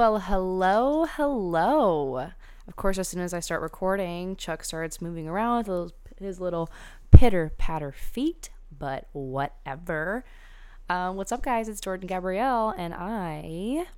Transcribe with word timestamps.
Well, 0.00 0.20
hello, 0.20 1.04
hello. 1.04 2.30
Of 2.66 2.74
course, 2.76 2.96
as 2.96 3.06
soon 3.06 3.20
as 3.20 3.34
I 3.34 3.40
start 3.40 3.60
recording, 3.60 4.34
Chuck 4.34 4.64
starts 4.64 5.02
moving 5.02 5.28
around 5.28 5.66
with 5.66 5.92
his 6.18 6.40
little 6.40 6.70
pitter 7.10 7.52
patter 7.58 7.92
feet, 7.92 8.48
but 8.72 9.08
whatever. 9.12 10.24
Um, 10.88 11.16
what's 11.16 11.32
up, 11.32 11.42
guys? 11.42 11.68
It's 11.68 11.82
Jordan 11.82 12.06
Gabrielle, 12.06 12.72
and 12.78 12.94
I 12.94 13.88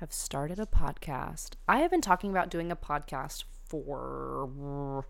have 0.00 0.12
started 0.12 0.58
a 0.58 0.66
podcast. 0.66 1.52
I 1.66 1.78
have 1.78 1.90
been 1.90 2.02
talking 2.02 2.28
about 2.28 2.50
doing 2.50 2.70
a 2.70 2.76
podcast 2.76 3.44
for 3.66 5.06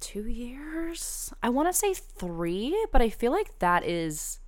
two 0.00 0.26
years. 0.26 1.32
I 1.44 1.48
want 1.48 1.68
to 1.68 1.72
say 1.72 1.94
three, 1.94 2.76
but 2.90 3.00
I 3.00 3.08
feel 3.08 3.30
like 3.30 3.60
that 3.60 3.84
is 3.84 4.40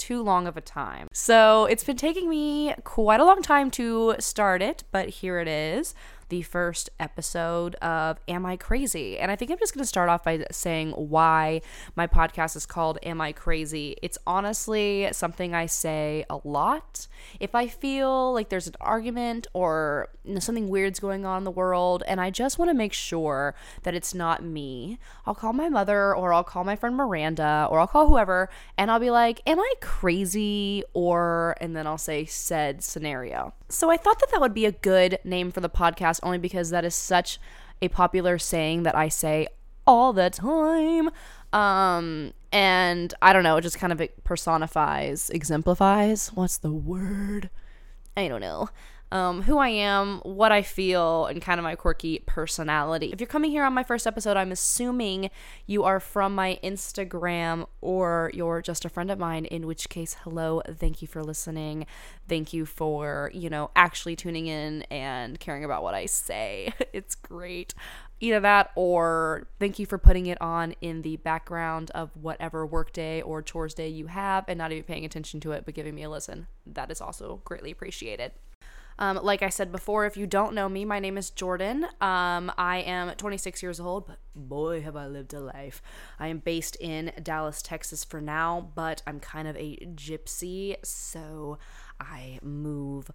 too 0.00 0.22
long 0.22 0.46
of 0.46 0.56
a 0.56 0.62
time. 0.62 1.08
So 1.12 1.66
it's 1.66 1.84
been 1.84 1.98
taking 1.98 2.28
me 2.28 2.74
quite 2.84 3.20
a 3.20 3.24
long 3.24 3.42
time 3.42 3.70
to 3.72 4.16
start 4.18 4.62
it, 4.62 4.82
but 4.90 5.10
here 5.10 5.38
it 5.38 5.46
is 5.46 5.94
the 6.30 6.42
first 6.42 6.88
episode 6.98 7.74
of 7.76 8.18
Am 8.28 8.46
I 8.46 8.56
Crazy? 8.56 9.18
And 9.18 9.30
I 9.30 9.36
think 9.36 9.50
I'm 9.50 9.58
just 9.58 9.74
going 9.74 9.82
to 9.82 9.88
start 9.88 10.08
off 10.08 10.24
by 10.24 10.46
saying 10.50 10.92
why 10.92 11.60
my 11.96 12.06
podcast 12.06 12.56
is 12.56 12.66
called 12.66 12.98
Am 13.02 13.20
I 13.20 13.32
Crazy? 13.32 13.96
It's 14.00 14.16
honestly 14.26 15.08
something 15.12 15.54
I 15.54 15.66
say 15.66 16.24
a 16.30 16.38
lot. 16.44 17.08
If 17.40 17.54
I 17.54 17.66
feel 17.66 18.32
like 18.32 18.48
there's 18.48 18.68
an 18.68 18.76
argument 18.80 19.48
or 19.52 20.08
you 20.24 20.34
know, 20.34 20.40
something 20.40 20.68
weird's 20.68 21.00
going 21.00 21.26
on 21.26 21.38
in 21.38 21.44
the 21.44 21.50
world 21.50 22.02
and 22.06 22.20
I 22.20 22.30
just 22.30 22.58
want 22.58 22.70
to 22.70 22.74
make 22.74 22.92
sure 22.92 23.54
that 23.82 23.94
it's 23.94 24.14
not 24.14 24.42
me, 24.42 24.98
I'll 25.26 25.34
call 25.34 25.52
my 25.52 25.68
mother 25.68 26.14
or 26.14 26.32
I'll 26.32 26.44
call 26.44 26.64
my 26.64 26.76
friend 26.76 26.96
Miranda 26.96 27.66
or 27.70 27.80
I'll 27.80 27.88
call 27.88 28.06
whoever 28.06 28.48
and 28.78 28.90
I'll 28.90 29.00
be 29.00 29.10
like, 29.10 29.42
Am 29.46 29.58
I 29.58 29.74
crazy? 29.80 30.84
Or, 30.94 31.56
and 31.60 31.76
then 31.76 31.86
I'll 31.86 31.98
say 31.98 32.24
said 32.24 32.84
scenario. 32.84 33.52
So 33.68 33.90
I 33.90 33.96
thought 33.96 34.18
that 34.20 34.30
that 34.32 34.40
would 34.40 34.54
be 34.54 34.66
a 34.66 34.72
good 34.72 35.18
name 35.24 35.52
for 35.52 35.60
the 35.60 35.70
podcast 35.70 36.19
only 36.22 36.38
because 36.38 36.70
that 36.70 36.84
is 36.84 36.94
such 36.94 37.38
a 37.82 37.88
popular 37.88 38.38
saying 38.38 38.82
that 38.84 38.94
I 38.94 39.08
say 39.08 39.48
all 39.86 40.12
the 40.12 40.30
time. 40.30 41.10
Um, 41.52 42.32
and 42.52 43.12
I 43.22 43.32
don't 43.32 43.42
know, 43.42 43.56
it 43.56 43.62
just 43.62 43.78
kind 43.78 43.92
of 43.92 44.02
personifies, 44.24 45.30
exemplifies. 45.30 46.28
What's 46.28 46.58
the 46.58 46.72
word? 46.72 47.50
I 48.16 48.28
don't 48.28 48.40
know 48.40 48.68
um, 49.12 49.42
who 49.42 49.58
I 49.58 49.68
am, 49.68 50.18
what 50.18 50.52
I 50.52 50.62
feel, 50.62 51.26
and 51.26 51.42
kind 51.42 51.58
of 51.58 51.64
my 51.64 51.74
quirky 51.74 52.20
personality. 52.26 53.10
If 53.12 53.20
you're 53.20 53.26
coming 53.26 53.50
here 53.50 53.64
on 53.64 53.74
my 53.74 53.82
first 53.82 54.06
episode, 54.06 54.36
I'm 54.36 54.52
assuming 54.52 55.30
you 55.66 55.82
are 55.84 55.98
from 55.98 56.34
my 56.34 56.58
Instagram 56.62 57.66
or 57.80 58.30
you're 58.34 58.62
just 58.62 58.84
a 58.84 58.88
friend 58.88 59.10
of 59.10 59.18
mine, 59.18 59.46
in 59.46 59.66
which 59.66 59.88
case, 59.88 60.16
hello, 60.22 60.62
thank 60.68 61.02
you 61.02 61.08
for 61.08 61.24
listening. 61.24 61.86
Thank 62.28 62.52
you 62.52 62.64
for, 62.64 63.30
you 63.34 63.50
know, 63.50 63.70
actually 63.74 64.14
tuning 64.14 64.46
in 64.46 64.82
and 64.90 65.40
caring 65.40 65.64
about 65.64 65.82
what 65.82 65.94
I 65.94 66.06
say. 66.06 66.72
it's 66.92 67.16
great. 67.16 67.74
Either 68.20 68.40
that 68.40 68.70
or 68.76 69.48
thank 69.58 69.78
you 69.78 69.86
for 69.86 69.98
putting 69.98 70.26
it 70.26 70.40
on 70.42 70.74
in 70.82 71.02
the 71.02 71.16
background 71.16 71.90
of 71.94 72.10
whatever 72.14 72.66
workday 72.66 73.22
or 73.22 73.42
chores 73.42 73.74
day 73.74 73.88
you 73.88 74.06
have 74.06 74.44
and 74.46 74.58
not 74.58 74.70
even 74.70 74.84
paying 74.84 75.04
attention 75.04 75.40
to 75.40 75.52
it, 75.52 75.64
but 75.64 75.74
giving 75.74 75.94
me 75.94 76.02
a 76.02 76.10
listen. 76.10 76.46
That 76.66 76.90
is 76.90 77.00
also 77.00 77.40
greatly 77.44 77.70
appreciated. 77.70 78.32
Um, 79.00 79.18
like 79.22 79.42
I 79.42 79.48
said 79.48 79.72
before, 79.72 80.04
if 80.04 80.18
you 80.18 80.26
don't 80.26 80.54
know 80.54 80.68
me, 80.68 80.84
my 80.84 81.00
name 81.00 81.16
is 81.16 81.30
Jordan. 81.30 81.84
Um, 82.02 82.52
I 82.58 82.84
am 82.86 83.10
26 83.16 83.62
years 83.62 83.80
old, 83.80 84.06
but 84.06 84.18
boy, 84.34 84.82
have 84.82 84.94
I 84.94 85.06
lived 85.06 85.32
a 85.32 85.40
life. 85.40 85.80
I 86.18 86.28
am 86.28 86.38
based 86.38 86.76
in 86.76 87.10
Dallas, 87.22 87.62
Texas 87.62 88.04
for 88.04 88.20
now, 88.20 88.70
but 88.74 89.02
I'm 89.06 89.18
kind 89.18 89.48
of 89.48 89.56
a 89.56 89.76
gypsy, 89.94 90.76
so 90.84 91.58
I 91.98 92.40
move 92.42 93.10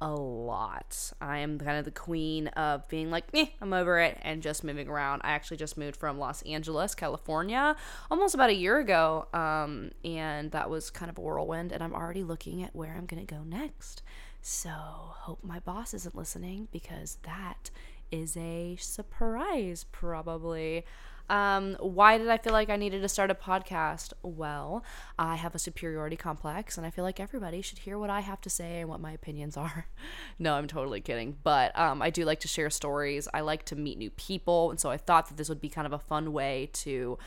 a 0.00 0.14
lot. 0.14 1.12
I 1.20 1.38
am 1.38 1.58
kind 1.58 1.78
of 1.78 1.86
the 1.86 1.90
queen 1.90 2.48
of 2.48 2.86
being 2.88 3.10
like, 3.10 3.24
eh, 3.34 3.46
I'm 3.60 3.72
over 3.72 3.98
it 3.98 4.18
and 4.20 4.42
just 4.42 4.62
moving 4.62 4.88
around. 4.88 5.22
I 5.24 5.30
actually 5.30 5.56
just 5.56 5.76
moved 5.76 5.96
from 5.96 6.18
Los 6.18 6.42
Angeles, 6.42 6.94
California, 6.94 7.74
almost 8.10 8.34
about 8.34 8.50
a 8.50 8.54
year 8.54 8.78
ago. 8.78 9.26
Um, 9.32 9.90
and 10.04 10.52
that 10.52 10.70
was 10.70 10.90
kind 10.90 11.10
of 11.10 11.18
a 11.18 11.20
whirlwind. 11.20 11.72
And 11.72 11.82
I'm 11.82 11.94
already 11.94 12.22
looking 12.22 12.62
at 12.62 12.76
where 12.76 12.94
I'm 12.96 13.06
going 13.06 13.24
to 13.24 13.34
go 13.34 13.42
next. 13.42 14.02
So, 14.40 14.70
hope 14.70 15.40
my 15.42 15.58
boss 15.60 15.92
isn't 15.94 16.14
listening 16.14 16.68
because 16.72 17.18
that 17.22 17.70
is 18.10 18.36
a 18.36 18.76
surprise, 18.80 19.84
probably. 19.92 20.84
Um, 21.30 21.76
why 21.80 22.16
did 22.16 22.28
I 22.28 22.38
feel 22.38 22.54
like 22.54 22.70
I 22.70 22.76
needed 22.76 23.02
to 23.02 23.08
start 23.08 23.30
a 23.30 23.34
podcast? 23.34 24.14
Well, 24.22 24.82
I 25.18 25.36
have 25.36 25.54
a 25.54 25.58
superiority 25.58 26.16
complex, 26.16 26.78
and 26.78 26.86
I 26.86 26.90
feel 26.90 27.04
like 27.04 27.20
everybody 27.20 27.60
should 27.60 27.78
hear 27.78 27.98
what 27.98 28.08
I 28.08 28.20
have 28.20 28.40
to 28.42 28.50
say 28.50 28.80
and 28.80 28.88
what 28.88 29.00
my 29.00 29.12
opinions 29.12 29.56
are. 29.58 29.86
no, 30.38 30.54
I'm 30.54 30.66
totally 30.66 31.00
kidding. 31.00 31.36
But 31.42 31.78
um, 31.78 32.00
I 32.00 32.10
do 32.10 32.24
like 32.24 32.40
to 32.40 32.48
share 32.48 32.70
stories. 32.70 33.28
I 33.34 33.40
like 33.40 33.64
to 33.66 33.76
meet 33.76 33.98
new 33.98 34.10
people, 34.10 34.70
and 34.70 34.80
so 34.80 34.90
I 34.90 34.96
thought 34.96 35.28
that 35.28 35.36
this 35.36 35.48
would 35.48 35.60
be 35.60 35.68
kind 35.68 35.86
of 35.86 35.92
a 35.92 35.98
fun 35.98 36.32
way 36.32 36.70
to 36.74 37.18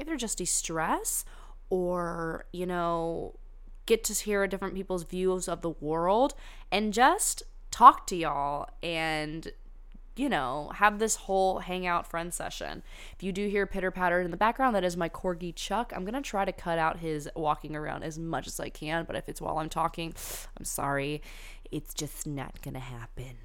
either 0.00 0.16
just 0.16 0.38
de 0.38 0.44
stress 0.44 1.24
or, 1.70 2.46
you 2.52 2.66
know, 2.66 3.34
get 3.88 4.04
to 4.04 4.12
hear 4.12 4.46
different 4.46 4.74
people's 4.74 5.02
views 5.02 5.48
of 5.48 5.62
the 5.62 5.70
world 5.70 6.34
and 6.70 6.92
just 6.92 7.42
talk 7.70 8.06
to 8.06 8.14
y'all 8.14 8.68
and 8.82 9.50
you 10.14 10.28
know, 10.28 10.72
have 10.74 10.98
this 10.98 11.14
whole 11.14 11.60
hangout 11.60 12.04
friend 12.04 12.34
session. 12.34 12.82
If 13.14 13.22
you 13.22 13.30
do 13.30 13.48
hear 13.48 13.66
pitter 13.66 13.92
patter 13.92 14.20
in 14.20 14.32
the 14.32 14.36
background, 14.36 14.74
that 14.74 14.82
is 14.82 14.96
my 14.96 15.08
corgi 15.08 15.54
Chuck. 15.54 15.92
I'm 15.94 16.04
gonna 16.04 16.20
try 16.20 16.44
to 16.44 16.50
cut 16.50 16.76
out 16.76 16.98
his 16.98 17.30
walking 17.36 17.76
around 17.76 18.02
as 18.02 18.18
much 18.18 18.48
as 18.48 18.58
I 18.58 18.68
can, 18.68 19.04
but 19.04 19.14
if 19.14 19.28
it's 19.28 19.40
while 19.40 19.58
I'm 19.58 19.68
talking, 19.68 20.12
I'm 20.58 20.64
sorry. 20.64 21.22
It's 21.70 21.94
just 21.94 22.26
not 22.26 22.60
gonna 22.62 22.80
happen. 22.80 23.36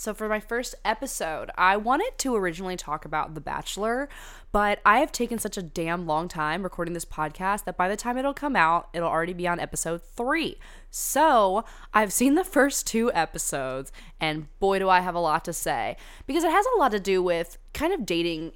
So, 0.00 0.14
for 0.14 0.30
my 0.30 0.40
first 0.40 0.74
episode, 0.82 1.50
I 1.58 1.76
wanted 1.76 2.12
to 2.20 2.34
originally 2.34 2.78
talk 2.78 3.04
about 3.04 3.34
The 3.34 3.40
Bachelor, 3.42 4.08
but 4.50 4.80
I 4.82 5.00
have 5.00 5.12
taken 5.12 5.38
such 5.38 5.58
a 5.58 5.62
damn 5.62 6.06
long 6.06 6.26
time 6.26 6.62
recording 6.62 6.94
this 6.94 7.04
podcast 7.04 7.64
that 7.64 7.76
by 7.76 7.86
the 7.86 7.98
time 7.98 8.16
it'll 8.16 8.32
come 8.32 8.56
out, 8.56 8.88
it'll 8.94 9.10
already 9.10 9.34
be 9.34 9.46
on 9.46 9.60
episode 9.60 10.00
three. 10.02 10.56
So, 10.90 11.66
I've 11.92 12.14
seen 12.14 12.34
the 12.34 12.44
first 12.44 12.86
two 12.86 13.12
episodes, 13.12 13.92
and 14.18 14.46
boy, 14.58 14.78
do 14.78 14.88
I 14.88 15.00
have 15.00 15.14
a 15.14 15.20
lot 15.20 15.44
to 15.44 15.52
say 15.52 15.98
because 16.26 16.44
it 16.44 16.50
has 16.50 16.64
a 16.64 16.78
lot 16.78 16.92
to 16.92 16.98
do 16.98 17.22
with 17.22 17.58
kind 17.74 17.92
of 17.92 18.06
dating 18.06 18.52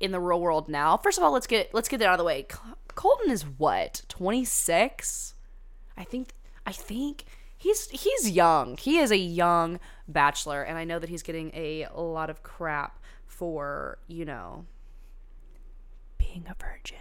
in 0.00 0.12
the 0.12 0.20
real 0.20 0.40
world 0.40 0.66
now. 0.66 0.96
First 0.96 1.18
of 1.18 1.24
all, 1.24 1.30
let's 1.30 1.46
get 1.46 1.74
let's 1.74 1.90
get 1.90 1.98
that 1.98 2.08
out 2.08 2.14
of 2.14 2.18
the 2.20 2.24
way. 2.24 2.46
Colton 2.94 3.30
is 3.30 3.42
what? 3.42 4.00
26? 4.08 5.34
I 5.94 6.04
think 6.04 6.30
I 6.64 6.72
think 6.72 7.26
he's 7.66 7.88
he's 7.90 8.30
young. 8.30 8.76
He 8.76 8.98
is 8.98 9.10
a 9.10 9.16
young 9.16 9.80
bachelor 10.06 10.62
and 10.62 10.78
I 10.78 10.84
know 10.84 10.98
that 10.98 11.10
he's 11.10 11.22
getting 11.22 11.50
a, 11.52 11.88
lot 11.96 12.30
of 12.30 12.42
crap 12.42 13.02
for, 13.26 13.98
you 14.06 14.24
know, 14.24 14.66
being 16.16 16.46
a 16.48 16.54
virgin. 16.54 16.98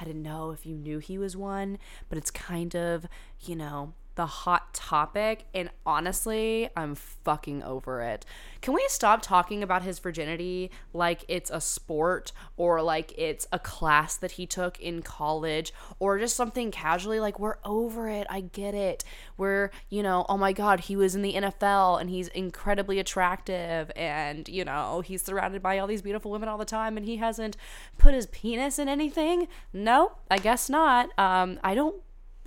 I 0.00 0.04
didn't 0.04 0.22
know 0.22 0.50
if 0.50 0.66
you 0.66 0.74
knew 0.74 0.98
he 0.98 1.16
was 1.16 1.36
one, 1.36 1.78
but 2.08 2.18
it's 2.18 2.32
kind 2.32 2.74
of, 2.74 3.06
you 3.40 3.54
know, 3.54 3.92
the 4.14 4.26
hot 4.26 4.72
topic 4.74 5.46
and 5.54 5.70
honestly 5.84 6.68
i'm 6.76 6.94
fucking 7.24 7.62
over 7.62 8.02
it. 8.02 8.24
Can 8.60 8.74
we 8.74 8.84
stop 8.88 9.22
talking 9.22 9.62
about 9.62 9.82
his 9.82 9.98
virginity 9.98 10.70
like 10.92 11.24
it's 11.28 11.50
a 11.50 11.60
sport 11.60 12.32
or 12.56 12.82
like 12.82 13.12
it's 13.18 13.46
a 13.50 13.58
class 13.58 14.16
that 14.16 14.32
he 14.32 14.46
took 14.46 14.78
in 14.80 15.02
college 15.02 15.72
or 15.98 16.18
just 16.18 16.36
something 16.36 16.70
casually? 16.70 17.18
Like 17.20 17.40
we're 17.40 17.56
over 17.64 18.08
it. 18.08 18.26
I 18.30 18.40
get 18.42 18.74
it. 18.74 19.04
We're 19.36 19.70
you 19.88 20.02
know 20.02 20.26
oh 20.28 20.36
my 20.36 20.52
god 20.52 20.80
he 20.80 20.96
was 20.96 21.14
in 21.14 21.22
the 21.22 21.34
nfl 21.34 22.00
and 22.00 22.10
he's 22.10 22.28
incredibly 22.28 22.98
attractive 22.98 23.90
and 23.96 24.48
you 24.48 24.64
know 24.64 25.00
he's 25.00 25.22
surrounded 25.22 25.62
by 25.62 25.78
all 25.78 25.86
these 25.86 26.02
beautiful 26.02 26.30
women 26.30 26.48
all 26.48 26.58
the 26.58 26.64
time 26.64 26.96
and 26.96 27.06
he 27.06 27.16
hasn't 27.16 27.56
put 27.98 28.14
his 28.14 28.26
penis 28.26 28.78
in 28.78 28.88
anything? 28.88 29.48
No 29.72 30.12
i 30.30 30.38
guess 30.38 30.68
not. 30.68 31.10
Um 31.18 31.58
i 31.64 31.74
don't 31.74 31.96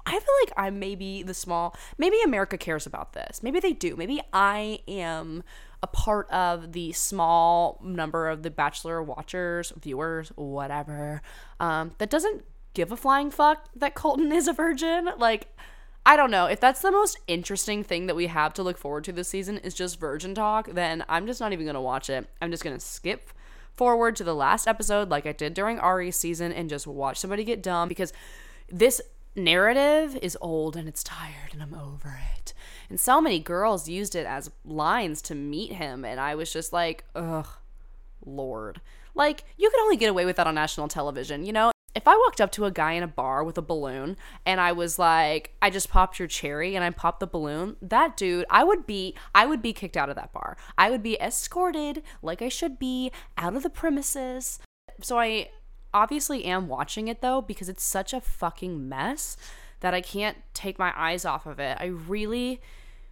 I 0.08 0.12
feel 0.12 0.36
like 0.46 0.54
I'm 0.56 0.80
maybe 0.80 1.22
the 1.22 1.34
small, 1.34 1.76
maybe 1.98 2.18
America 2.24 2.58
cares 2.58 2.86
about 2.86 3.12
this. 3.12 3.44
Maybe 3.44 3.60
they 3.60 3.74
do. 3.74 3.98
Maybe 3.98 4.22
I 4.32 4.80
am 4.88 5.44
a 5.84 5.88
part 5.88 6.30
of 6.32 6.72
the 6.72 6.94
small 6.94 7.80
number 7.84 8.30
of 8.30 8.42
the 8.42 8.50
Bachelor 8.50 9.04
watchers, 9.04 9.74
viewers, 9.80 10.30
whatever, 10.36 11.22
um, 11.60 11.92
that 11.98 12.10
doesn't 12.10 12.46
give 12.74 12.92
a 12.92 12.98
flying 12.98 13.30
fuck 13.30 13.68
that 13.76 13.96
Colton 13.96 14.32
is 14.32 14.48
a 14.48 14.54
virgin. 14.54 15.10
Like, 15.18 15.54
I 16.06 16.16
don't 16.16 16.32
know. 16.32 16.46
If 16.46 16.62
that's 16.62 16.82
the 16.82 16.92
most 16.92 17.20
interesting 17.28 17.84
thing 17.84 18.08
that 18.08 18.16
we 18.16 18.28
have 18.28 18.54
to 18.54 18.64
look 18.64 18.78
forward 18.78 19.04
to 19.04 19.12
this 19.12 19.28
season 19.28 19.58
is 19.58 19.74
just 19.74 20.00
virgin 20.00 20.34
talk, 20.34 20.72
then 20.72 21.04
I'm 21.10 21.28
just 21.28 21.42
not 21.42 21.52
even 21.52 21.66
going 21.66 21.76
to 21.76 21.82
watch 21.82 22.10
it. 22.10 22.30
I'm 22.42 22.50
just 22.50 22.64
going 22.64 22.78
to 22.78 22.84
skip 22.84 23.30
forward 23.76 24.16
to 24.16 24.24
the 24.24 24.34
last 24.34 24.68
episode 24.68 25.10
like 25.10 25.26
I 25.26 25.34
did 25.34 25.54
during 25.54 25.80
Arie's 25.80 26.16
season 26.16 26.54
and 26.54 26.70
just 26.70 26.88
watch 26.88 27.18
somebody 27.18 27.44
get 27.44 27.62
dumb 27.62 27.90
because 27.90 28.14
this 28.70 29.02
narrative 29.38 30.18
is 30.22 30.38
old 30.42 30.76
and 30.76 30.88
it's 30.88 31.04
tired 31.04 31.54
and 31.54 31.62
I'm 31.62 31.74
over 31.74 32.20
it. 32.36 32.54
And 32.90 33.00
so 33.00 33.22
many 33.22 33.40
girls 33.40 33.88
used 33.88 34.16
it 34.16 34.26
as 34.26 34.52
lines 34.66 35.22
to 35.24 35.36
meet 35.36 35.74
him 35.74 36.04
and 36.04 36.20
I 36.20 36.36
was 36.36 36.52
just 36.52 36.74
like, 36.74 37.06
ugh, 37.16 37.48
lord. 38.26 38.82
Like, 39.14 39.46
you 39.58 39.70
can 39.70 39.80
only 39.80 39.98
get 39.98 40.10
away 40.10 40.26
with 40.26 40.36
that 40.36 40.48
on 40.48 40.56
national 40.56 40.88
television, 40.88 41.46
you 41.46 41.54
know? 41.54 41.72
if 41.98 42.08
I 42.08 42.16
walked 42.16 42.40
up 42.40 42.52
to 42.52 42.66
a 42.66 42.72
guy 42.72 42.92
in 42.92 43.02
a 43.02 43.08
bar 43.08 43.44
with 43.44 43.58
a 43.58 43.62
balloon 43.64 44.18
and 44.46 44.62
I 44.62 44.72
was 44.72 45.00
like, 45.00 45.56
I 45.64 45.72
just 45.72 45.90
popped 45.90 46.20
your 46.20 46.28
cherry 46.28 46.76
and 46.76 46.86
I 46.86 46.92
popped 46.92 47.20
the 47.20 47.26
balloon, 47.26 47.76
that 47.82 48.16
dude, 48.16 48.46
I 48.52 48.64
would 48.64 48.86
be 48.86 49.16
I 49.34 49.48
would 49.48 49.64
be 49.64 49.74
kicked 49.74 49.98
out 49.98 50.08
of 50.08 50.16
that 50.16 50.32
bar. 50.32 50.58
I 50.78 50.92
would 50.92 51.02
be 51.02 51.20
escorted 51.20 52.04
like 52.22 52.44
I 52.44 52.50
should 52.50 52.78
be 52.78 53.12
out 53.36 53.56
of 53.56 53.64
the 53.64 53.72
premises. 53.72 54.60
So 55.02 55.18
I 55.18 55.50
obviously 55.94 56.46
am 56.46 56.68
watching 56.68 57.08
it 57.08 57.22
though 57.22 57.42
because 57.42 57.70
it's 57.70 57.84
such 57.84 58.14
a 58.14 58.22
fucking 58.22 58.88
mess 58.88 59.38
that 59.80 59.94
I 59.94 60.02
can't 60.02 60.38
take 60.54 60.80
my 60.80 60.94
eyes 60.96 61.26
off 61.26 61.46
of 61.46 61.60
it. 61.60 61.78
I 61.80 61.86
really 61.86 62.62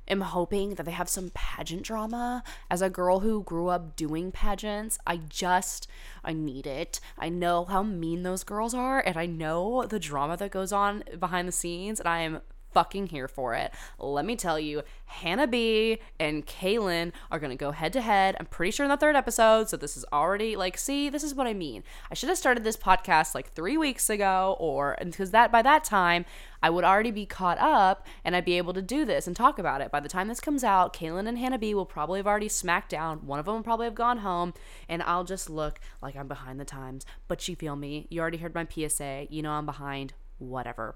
am 0.08 0.22
hoping 0.22 0.76
that 0.76 0.84
they 0.84 0.92
have 0.92 1.10
some 1.10 1.32
pageant 1.34 1.84
drama. 1.84 2.44
As 2.70 2.82
a 2.82 2.90
girl 2.90 3.20
who 3.22 3.44
grew 3.44 3.68
up 3.68 3.96
doing 3.96 4.32
pageants, 4.32 4.98
I 5.06 5.18
just, 5.18 5.88
I 6.24 6.34
need 6.34 6.68
it. 6.68 7.00
I 7.18 7.30
know 7.30 7.66
how 7.66 7.84
mean 7.84 8.24
those 8.24 8.44
girls 8.44 8.74
are, 8.74 9.00
and 9.00 9.18
I 9.18 9.26
know 9.26 9.86
the 9.86 10.00
drama 10.00 10.38
that 10.38 10.52
goes 10.52 10.72
on 10.72 11.04
behind 11.20 11.48
the 11.48 11.52
scenes, 11.52 12.00
and 12.00 12.08
I 12.08 12.20
am 12.20 12.42
fucking 12.76 13.08
here 13.08 13.30
for 13.30 13.56
it. 13.56 13.72
Let 13.98 14.26
me 14.26 14.36
tell 14.36 14.60
you, 14.60 14.84
Hannah 15.06 15.48
B 15.48 16.00
and 16.20 16.46
Caelynn 16.46 17.14
are 17.32 17.40
gonna 17.40 17.56
go 17.56 17.72
head 17.72 17.94
to 17.94 18.02
head. 18.02 18.36
I'm 18.38 18.48
pretty 18.48 18.72
sure 18.72 18.84
in 18.84 18.90
the 18.90 18.98
third 18.98 19.16
episode, 19.16 19.70
so 19.70 19.78
this 19.78 19.96
is 19.96 20.04
already 20.12 20.58
like, 20.58 20.78
see, 20.78 21.08
this 21.10 21.24
is 21.24 21.34
what 21.34 21.48
I 21.48 21.54
mean. 21.54 21.84
I 22.12 22.16
should 22.16 22.28
have 22.28 22.38
started 22.38 22.66
this 22.66 22.76
podcast 22.76 23.34
like 23.34 23.54
three 23.54 23.78
weeks 23.78 24.10
ago, 24.10 24.58
or 24.60 24.98
because 25.02 25.32
that 25.32 25.54
by 25.54 25.62
that 25.62 25.86
time 25.86 26.26
I 26.62 26.70
would 26.70 26.84
already 26.84 27.12
be 27.12 27.26
caught 27.26 27.60
up 27.60 28.06
and 28.26 28.36
I'd 28.36 28.44
be 28.44 28.58
able 28.58 28.74
to 28.74 28.82
do 28.82 29.06
this 29.06 29.26
and 29.26 29.36
talk 29.38 29.58
about 29.58 29.80
it. 29.80 29.90
By 29.90 30.02
the 30.02 30.10
time 30.10 30.28
this 30.28 30.42
comes 30.42 30.64
out, 30.66 30.94
Caelynn 30.94 31.30
and 31.30 31.38
Hannah 31.38 31.60
B 31.60 31.74
will 31.74 31.86
probably 31.86 32.20
have 32.20 32.28
already 32.28 32.50
smacked 32.50 32.90
down. 32.90 33.26
One 33.26 33.40
of 33.40 33.46
them 33.46 33.56
will 33.56 33.64
probably 33.64 33.86
have 33.86 33.96
gone 33.96 34.18
home, 34.18 34.54
and 34.90 35.02
I'll 35.04 35.24
just 35.24 35.50
look 35.50 35.80
like 36.02 36.18
I'm 36.18 36.28
behind 36.28 36.60
the 36.60 36.66
times. 36.66 37.06
But 37.30 37.48
you 37.48 37.56
feel 37.56 37.78
me? 37.78 38.08
You 38.10 38.20
already 38.20 38.38
heard 38.38 38.54
my 38.54 38.68
PSA. 38.70 39.28
You 39.30 39.44
know 39.44 39.52
I'm 39.52 39.66
behind. 39.66 40.14
Whatever. 40.40 40.96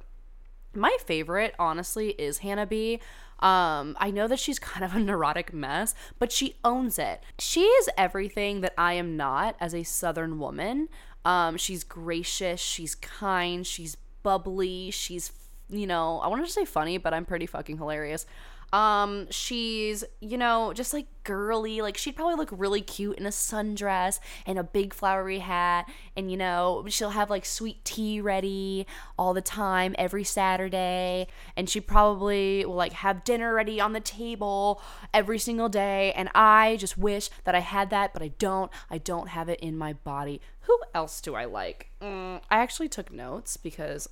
My 0.74 0.95
favorite, 1.06 1.56
honestly, 1.57 2.10
is 2.12 2.39
Hannah 2.39 2.68
B. 2.68 3.00
Um, 3.39 3.95
I 4.00 4.12
know 4.12 4.27
that 4.27 4.39
she's 4.39 4.60
kind 4.60 4.86
of 4.86 4.95
a 4.95 5.00
neurotic 5.00 5.54
mess, 5.54 5.95
but 6.18 6.31
she 6.31 6.57
owns 6.63 7.00
it. 7.00 7.24
She 7.38 7.62
is 7.62 7.89
everything 7.98 8.62
that 8.62 8.74
I 8.77 8.94
am 8.94 9.18
not 9.18 9.56
as 9.60 9.74
a 9.74 9.83
Southern 9.83 10.39
woman. 10.39 10.89
Um, 11.25 11.57
she's 11.57 11.83
gracious, 11.83 12.62
she's 12.62 12.95
kind, 12.95 13.68
she's 13.68 13.98
bubbly, 14.24 14.89
she's, 14.92 15.31
you 15.69 15.86
know, 15.86 16.19
I 16.19 16.27
wanted 16.27 16.45
to 16.45 16.51
say 16.51 16.66
funny, 16.66 16.98
but 16.98 17.13
I'm 17.13 17.25
pretty 17.25 17.45
fucking 17.45 17.77
hilarious. 17.77 18.25
Um, 18.71 19.27
she's, 19.31 20.04
you 20.19 20.38
know, 20.38 20.74
just 20.74 20.94
like 20.94 21.07
girly. 21.24 21.81
Like 21.81 21.98
she'd 21.98 22.16
probably 22.16 22.36
look 22.36 22.50
really 22.51 22.81
cute 22.81 23.18
in 23.18 23.25
a 23.25 23.30
sundress 23.30 24.19
and 24.45 24.60
a 24.60 24.63
big 24.63 24.94
flowery 24.94 25.39
hat. 25.39 25.89
And, 26.16 26.31
you 26.31 26.38
know, 26.38 26.86
she'll 26.88 27.12
have 27.12 27.30
like 27.30 27.45
sweet 27.45 27.83
tea 27.83 28.21
ready 28.21 28.86
all 29.18 29.33
the 29.33 29.42
time 29.42 29.95
every 29.98 30.24
Saturday. 30.24 31.27
And 31.56 31.69
she 31.69 31.80
probably 31.80 32.66
will 32.66 32.75
like 32.75 32.94
have 32.94 33.24
dinner 33.24 33.54
ready 33.54 33.80
on 33.81 33.94
the 33.94 34.00
table 34.00 34.81
every 35.13 35.39
single 35.39 35.69
day. 35.69 36.13
And 36.13 36.30
I 36.36 36.77
just 36.77 36.98
wish 36.98 37.30
that 37.44 37.56
I 37.56 37.60
had 37.60 37.89
that, 37.89 38.13
but 38.13 38.21
I 38.21 38.30
don't. 38.39 38.71
I 38.89 38.98
don't 38.98 39.30
have 39.30 39.50
it 39.50 39.60
in 39.60 39.77
my 39.77 39.94
body. 39.94 40.42
Who 40.62 40.80
else 40.94 41.21
do 41.21 41.36
I 41.36 41.45
like? 41.45 41.89
Mm, 42.01 42.42
I 42.50 42.60
actually 42.60 42.89
took 42.89 43.12
notes 43.12 43.57
because 43.57 44.07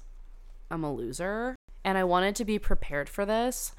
I'm 0.70 0.84
a 0.84 0.94
loser 0.94 1.56
and 1.84 1.98
I 1.98 2.04
wanted 2.04 2.36
to 2.36 2.46
be 2.46 2.60
prepared 2.60 3.10
for 3.10 3.26
this. 3.26 3.74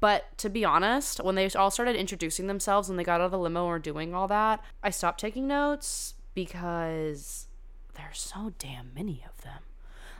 But 0.00 0.36
to 0.38 0.50
be 0.50 0.64
honest, 0.64 1.22
when 1.22 1.34
they 1.34 1.48
all 1.50 1.70
started 1.70 1.96
introducing 1.96 2.46
themselves 2.46 2.90
and 2.90 2.98
they 2.98 3.04
got 3.04 3.20
out 3.20 3.26
of 3.26 3.30
the 3.30 3.38
limo 3.38 3.64
or 3.64 3.78
doing 3.78 4.14
all 4.14 4.28
that, 4.28 4.62
I 4.82 4.90
stopped 4.90 5.20
taking 5.20 5.46
notes 5.46 6.14
because 6.34 7.46
there's 7.94 8.20
so 8.20 8.52
damn 8.58 8.92
many 8.94 9.24
of 9.28 9.42
them. 9.42 9.62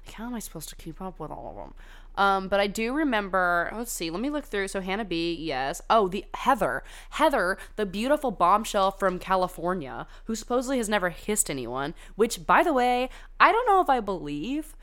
Like, 0.05 0.15
how 0.15 0.27
am 0.27 0.35
I 0.35 0.39
supposed 0.39 0.69
to 0.71 0.77
keep 0.77 1.01
up 1.01 1.19
with 1.19 1.31
all 1.31 1.51
of 1.51 1.57
them? 1.57 1.75
Um, 2.17 2.49
but 2.49 2.61
I 2.61 2.67
do 2.67 2.93
remember. 2.93 3.71
Let's 3.75 3.93
see. 3.93 4.11
Let 4.11 4.21
me 4.21 4.31
look 4.31 4.45
through. 4.45 4.69
So 4.69 4.81
Hannah 4.81 5.05
B. 5.05 5.35
Yes. 5.35 5.83
Oh, 5.91 6.09
the 6.09 6.25
Heather. 6.35 6.85
Heather, 7.11 7.59
the 7.77 7.87
beautiful 7.87 8.31
bombshell 8.31 8.93
from 8.93 9.19
California, 9.19 10.07
who 10.27 10.35
supposedly 10.35 10.79
has 10.79 10.89
never 10.89 11.11
kissed 11.11 11.51
anyone. 11.51 11.95
Which, 12.15 12.47
by 12.47 12.63
the 12.63 12.73
way, 12.73 13.09
I 13.41 13.51
don't 13.51 13.67
know 13.67 13.81
if 13.81 13.91
I 13.91 14.01
believe. 14.01 14.77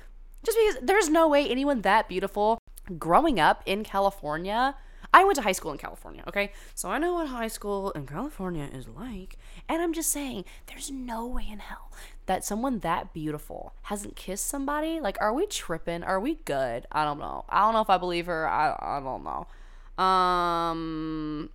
Just 0.44 0.58
because 0.58 0.84
there's 0.84 1.10
no 1.10 1.28
way 1.28 1.48
anyone 1.48 1.82
that 1.82 2.10
beautiful 2.10 2.58
growing 2.98 3.40
up 3.40 3.64
in 3.66 3.84
California, 3.84 4.76
I 5.14 5.24
went 5.24 5.36
to 5.36 5.42
high 5.42 5.52
school 5.52 5.72
in 5.72 5.78
California, 5.78 6.24
okay? 6.28 6.52
So 6.74 6.90
I 6.90 6.98
know 6.98 7.16
what 7.16 7.28
high 7.28 7.50
school 7.50 7.92
in 7.92 8.06
California 8.06 8.70
is 8.72 8.88
like. 8.88 9.38
And 9.68 9.82
I'm 9.82 9.94
just 9.94 10.10
saying, 10.10 10.46
there's 10.68 10.90
no 10.90 11.28
way 11.28 11.48
in 11.52 11.60
hell 11.60 11.92
that 12.28 12.46
someone 12.46 12.80
that 12.80 13.14
beautiful 13.14 13.74
hasn't 13.84 14.16
kissed 14.16 14.48
somebody. 14.48 15.02
Like, 15.02 15.18
are 15.20 15.34
we 15.34 15.48
tripping? 15.48 16.04
Are 16.04 16.20
we 16.20 16.36
good? 16.36 16.86
I 16.92 17.04
don't 17.04 17.20
know. 17.20 17.44
I 17.50 17.62
don't 17.62 17.74
know 17.74 17.82
if 17.82 17.90
I 17.90 17.98
believe 17.98 18.28
her. 18.28 18.48
I, 18.48 18.76
I 18.80 19.02
don't 19.02 19.24
know. 19.24 19.48
Um, 20.02 21.50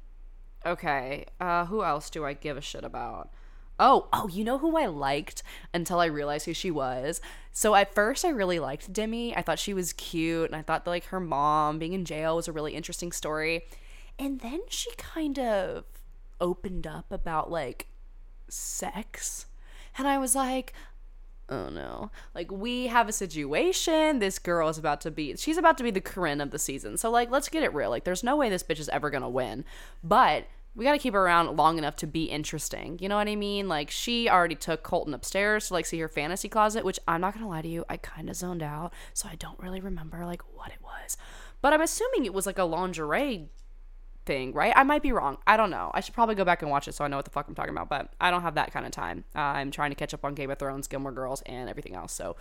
okay. 0.66 1.24
Uh, 1.40 1.64
who 1.64 1.82
else 1.82 2.10
do 2.10 2.26
I 2.26 2.34
give 2.34 2.58
a 2.58 2.60
shit 2.60 2.84
about? 2.84 3.30
Oh, 3.78 4.08
oh, 4.12 4.28
you 4.28 4.42
know 4.44 4.58
who 4.58 4.76
I 4.76 4.86
liked 4.86 5.42
until 5.74 6.00
I 6.00 6.06
realized 6.06 6.46
who 6.46 6.54
she 6.54 6.70
was? 6.70 7.20
So 7.52 7.74
at 7.74 7.94
first 7.94 8.24
I 8.24 8.30
really 8.30 8.58
liked 8.58 8.92
Demi. 8.92 9.36
I 9.36 9.42
thought 9.42 9.58
she 9.58 9.74
was 9.74 9.92
cute 9.92 10.50
and 10.50 10.56
I 10.56 10.62
thought 10.62 10.84
that 10.84 10.90
like 10.90 11.06
her 11.06 11.20
mom 11.20 11.78
being 11.78 11.92
in 11.92 12.04
jail 12.04 12.36
was 12.36 12.48
a 12.48 12.52
really 12.52 12.74
interesting 12.74 13.12
story. 13.12 13.66
And 14.18 14.40
then 14.40 14.60
she 14.68 14.90
kind 14.96 15.38
of 15.38 15.84
opened 16.40 16.86
up 16.86 17.06
about 17.10 17.50
like 17.50 17.86
sex. 18.48 19.46
And 19.98 20.06
I 20.06 20.18
was 20.18 20.34
like, 20.34 20.72
oh 21.48 21.68
no. 21.68 22.10
Like 22.34 22.50
we 22.50 22.86
have 22.88 23.08
a 23.08 23.12
situation. 23.12 24.18
This 24.18 24.38
girl 24.38 24.68
is 24.68 24.78
about 24.78 25.00
to 25.02 25.10
be 25.10 25.36
she's 25.36 25.58
about 25.58 25.78
to 25.78 25.84
be 25.84 25.90
the 25.90 26.00
Corinne 26.00 26.40
of 26.40 26.50
the 26.50 26.58
season. 26.58 26.96
So 26.96 27.10
like 27.10 27.30
let's 27.30 27.48
get 27.48 27.62
it 27.62 27.74
real. 27.74 27.90
Like 27.90 28.04
there's 28.04 28.24
no 28.24 28.36
way 28.36 28.48
this 28.48 28.62
bitch 28.62 28.80
is 28.80 28.88
ever 28.88 29.10
gonna 29.10 29.28
win. 29.28 29.64
But 30.02 30.46
we 30.76 30.84
got 30.84 30.92
to 30.92 30.98
keep 30.98 31.14
her 31.14 31.20
around 31.20 31.56
long 31.56 31.78
enough 31.78 31.96
to 31.96 32.06
be 32.06 32.24
interesting. 32.24 32.98
You 33.00 33.08
know 33.08 33.16
what 33.16 33.28
I 33.28 33.34
mean? 33.34 33.66
Like 33.66 33.90
she 33.90 34.28
already 34.28 34.54
took 34.54 34.82
Colton 34.82 35.14
upstairs 35.14 35.68
to 35.68 35.74
like 35.74 35.86
see 35.86 35.98
her 36.00 36.08
fantasy 36.08 36.48
closet, 36.48 36.84
which 36.84 37.00
I'm 37.08 37.22
not 37.22 37.34
gonna 37.34 37.48
lie 37.48 37.62
to 37.62 37.68
you, 37.68 37.84
I 37.88 37.96
kind 37.96 38.28
of 38.28 38.36
zoned 38.36 38.62
out, 38.62 38.92
so 39.14 39.28
I 39.28 39.36
don't 39.36 39.58
really 39.58 39.80
remember 39.80 40.24
like 40.26 40.42
what 40.54 40.70
it 40.70 40.82
was. 40.82 41.16
But 41.62 41.72
I'm 41.72 41.80
assuming 41.80 42.26
it 42.26 42.34
was 42.34 42.46
like 42.46 42.58
a 42.58 42.64
lingerie 42.64 43.48
thing, 44.26 44.52
right? 44.52 44.72
I 44.76 44.82
might 44.82 45.02
be 45.02 45.12
wrong. 45.12 45.38
I 45.46 45.56
don't 45.56 45.70
know. 45.70 45.90
I 45.94 46.00
should 46.00 46.14
probably 46.14 46.34
go 46.34 46.44
back 46.44 46.60
and 46.60 46.70
watch 46.70 46.88
it 46.88 46.94
so 46.94 47.04
I 47.04 47.08
know 47.08 47.16
what 47.16 47.24
the 47.24 47.30
fuck 47.30 47.48
I'm 47.48 47.54
talking 47.54 47.70
about. 47.70 47.88
But 47.88 48.12
I 48.20 48.30
don't 48.30 48.42
have 48.42 48.56
that 48.56 48.72
kind 48.72 48.84
of 48.84 48.92
time. 48.92 49.24
Uh, 49.34 49.38
I'm 49.38 49.70
trying 49.70 49.90
to 49.90 49.96
catch 49.96 50.12
up 50.12 50.24
on 50.24 50.34
Game 50.34 50.50
of 50.50 50.58
Thrones, 50.58 50.86
Gilmore 50.88 51.12
Girls, 51.12 51.42
and 51.46 51.70
everything 51.70 51.94
else. 51.94 52.12
So 52.12 52.36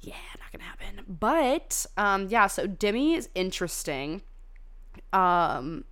yeah, 0.00 0.14
not 0.40 0.50
gonna 0.50 0.64
happen. 0.64 1.04
But 1.06 1.86
um, 1.96 2.26
yeah. 2.28 2.48
So 2.48 2.66
Demi 2.66 3.14
is 3.14 3.28
interesting. 3.34 4.22
Um, 5.12 5.84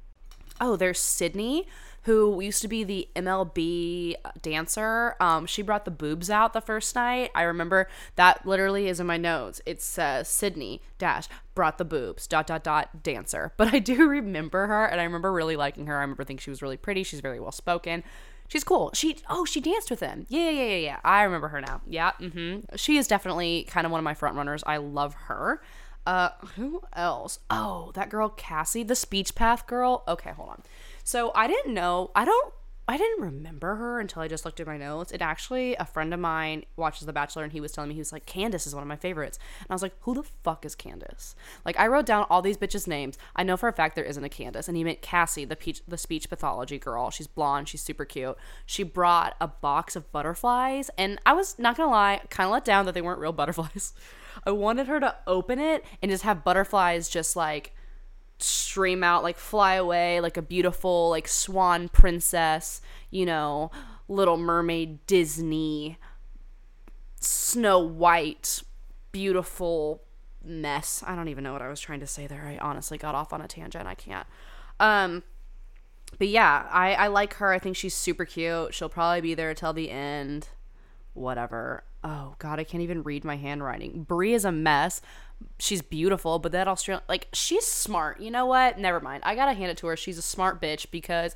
oh, 0.60 0.76
there's 0.76 1.00
Sydney, 1.00 1.66
who 2.04 2.40
used 2.40 2.60
to 2.62 2.68
be 2.68 2.84
the 2.84 3.08
MLB 3.16 4.14
dancer. 4.42 5.16
Um, 5.20 5.46
she 5.46 5.62
brought 5.62 5.84
the 5.84 5.90
boobs 5.90 6.28
out 6.28 6.52
the 6.52 6.60
first 6.60 6.94
night. 6.94 7.30
I 7.34 7.42
remember 7.42 7.88
that 8.16 8.46
literally 8.46 8.88
is 8.88 9.00
in 9.00 9.06
my 9.06 9.16
notes. 9.16 9.60
It 9.64 9.80
says 9.80 10.28
Sydney 10.28 10.82
dash 10.98 11.28
brought 11.54 11.78
the 11.78 11.84
boobs 11.84 12.26
dot 12.26 12.46
dot 12.46 12.62
dot 12.62 13.02
dancer. 13.02 13.52
But 13.64 13.72
I 13.72 13.78
do 13.78 14.06
remember 14.06 14.66
her, 14.66 14.84
and 14.84 15.00
I 15.00 15.04
remember 15.04 15.32
really 15.32 15.56
liking 15.56 15.86
her. 15.86 15.96
I 15.96 16.02
remember 16.02 16.24
thinking 16.24 16.42
she 16.42 16.50
was 16.50 16.60
really 16.60 16.76
pretty. 16.76 17.02
She's 17.02 17.20
very 17.20 17.40
well 17.40 17.52
spoken. 17.52 18.04
She's 18.48 18.64
cool. 18.64 18.90
She 18.92 19.16
oh 19.30 19.46
she 19.46 19.60
danced 19.60 19.90
with 19.90 20.00
him. 20.00 20.26
Yeah 20.28 20.50
yeah 20.50 20.64
yeah 20.64 20.76
yeah. 20.76 21.00
I 21.02 21.22
remember 21.22 21.48
her 21.48 21.60
now. 21.62 21.80
Yeah. 21.86 22.12
Mm-hmm. 22.20 22.76
She 22.76 22.98
is 22.98 23.06
definitely 23.06 23.66
kind 23.70 23.86
of 23.86 23.90
one 23.90 23.98
of 23.98 24.04
my 24.04 24.12
front 24.14 24.36
runners. 24.36 24.62
I 24.66 24.76
love 24.76 25.14
her. 25.14 25.62
Uh, 26.06 26.30
who 26.56 26.82
else? 26.92 27.38
Oh, 27.50 27.90
that 27.94 28.10
girl 28.10 28.28
Cassie, 28.28 28.82
the 28.82 28.96
speech 28.96 29.34
path 29.34 29.66
girl. 29.66 30.04
Okay, 30.06 30.30
hold 30.30 30.50
on. 30.50 30.62
So 31.02 31.32
I 31.34 31.46
didn't 31.46 31.74
know. 31.74 32.10
I 32.14 32.24
don't. 32.24 32.54
I 32.86 32.98
didn't 32.98 33.22
remember 33.22 33.76
her 33.76 33.98
until 33.98 34.20
I 34.20 34.28
just 34.28 34.44
looked 34.44 34.60
at 34.60 34.66
my 34.66 34.76
notes. 34.76 35.10
It 35.10 35.22
actually, 35.22 35.74
a 35.76 35.86
friend 35.86 36.12
of 36.12 36.20
mine 36.20 36.66
watches 36.76 37.06
The 37.06 37.14
Bachelor 37.14 37.42
and 37.42 37.52
he 37.52 37.60
was 37.60 37.72
telling 37.72 37.88
me, 37.88 37.94
he 37.94 38.00
was 38.02 38.12
like, 38.12 38.26
Candace 38.26 38.66
is 38.66 38.74
one 38.74 38.82
of 38.82 38.88
my 38.88 38.96
favorites. 38.96 39.38
And 39.60 39.68
I 39.70 39.74
was 39.74 39.80
like, 39.80 39.94
who 40.00 40.12
the 40.12 40.22
fuck 40.22 40.66
is 40.66 40.74
Candace? 40.74 41.34
Like, 41.64 41.80
I 41.80 41.86
wrote 41.86 42.04
down 42.04 42.26
all 42.28 42.42
these 42.42 42.58
bitches' 42.58 42.86
names. 42.86 43.16
I 43.34 43.42
know 43.42 43.56
for 43.56 43.70
a 43.70 43.72
fact 43.72 43.94
there 43.94 44.04
isn't 44.04 44.22
a 44.22 44.28
Candace. 44.28 44.68
And 44.68 44.76
he 44.76 44.84
meant 44.84 45.00
Cassie, 45.00 45.46
the, 45.46 45.56
peach, 45.56 45.80
the 45.88 45.96
speech 45.96 46.28
pathology 46.28 46.78
girl. 46.78 47.08
She's 47.10 47.26
blonde. 47.26 47.70
She's 47.70 47.80
super 47.80 48.04
cute. 48.04 48.36
She 48.66 48.82
brought 48.82 49.34
a 49.40 49.48
box 49.48 49.96
of 49.96 50.12
butterflies. 50.12 50.90
And 50.98 51.18
I 51.24 51.32
was 51.32 51.58
not 51.58 51.76
to 51.76 51.86
lie, 51.86 52.20
kind 52.28 52.48
of 52.48 52.52
let 52.52 52.66
down 52.66 52.84
that 52.84 52.92
they 52.92 53.02
weren't 53.02 53.18
real 53.20 53.32
butterflies. 53.32 53.94
I 54.46 54.50
wanted 54.50 54.86
her 54.86 55.00
to 55.00 55.16
open 55.26 55.58
it 55.58 55.84
and 56.02 56.10
just 56.10 56.24
have 56.24 56.44
butterflies 56.44 57.08
just 57.08 57.36
like 57.36 57.74
stream 58.38 59.04
out, 59.04 59.22
like 59.22 59.38
fly 59.38 59.74
away, 59.74 60.20
like 60.20 60.36
a 60.36 60.42
beautiful, 60.42 61.10
like 61.10 61.28
swan 61.28 61.88
princess, 61.88 62.80
you 63.10 63.26
know, 63.26 63.70
Little 64.08 64.36
Mermaid 64.36 65.06
Disney, 65.06 65.98
Snow 67.20 67.78
White, 67.78 68.62
beautiful 69.12 70.02
mess. 70.44 71.02
I 71.06 71.14
don't 71.16 71.28
even 71.28 71.44
know 71.44 71.52
what 71.52 71.62
I 71.62 71.68
was 71.68 71.80
trying 71.80 72.00
to 72.00 72.06
say 72.06 72.26
there. 72.26 72.46
I 72.46 72.58
honestly 72.58 72.98
got 72.98 73.14
off 73.14 73.32
on 73.32 73.40
a 73.40 73.48
tangent. 73.48 73.86
I 73.86 73.94
can't. 73.94 74.26
Um, 74.78 75.22
but 76.18 76.28
yeah, 76.28 76.66
I, 76.70 76.94
I 76.94 77.06
like 77.08 77.34
her. 77.34 77.52
I 77.52 77.58
think 77.58 77.76
she's 77.76 77.94
super 77.94 78.24
cute. 78.24 78.74
She'll 78.74 78.88
probably 78.88 79.20
be 79.20 79.34
there 79.34 79.54
till 79.54 79.72
the 79.72 79.90
end. 79.90 80.48
Whatever. 81.14 81.84
Oh 82.04 82.34
god, 82.38 82.60
I 82.60 82.64
can't 82.64 82.82
even 82.82 83.02
read 83.02 83.24
my 83.24 83.36
handwriting. 83.36 84.04
Bri 84.04 84.34
is 84.34 84.44
a 84.44 84.52
mess. 84.52 85.00
She's 85.58 85.80
beautiful, 85.80 86.38
but 86.38 86.52
that 86.52 86.68
Australian 86.68 87.02
like 87.08 87.28
she's 87.32 87.66
smart. 87.66 88.20
You 88.20 88.30
know 88.30 88.44
what? 88.44 88.78
Never 88.78 89.00
mind. 89.00 89.22
I 89.24 89.34
gotta 89.34 89.54
hand 89.54 89.70
it 89.70 89.78
to 89.78 89.86
her. 89.86 89.96
She's 89.96 90.18
a 90.18 90.22
smart 90.22 90.60
bitch 90.60 90.90
because 90.90 91.34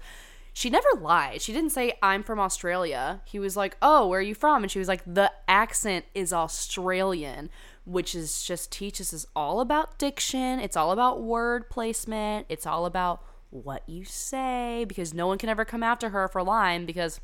she 0.53 0.69
never 0.69 0.89
lied. 1.01 1.41
She 1.41 1.53
didn't 1.55 1.71
say 1.71 1.95
I'm 2.03 2.23
from 2.23 2.39
Australia. 2.39 3.23
He 3.25 3.39
was 3.39 3.57
like, 3.57 3.79
"Oh, 3.81 4.09
where 4.09 4.21
are 4.21 4.23
you 4.23 4.35
from?" 4.35 4.63
And 4.63 4.71
she 4.71 4.79
was 4.79 4.89
like, 4.89 5.03
"The 5.07 5.33
accent 5.49 6.05
is 6.15 6.33
Australian." 6.33 7.49
Which 7.87 8.15
is 8.15 8.43
just 8.43 8.71
teaches 8.71 9.15
us 9.15 9.25
all 9.35 9.61
about 9.61 9.99
diction. 9.99 10.61
It's 10.61 10.77
all 10.77 10.93
about 10.93 11.23
word 11.23 11.71
placement. 11.71 12.45
It's 12.51 12.67
all 12.67 12.85
about 12.85 13.25
what 13.51 13.83
you 13.89 14.05
say 14.05 14.85
because 14.87 15.15
no 15.15 15.27
one 15.27 15.39
can 15.39 15.49
ever 15.49 15.65
come 15.65 15.83
after 15.83 16.11
her 16.11 16.29
for 16.29 16.43
lying 16.43 16.85
because 16.85 17.19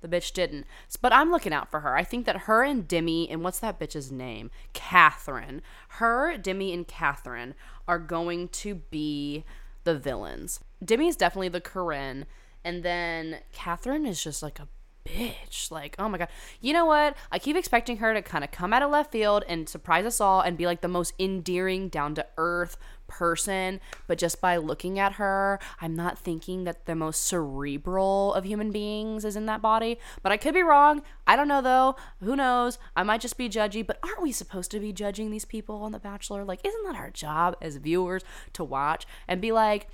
the 0.00 0.08
bitch 0.08 0.32
didn't. 0.32 0.66
But 1.00 1.12
I'm 1.12 1.30
looking 1.30 1.52
out 1.52 1.70
for 1.70 1.80
her. 1.80 1.96
I 1.96 2.04
think 2.04 2.26
that 2.26 2.42
her 2.42 2.62
and 2.62 2.86
Demi, 2.86 3.28
and 3.30 3.42
what's 3.42 3.60
that 3.60 3.78
bitch's 3.78 4.10
name? 4.10 4.50
Catherine. 4.72 5.62
Her, 5.88 6.36
Demi, 6.36 6.72
and 6.72 6.86
Catherine 6.86 7.54
are 7.86 7.98
going 7.98 8.48
to 8.48 8.76
be 8.76 9.44
the 9.84 9.98
villains. 9.98 10.60
Demi 10.84 11.08
is 11.08 11.16
definitely 11.16 11.48
the 11.48 11.60
Corinne, 11.60 12.26
and 12.64 12.82
then 12.82 13.38
Catherine 13.52 14.06
is 14.06 14.22
just 14.22 14.42
like 14.42 14.58
a 14.58 14.68
bitch. 15.06 15.70
Like, 15.70 15.96
oh 15.98 16.08
my 16.08 16.18
god. 16.18 16.28
You 16.60 16.72
know 16.72 16.86
what? 16.86 17.16
I 17.30 17.38
keep 17.38 17.56
expecting 17.56 17.98
her 17.98 18.14
to 18.14 18.22
kind 18.22 18.44
of 18.44 18.50
come 18.50 18.72
out 18.72 18.82
of 18.82 18.90
left 18.90 19.12
field 19.12 19.44
and 19.48 19.68
surprise 19.68 20.04
us 20.04 20.20
all 20.20 20.40
and 20.40 20.56
be 20.56 20.66
like 20.66 20.80
the 20.80 20.88
most 20.88 21.14
endearing, 21.18 21.88
down 21.88 22.14
to 22.16 22.26
earth 22.36 22.76
person. 23.10 23.80
But 24.06 24.16
just 24.16 24.40
by 24.40 24.56
looking 24.56 24.98
at 24.98 25.14
her, 25.14 25.58
I'm 25.82 25.94
not 25.94 26.18
thinking 26.18 26.64
that 26.64 26.86
the 26.86 26.94
most 26.94 27.26
cerebral 27.26 28.32
of 28.32 28.46
human 28.46 28.70
beings 28.70 29.24
is 29.24 29.36
in 29.36 29.44
that 29.46 29.60
body. 29.60 29.98
But 30.22 30.32
I 30.32 30.38
could 30.38 30.54
be 30.54 30.62
wrong. 30.62 31.02
I 31.26 31.36
don't 31.36 31.48
know 31.48 31.60
though. 31.60 31.96
Who 32.20 32.36
knows? 32.36 32.78
I 32.96 33.02
might 33.02 33.20
just 33.20 33.36
be 33.36 33.48
judgy. 33.48 33.86
But 33.86 33.98
aren't 34.02 34.22
we 34.22 34.32
supposed 34.32 34.70
to 34.70 34.80
be 34.80 34.92
judging 34.92 35.30
these 35.30 35.44
people 35.44 35.82
on 35.82 35.92
The 35.92 35.98
Bachelor? 35.98 36.44
Like, 36.44 36.64
isn't 36.64 36.84
that 36.84 36.96
our 36.96 37.10
job 37.10 37.56
as 37.60 37.76
viewers 37.76 38.22
to 38.54 38.64
watch 38.64 39.06
and 39.28 39.40
be 39.40 39.52
like, 39.52 39.88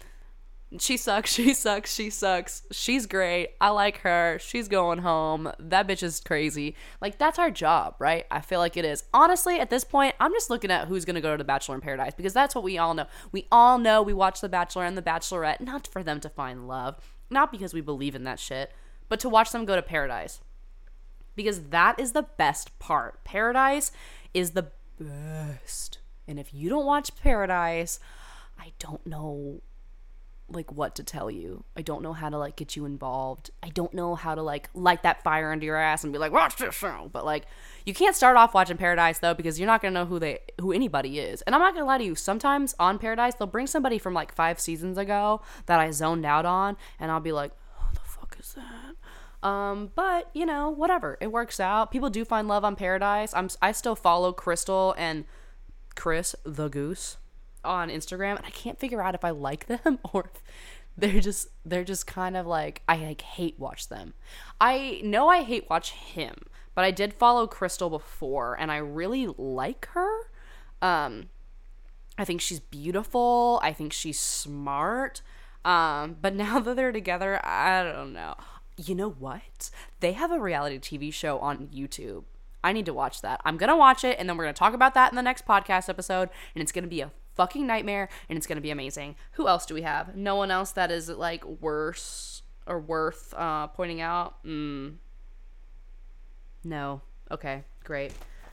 she 0.78 0.96
sucks, 0.96 1.32
she 1.35 1.54
sucks, 1.54 1.94
she 1.94 2.11
sucks. 2.11 2.62
She's 2.70 3.06
great. 3.06 3.50
I 3.61 3.70
like 3.70 3.99
her. 3.99 4.38
She's 4.40 4.68
going 4.68 4.99
home. 4.99 5.50
That 5.58 5.87
bitch 5.87 6.02
is 6.02 6.20
crazy. 6.20 6.75
Like 7.00 7.18
that's 7.18 7.38
our 7.38 7.50
job, 7.50 7.94
right? 7.99 8.26
I 8.30 8.40
feel 8.40 8.58
like 8.58 8.76
it 8.76 8.85
is. 8.85 9.04
Honestly, 9.14 9.61
at 9.61 9.70
this 9.70 9.85
point, 9.85 10.14
I'm 10.20 10.32
just 10.32 10.50
looking 10.50 10.70
at 10.70 10.88
who's 10.88 11.04
going 11.04 11.14
to 11.14 11.20
go 11.20 11.32
to 11.32 11.38
the 11.38 11.44
Bachelor 11.44 11.76
in 11.76 11.80
Paradise 11.80 12.12
because 12.16 12.32
that's 12.32 12.54
what 12.54 12.64
we 12.64 12.78
all 12.78 12.94
know. 12.94 13.06
We 13.32 13.46
all 13.50 13.78
know 13.78 14.02
we 14.02 14.12
watch 14.12 14.40
The 14.40 14.49
Bachelor 14.49 14.85
and 14.85 14.96
The 14.96 15.02
Bachelorette 15.02 15.61
not 15.61 15.87
for 15.87 16.02
them 16.02 16.20
to 16.20 16.28
find 16.28 16.68
love, 16.68 16.99
not 17.30 17.52
because 17.52 17.73
we 17.73 17.80
believe 17.80 18.14
in 18.14 18.25
that 18.25 18.40
shit, 18.40 18.73
but 19.08 19.20
to 19.20 19.28
watch 19.28 19.52
them 19.52 19.64
go 19.64 19.76
to 19.76 19.82
paradise. 19.82 20.40
Because 21.35 21.64
that 21.64 22.00
is 22.00 22.12
the 22.12 22.23
best 22.23 22.78
part. 22.78 23.23
Paradise 23.23 23.92
is 24.32 24.52
the 24.52 24.68
best. 24.99 25.99
And 26.26 26.40
if 26.40 26.52
you 26.52 26.70
don't 26.70 26.87
watch 26.87 27.14
Paradise, 27.16 28.00
I 28.58 28.73
don't 28.78 29.06
know 29.06 29.61
like 30.48 30.70
what 30.70 30.94
to 30.94 31.02
tell 31.02 31.30
you. 31.30 31.64
I 31.76 31.82
don't 31.82 32.02
know 32.02 32.12
how 32.12 32.28
to 32.28 32.38
like 32.38 32.56
get 32.56 32.76
you 32.76 32.84
involved. 32.84 33.50
I 33.62 33.68
don't 33.68 33.92
know 33.92 34.14
how 34.14 34.34
to 34.34 34.42
like 34.42 34.70
light 34.74 35.02
that 35.02 35.22
fire 35.22 35.50
under 35.50 35.64
your 35.64 35.76
ass 35.76 36.04
and 36.04 36.12
be 36.12 36.18
like, 36.18 36.32
watch 36.32 36.56
this 36.56 36.74
show. 36.74 37.10
But 37.12 37.24
like 37.24 37.46
you 37.84 37.92
can't 37.92 38.14
start 38.14 38.36
off 38.36 38.54
watching 38.54 38.76
Paradise 38.76 39.18
though 39.18 39.34
because 39.34 39.58
you're 39.58 39.66
not 39.66 39.82
gonna 39.82 39.94
know 39.94 40.06
who 40.06 40.18
they 40.18 40.40
who 40.60 40.72
anybody 40.72 41.18
is. 41.18 41.42
And 41.42 41.54
I'm 41.54 41.60
not 41.60 41.74
gonna 41.74 41.86
lie 41.86 41.98
to 41.98 42.04
you, 42.04 42.14
sometimes 42.14 42.74
on 42.78 42.98
Paradise 42.98 43.34
they'll 43.34 43.48
bring 43.48 43.66
somebody 43.66 43.98
from 43.98 44.14
like 44.14 44.34
five 44.34 44.60
seasons 44.60 44.98
ago 44.98 45.40
that 45.66 45.80
I 45.80 45.90
zoned 45.90 46.24
out 46.24 46.46
on 46.46 46.76
and 47.00 47.10
I'll 47.10 47.20
be 47.20 47.32
like, 47.32 47.52
who 47.78 47.94
the 47.94 48.00
fuck 48.00 48.36
is 48.38 48.54
that? 48.54 49.46
Um, 49.46 49.90
but 49.94 50.30
you 50.32 50.46
know, 50.46 50.70
whatever. 50.70 51.18
It 51.20 51.32
works 51.32 51.58
out. 51.58 51.90
People 51.90 52.10
do 52.10 52.24
find 52.24 52.46
love 52.46 52.64
on 52.64 52.76
Paradise. 52.76 53.34
I'm 53.34 53.48
I 53.60 53.72
still 53.72 53.96
follow 53.96 54.32
Krystal 54.32 54.94
and 54.96 55.24
Chris 55.96 56.36
the 56.44 56.68
Goose 56.68 57.16
on 57.66 57.90
Instagram 57.90 58.37
and 58.37 58.46
I 58.46 58.50
can't 58.50 58.78
figure 58.78 59.02
out 59.02 59.14
if 59.14 59.25
I 59.25 59.30
like 59.30 59.66
them 59.66 59.99
or 60.12 60.30
they're 60.96 61.20
just 61.20 61.49
they're 61.64 61.85
just 61.85 62.06
kind 62.06 62.37
of 62.37 62.46
like 62.46 62.82
I 62.88 62.96
like 62.96 63.20
hate 63.20 63.58
watch 63.58 63.88
them. 63.88 64.14
I 64.61 65.00
know 65.04 65.28
I 65.28 65.42
hate 65.42 65.68
watch 65.68 65.90
him, 65.92 66.35
but 66.75 66.85
I 66.85 66.90
did 66.90 67.12
follow 67.12 67.46
Krystal 67.46 67.90
before 67.90 68.58
and 68.58 68.73
I 68.73 68.78
really 68.78 69.26
like 69.37 69.87
her. 69.92 70.30
Um 70.80 71.28
I 72.18 72.25
think 72.25 72.40
she's 72.40 72.61
beautiful. 72.61 73.61
I 73.62 73.73
think 73.73 73.92
she's 73.92 74.18
smart. 74.18 75.20
Um 75.64 76.16
but 76.23 76.35
now 76.37 76.61
that 76.61 76.76
they're 76.76 76.92
together, 76.92 77.44
I 77.44 77.82
don't 77.82 78.12
know. 78.12 78.37
You 78.78 78.94
know 78.94 79.11
what? 79.11 79.70
They 80.00 80.12
have 80.12 80.30
a 80.30 80.40
reality 80.40 80.78
TV 80.78 81.12
show 81.12 81.38
on 81.38 81.68
YouTube. 81.68 82.25
I 82.66 82.73
need 82.73 82.87
to 82.87 82.92
watch 82.92 83.23
that. 83.23 83.40
I'm 83.44 83.56
going 83.56 83.70
to 83.70 83.76
watch 83.76 84.02
it 84.02 84.18
and 84.18 84.28
then 84.28 84.37
we're 84.37 84.44
going 84.44 84.54
to 84.54 84.58
talk 84.58 84.75
about 84.75 84.94
that 84.94 85.12
in 85.12 85.16
the 85.16 85.23
next 85.23 85.46
podcast 85.46 85.88
episode 85.88 86.30
and 86.54 86.61
it's 86.61 86.73
going 86.73 86.82
to 86.82 86.90
be 86.90 87.00
a 87.00 87.12
fucking 87.37 87.66
nightmare 87.66 88.09
and 88.28 88.37
it's 88.37 88.47
going 88.47 88.57
to 88.57 88.62
be 88.62 88.71
amazing. 88.71 89.14
Who 89.33 89.47
else 89.47 89.66
do 89.66 89.75
we 89.75 89.83
have? 89.83 90.16
No 90.16 90.35
one 90.37 90.50
else 90.50 90.73
that 90.73 90.90
is 90.90 91.09
like 91.09 91.45
worse 91.45 92.43
or 92.66 92.81
worth 92.81 93.33
uh, 93.37 93.69
pointing 93.69 94.00
out? 94.00 94.43
Mm. 94.45 94.97
No. 96.64 97.02
Okay, 97.31 97.64
great. 97.85 98.12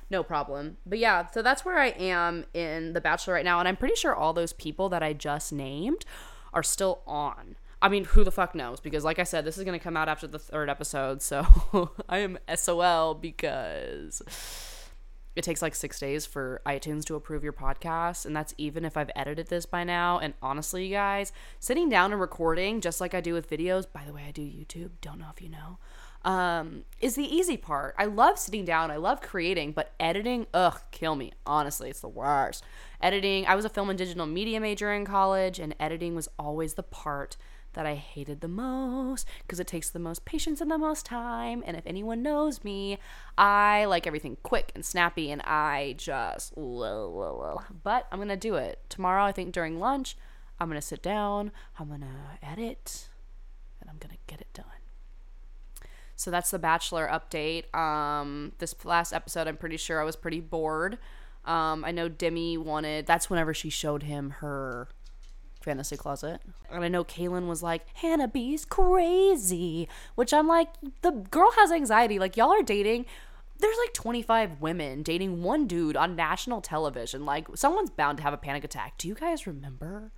No 0.10 0.24
problem. 0.24 0.78
But 0.86 1.00
yeah, 1.00 1.28
so 1.32 1.42
that's 1.42 1.66
where 1.66 1.80
I 1.80 1.88
am 1.88 2.46
in 2.54 2.94
The 2.94 3.02
Bachelor 3.02 3.34
right 3.34 3.46
now. 3.46 3.60
And 3.60 3.68
I'm 3.68 3.78
pretty 3.78 3.96
sure 3.96 4.16
all 4.16 4.34
those 4.34 4.54
people 4.54 4.90
that 4.90 5.02
I 5.02 5.14
just 5.14 5.52
named 5.52 6.06
are 6.54 6.64
still 6.64 7.02
on. 7.08 7.56
I 7.82 7.90
mean, 7.90 8.06
who 8.06 8.24
the 8.24 8.32
fuck 8.32 8.56
knows? 8.56 8.80
Because, 8.80 9.04
like 9.04 9.20
I 9.20 9.24
said, 9.24 9.44
this 9.44 9.58
is 9.58 9.64
going 9.64 9.78
to 9.78 9.84
come 9.84 9.98
out 9.98 10.08
after 10.08 10.28
the 10.28 10.40
third 10.40 10.70
episode. 10.70 11.22
So 11.22 11.92
I 12.10 12.20
am 12.20 12.38
SOL 12.56 13.16
because 13.16 14.22
it 15.36 15.44
takes 15.44 15.62
like 15.62 15.76
six 15.76 16.00
days 16.00 16.26
for 16.26 16.62
iTunes 16.66 17.06
to 17.06 17.16
approve 17.16 17.44
your 17.44 17.54
podcast. 17.54 18.26
And 18.26 18.36
that's 18.36 18.54
even 18.58 18.86
if 18.86 18.98
I've 18.98 19.12
edited 19.16 19.48
this 19.48 19.66
by 19.66 19.84
now. 19.84 20.20
And 20.20 20.34
honestly, 20.42 20.86
you 20.86 20.94
guys, 20.94 21.32
sitting 21.60 21.90
down 21.90 22.12
and 22.12 22.22
recording, 22.22 22.82
just 22.82 23.02
like 23.02 23.14
I 23.14 23.22
do 23.22 23.34
with 23.34 23.50
videos, 23.50 23.86
by 23.92 24.04
the 24.06 24.14
way, 24.14 24.26
I 24.28 24.32
do 24.32 24.42
YouTube, 24.42 24.92
don't 25.02 25.20
know 25.20 25.30
if 25.36 25.42
you 25.42 25.50
know, 25.50 25.80
um, 26.30 26.86
is 27.02 27.16
the 27.16 27.24
easy 27.24 27.58
part. 27.58 27.96
I 27.98 28.06
love 28.06 28.40
sitting 28.40 28.64
down, 28.64 28.92
I 28.92 28.96
love 28.98 29.22
creating, 29.22 29.74
but 29.74 29.94
editing, 30.00 30.48
ugh, 30.54 30.80
kill 30.92 31.16
me. 31.16 31.34
Honestly, 31.46 31.90
it's 31.90 32.00
the 32.00 32.08
worst. 32.08 32.64
Editing, 33.02 33.46
I 33.46 33.56
was 33.56 33.66
a 33.66 33.70
film 33.70 33.90
and 33.90 33.98
digital 33.98 34.26
media 34.26 34.60
major 34.60 34.94
in 34.94 35.04
college, 35.04 35.60
and 35.60 35.76
editing 35.80 36.16
was 36.16 36.30
always 36.40 36.76
the 36.76 36.84
part 36.84 37.36
that 37.74 37.86
I 37.86 37.96
hated 37.96 38.42
the 38.42 38.48
most 38.48 39.28
because 39.42 39.60
it 39.60 39.68
takes 39.68 39.90
the 39.90 40.00
most 40.00 40.26
patience 40.26 40.62
and 40.62 40.72
the 40.72 40.78
most 40.78 41.06
time. 41.06 41.64
And 41.66 41.76
if 41.78 41.86
anyone 41.86 42.24
knows 42.24 42.64
me, 42.64 43.00
I 43.38 43.86
like 43.86 44.08
everything 44.08 44.38
quick 44.44 44.72
and 44.76 44.86
snappy, 44.86 45.32
and 45.32 45.42
I 45.42 45.96
just, 45.98 46.54
but 46.56 48.08
I'm 48.12 48.20
gonna 48.20 48.38
do 48.38 48.56
it 48.56 48.80
tomorrow. 48.90 49.24
I 49.24 49.32
think 49.32 49.54
during 49.54 49.80
lunch, 49.80 50.16
I'm 50.60 50.68
gonna 50.68 50.82
sit 50.82 51.02
down, 51.02 51.52
I'm 51.80 51.90
gonna 51.90 52.38
edit, 52.42 53.10
and 53.82 53.90
I'm 53.90 53.98
gonna 53.98 54.20
get 54.28 54.42
it 54.42 54.54
done. 54.54 54.66
So 56.16 56.32
that's 56.32 56.52
the 56.52 56.60
Bachelor 56.60 57.10
update. 57.12 57.74
Um, 57.76 58.54
this 58.60 58.76
last 58.86 59.14
episode, 59.14 59.48
I'm 59.48 59.58
pretty 59.58 59.78
sure 59.78 60.00
I 60.00 60.06
was 60.06 60.16
pretty 60.16 60.40
bored. 60.40 60.98
Um, 61.44 61.84
I 61.84 61.92
know 61.92 62.08
Demi 62.08 62.58
wanted. 62.58 63.06
That's 63.06 63.30
whenever 63.30 63.54
she 63.54 63.70
showed 63.70 64.04
him 64.04 64.30
her 64.40 64.88
fantasy 65.64 65.98
closet. 65.98 66.42
And 66.70 66.84
I 66.84 66.88
know 66.88 67.04
Caelynn 67.04 67.48
was 67.48 67.64
like, 67.64 67.86
Hannah 67.96 68.28
B's 68.28 68.66
crazy, 68.66 69.88
which 70.16 70.34
I'm 70.34 70.48
like, 70.48 70.70
the 71.02 71.12
girl 71.12 71.52
has 71.56 71.72
anxiety. 71.72 72.20
Like, 72.20 72.38
y'all 72.38 72.52
are 72.52 72.62
dating. 72.62 73.06
There's 73.60 73.78
like 73.78 73.94
25 73.94 74.62
women 74.62 75.04
dating 75.04 75.42
one 75.42 75.68
dude 75.68 75.98
on 75.98 76.16
national 76.16 76.62
television. 76.62 77.26
Like, 77.26 77.48
someone's 77.56 77.90
bound 77.90 78.18
to 78.18 78.24
have 78.24 78.34
a 78.34 78.38
panic 78.38 78.64
attack. 78.64 78.98
Do 78.98 79.08
you 79.08 79.16
guys 79.16 79.48
remember? 79.48 80.12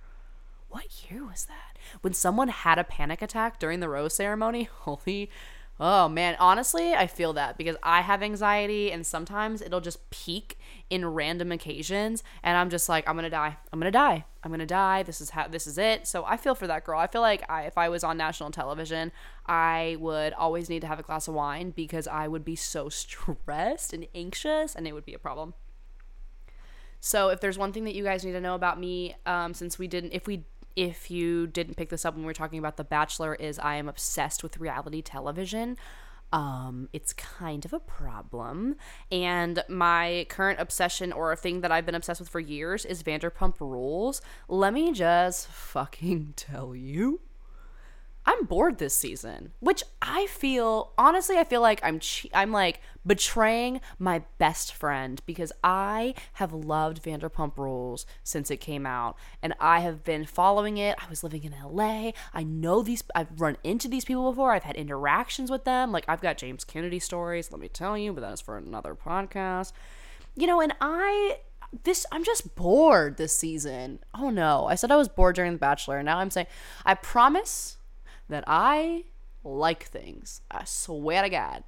What 0.68 1.08
year 1.08 1.24
was 1.24 1.46
that? 1.46 1.78
When 2.00 2.12
someone 2.12 2.48
had 2.48 2.78
a 2.78 2.84
panic 2.84 3.22
attack 3.22 3.58
during 3.58 3.80
the 3.80 3.88
rose 3.88 4.14
ceremony? 4.14 4.64
Holy 4.80 5.30
Oh 5.78 6.08
man, 6.08 6.36
honestly, 6.38 6.94
I 6.94 7.06
feel 7.06 7.34
that 7.34 7.58
because 7.58 7.76
I 7.82 8.00
have 8.00 8.22
anxiety 8.22 8.90
and 8.90 9.06
sometimes 9.06 9.60
it'll 9.60 9.82
just 9.82 10.08
peak 10.10 10.58
in 10.88 11.04
random 11.04 11.50
occasions 11.52 12.22
and 12.42 12.56
I'm 12.56 12.70
just 12.70 12.88
like 12.88 13.08
I'm 13.08 13.14
going 13.14 13.24
to 13.24 13.30
die. 13.30 13.56
I'm 13.72 13.80
going 13.80 13.90
to 13.90 13.98
die. 13.98 14.24
I'm 14.42 14.50
going 14.50 14.60
to 14.60 14.66
die. 14.66 15.02
This 15.02 15.20
is 15.20 15.30
how 15.30 15.48
this 15.48 15.66
is 15.66 15.78
it. 15.78 16.06
So 16.06 16.24
I 16.24 16.36
feel 16.36 16.54
for 16.54 16.66
that 16.66 16.84
girl. 16.84 16.98
I 16.98 17.06
feel 17.06 17.22
like 17.22 17.42
I, 17.50 17.62
if 17.62 17.76
I 17.76 17.88
was 17.88 18.04
on 18.04 18.16
national 18.16 18.50
television, 18.50 19.10
I 19.46 19.96
would 19.98 20.32
always 20.32 20.68
need 20.68 20.80
to 20.80 20.86
have 20.86 21.00
a 21.00 21.02
glass 21.02 21.26
of 21.26 21.34
wine 21.34 21.70
because 21.70 22.06
I 22.06 22.28
would 22.28 22.44
be 22.44 22.56
so 22.56 22.88
stressed 22.90 23.92
and 23.92 24.06
anxious 24.14 24.74
and 24.74 24.86
it 24.86 24.92
would 24.92 25.06
be 25.06 25.14
a 25.14 25.18
problem. 25.18 25.54
So 27.00 27.28
if 27.28 27.40
there's 27.40 27.58
one 27.58 27.72
thing 27.72 27.84
that 27.84 27.94
you 27.94 28.04
guys 28.04 28.24
need 28.24 28.32
to 28.32 28.40
know 28.40 28.54
about 28.54 28.80
me 28.80 29.16
um, 29.26 29.54
since 29.54 29.78
we 29.78 29.86
didn't 29.86 30.12
if 30.12 30.26
we 30.26 30.44
if 30.76 31.10
you 31.10 31.46
didn't 31.46 31.76
pick 31.76 31.88
this 31.88 32.04
up 32.04 32.14
when 32.14 32.22
we 32.22 32.26
were 32.26 32.34
talking 32.34 32.58
about 32.58 32.76
The 32.76 32.84
Bachelor, 32.84 33.34
is 33.34 33.58
I 33.58 33.76
am 33.76 33.88
obsessed 33.88 34.42
with 34.42 34.58
reality 34.58 35.00
television. 35.00 35.78
Um, 36.32 36.88
it's 36.92 37.12
kind 37.12 37.64
of 37.64 37.72
a 37.72 37.80
problem. 37.80 38.76
And 39.10 39.62
my 39.68 40.26
current 40.28 40.60
obsession 40.60 41.12
or 41.12 41.32
a 41.32 41.36
thing 41.36 41.60
that 41.60 41.72
I've 41.72 41.86
been 41.86 41.94
obsessed 41.94 42.20
with 42.20 42.28
for 42.28 42.40
years 42.40 42.84
is 42.84 43.02
Vanderpump 43.02 43.60
Rules. 43.60 44.20
Let 44.48 44.74
me 44.74 44.92
just 44.92 45.48
fucking 45.48 46.34
tell 46.36 46.74
you. 46.74 47.20
I'm 48.26 48.44
bored 48.44 48.78
this 48.78 48.96
season, 48.96 49.52
which 49.60 49.84
I 50.02 50.26
feel 50.26 50.92
honestly 50.98 51.38
I 51.38 51.44
feel 51.44 51.60
like 51.60 51.80
I'm 51.84 52.00
che- 52.00 52.30
I'm 52.34 52.50
like 52.50 52.80
betraying 53.06 53.80
my 54.00 54.24
best 54.38 54.74
friend 54.74 55.22
because 55.26 55.52
I 55.62 56.14
have 56.34 56.52
loved 56.52 57.02
Vanderpump 57.04 57.56
Rules 57.56 58.04
since 58.24 58.50
it 58.50 58.56
came 58.56 58.84
out 58.84 59.16
and 59.42 59.54
I 59.60 59.78
have 59.80 60.02
been 60.02 60.24
following 60.24 60.76
it. 60.76 60.96
I 61.00 61.08
was 61.08 61.22
living 61.22 61.44
in 61.44 61.54
LA. 61.62 62.10
I 62.34 62.42
know 62.42 62.82
these 62.82 63.04
I've 63.14 63.40
run 63.40 63.58
into 63.62 63.86
these 63.86 64.04
people 64.04 64.32
before. 64.32 64.52
I've 64.52 64.64
had 64.64 64.74
interactions 64.74 65.48
with 65.48 65.64
them. 65.64 65.92
Like 65.92 66.04
I've 66.08 66.20
got 66.20 66.36
James 66.36 66.64
Kennedy 66.64 66.98
stories, 66.98 67.52
let 67.52 67.60
me 67.60 67.68
tell 67.68 67.96
you, 67.96 68.12
but 68.12 68.22
that 68.22 68.32
is 68.32 68.40
for 68.40 68.56
another 68.56 68.96
podcast. 68.96 69.70
You 70.34 70.48
know, 70.48 70.60
and 70.60 70.74
I 70.80 71.38
this 71.84 72.06
I'm 72.10 72.24
just 72.24 72.56
bored 72.56 73.18
this 73.18 73.36
season. 73.36 74.00
Oh 74.14 74.30
no. 74.30 74.66
I 74.66 74.74
said 74.74 74.90
I 74.90 74.96
was 74.96 75.08
bored 75.08 75.36
during 75.36 75.52
The 75.52 75.58
Bachelor. 75.58 76.02
Now 76.02 76.18
I'm 76.18 76.30
saying 76.30 76.48
I 76.84 76.94
promise 76.94 77.75
that 78.28 78.44
I 78.46 79.04
like 79.44 79.84
things. 79.84 80.40
I 80.50 80.64
swear 80.64 81.22
to 81.22 81.30
God. 81.30 81.64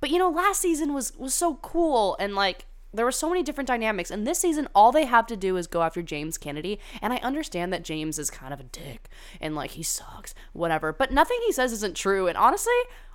But 0.00 0.10
you 0.10 0.18
know, 0.18 0.30
last 0.30 0.60
season 0.60 0.92
was 0.92 1.16
was 1.16 1.34
so 1.34 1.56
cool 1.56 2.16
and 2.20 2.34
like 2.34 2.66
there 2.96 3.04
were 3.04 3.12
so 3.12 3.28
many 3.28 3.42
different 3.42 3.68
dynamics. 3.68 4.10
And 4.10 4.26
this 4.26 4.38
season, 4.38 4.68
all 4.74 4.90
they 4.90 5.04
have 5.04 5.26
to 5.26 5.36
do 5.36 5.56
is 5.56 5.66
go 5.66 5.82
after 5.82 6.02
James 6.02 6.38
Kennedy. 6.38 6.80
And 7.02 7.12
I 7.12 7.16
understand 7.18 7.72
that 7.72 7.84
James 7.84 8.18
is 8.18 8.30
kind 8.30 8.54
of 8.54 8.60
a 8.60 8.64
dick 8.64 9.08
and 9.40 9.54
like 9.54 9.72
he 9.72 9.82
sucks, 9.82 10.34
whatever. 10.52 10.92
But 10.92 11.12
nothing 11.12 11.38
he 11.44 11.52
says 11.52 11.72
isn't 11.72 11.96
true. 11.96 12.26
And 12.26 12.38
honestly, 12.38 12.72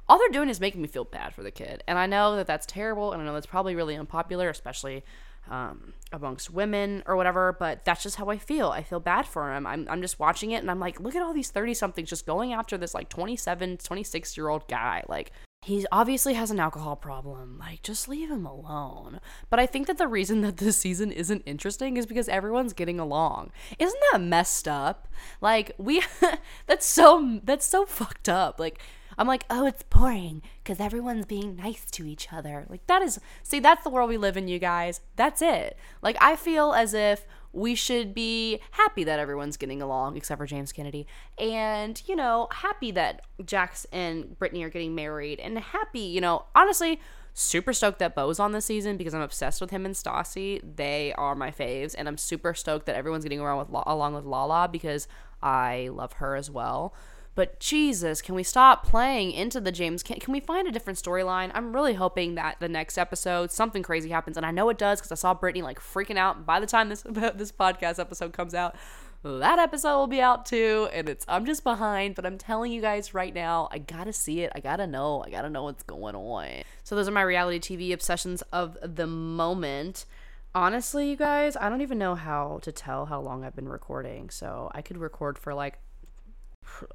all 0.08 0.18
they're 0.18 0.30
doing 0.30 0.50
is 0.50 0.60
making 0.60 0.82
me 0.82 0.88
feel 0.88 1.06
bad 1.06 1.34
for 1.34 1.44
the 1.44 1.52
kid. 1.52 1.84
And 1.88 1.98
I 1.98 2.06
know 2.06 2.36
that 2.36 2.48
that's 2.48 2.66
terrible. 2.66 3.12
And 3.12 3.22
I 3.22 3.26
know 3.26 3.34
that's 3.34 3.46
probably 3.46 3.76
really 3.76 3.96
unpopular, 3.96 4.50
especially 4.50 5.04
um, 5.50 5.94
amongst 6.12 6.52
women 6.52 7.04
or 7.06 7.16
whatever, 7.16 7.56
but 7.58 7.84
that's 7.86 8.04
just 8.04 8.16
how 8.18 8.30
I 8.30 8.38
feel. 8.38 8.70
I 8.70 8.84
feel 8.84 9.00
bad 9.00 9.26
for 9.26 9.54
him. 9.54 9.66
I'm, 9.66 9.88
I'm 9.90 10.02
just 10.02 10.20
watching 10.20 10.52
it 10.52 10.62
and 10.62 10.70
I'm 10.70 10.80
like, 10.80 11.00
look 11.00 11.16
at 11.16 11.22
all 11.22 11.34
these 11.34 11.52
30 11.52 11.74
somethings 11.74 12.10
just 12.10 12.26
going 12.26 12.54
after 12.54 12.78
this 12.78 12.94
like 12.94 13.10
27, 13.10 13.78
26 13.78 14.38
year 14.38 14.50
old 14.50 14.68
guy. 14.68 15.04
Like, 15.08 15.32
he 15.64 15.86
obviously 15.92 16.34
has 16.34 16.50
an 16.50 16.60
alcohol 16.60 16.96
problem. 16.96 17.60
Like, 17.60 17.84
just 17.84 18.10
leave 18.10 18.32
him 18.32 18.48
alone. 18.48 19.20
But 19.50 19.60
I 19.60 19.68
think 19.68 19.86
that 19.88 20.00
the 20.00 20.08
reason 20.08 20.42
that 20.42 20.58
this 20.58 20.78
season 20.78 21.12
isn't 21.12 21.44
interesting 21.46 21.98
is 21.98 22.08
because 22.08 22.28
everyone's 22.28 22.74
getting 22.74 23.00
along. 23.00 23.52
Isn't 23.78 24.02
that 24.12 24.22
messed 24.22 24.68
up? 24.68 25.08
Like, 25.40 25.74
we, 25.78 26.02
that's 26.66 26.86
so, 26.86 27.40
that's 27.44 27.66
so 27.66 27.86
fucked 27.86 28.28
up. 28.28 28.60
Like, 28.60 28.82
I'm 29.22 29.28
like, 29.28 29.46
oh, 29.52 29.68
it's 29.68 29.84
boring 29.84 30.42
because 30.64 30.80
everyone's 30.80 31.28
being 31.28 31.56
nice 31.56 31.86
to 31.92 32.08
each 32.08 32.34
other. 32.34 32.66
Like, 32.68 32.88
that 32.88 33.04
is, 33.04 33.20
see, 33.44 33.60
that's 33.60 33.84
the 33.84 33.92
world 33.92 34.10
we 34.10 34.18
live 34.18 34.36
in, 34.36 34.48
you 34.48 34.58
guys. 34.58 35.02
That's 35.16 35.44
it. 35.44 35.78
Like, 36.02 36.18
I 36.20 36.36
feel 36.36 36.74
as 36.74 36.96
if 36.96 37.28
we 37.54 37.76
should 37.76 38.16
be 38.16 38.60
happy 38.72 39.04
that 39.04 39.20
everyone's 39.20 39.58
getting 39.58 39.80
along 39.80 40.18
except 40.18 40.40
for 40.40 40.48
James 40.48 40.72
Kennedy. 40.72 41.06
And, 41.38 42.02
you 42.08 42.16
know, 42.16 42.48
happy 42.52 42.90
that 42.94 43.22
Jax 43.46 43.86
and 43.92 44.40
Brittany 44.40 44.64
are 44.64 44.70
getting 44.70 44.96
married. 44.96 45.40
And 45.40 45.60
happy, 45.60 46.00
you 46.00 46.20
know, 46.20 46.46
honestly, 46.56 47.00
super 47.36 47.74
stoked 47.74 48.00
that 48.00 48.16
Beau's 48.16 48.40
on 48.40 48.54
this 48.54 48.66
season 48.66 48.98
because 48.98 49.14
I'm 49.14 49.22
obsessed 49.22 49.62
with 49.62 49.70
him 49.70 49.86
and 49.86 49.94
Stassi. 49.94 50.62
They 50.78 51.14
are 51.14 51.36
my 51.36 51.52
faves. 51.52 51.94
And 51.96 52.08
I'm 52.08 52.18
super 52.18 52.56
stoked 52.56 52.88
that 52.88 52.96
everyone's 52.96 53.26
getting 53.26 53.40
around 53.40 53.60
with 53.60 53.84
along 53.86 54.16
with 54.16 54.26
Lala 54.26 54.68
because 54.68 55.08
I 55.44 55.90
love 55.94 56.14
her 56.14 56.36
as 56.36 56.50
well. 56.50 56.96
But 57.34 57.60
Jesus, 57.60 58.22
can 58.22 58.36
we 58.36 58.44
stop 58.44 58.86
playing 58.86 59.32
into 59.32 59.62
the 59.62 59.72
James? 59.72 60.04
Can, 60.04 60.20
can 60.20 60.34
we 60.34 60.42
find 60.42 60.68
a 60.68 60.72
different 60.72 61.00
storyline? 61.00 61.50
I'm 61.54 61.74
really 61.74 61.94
hoping 61.94 62.36
that 62.36 62.58
the 62.60 62.68
next 62.68 62.98
episode 62.98 63.52
something 63.52 63.84
crazy 63.84 64.10
happens, 64.10 64.36
and 64.36 64.46
I 64.46 64.52
know 64.52 64.70
it 64.70 64.78
does 64.78 65.00
because 65.00 65.12
I 65.12 65.16
saw 65.16 65.34
Brittany 65.34 65.62
like 65.62 65.80
freaking 65.80 66.18
out. 66.18 66.46
By 66.46 66.60
the 66.60 66.66
time 66.68 66.90
this 66.90 67.02
this 67.08 67.52
podcast 67.52 68.00
episode 68.00 68.34
comes 68.34 68.54
out, 68.54 68.76
that 69.24 69.60
episode 69.60 69.98
will 69.98 70.08
be 70.08 70.20
out 70.20 70.46
too, 70.46 70.90
and 70.92 71.08
it's 71.08 71.26
I'm 71.28 71.46
just 71.46 71.64
behind. 71.64 72.16
But 72.16 72.26
I'm 72.26 72.38
telling 72.38 72.74
you 72.74 72.82
guys 72.82 73.14
right 73.14 73.34
now, 73.34 73.70
I 73.72 73.78
gotta 73.78 74.12
see 74.12 74.42
it. 74.42 74.52
I 74.54 74.60
gotta 74.60 74.86
know. 74.86 75.24
I 75.26 75.30
gotta 75.30 75.50
know 75.50 75.64
what's 75.64 75.84
going 75.84 76.16
on. 76.16 76.64
So 76.84 76.96
those 76.98 77.08
are 77.08 77.12
my 77.12 77.22
reality 77.22 77.60
TV 77.60 77.94
obsessions 77.94 78.42
of 78.52 78.78
the 78.84 79.08
moment 79.08 80.06
honestly, 80.54 81.10
you 81.10 81.16
guys, 81.16 81.56
I 81.56 81.70
don't 81.70 81.82
even 81.82 81.98
know 81.98 82.16
how 82.16 82.60
to 82.64 82.72
tell 82.74 83.06
how 83.06 83.22
long 83.22 83.44
I've 83.46 83.56
been 83.56 83.70
recording. 83.70 84.30
So 84.30 84.70
I 84.74 84.82
could 84.82 84.98
record 84.98 85.38
for 85.38 85.54
like 85.54 85.80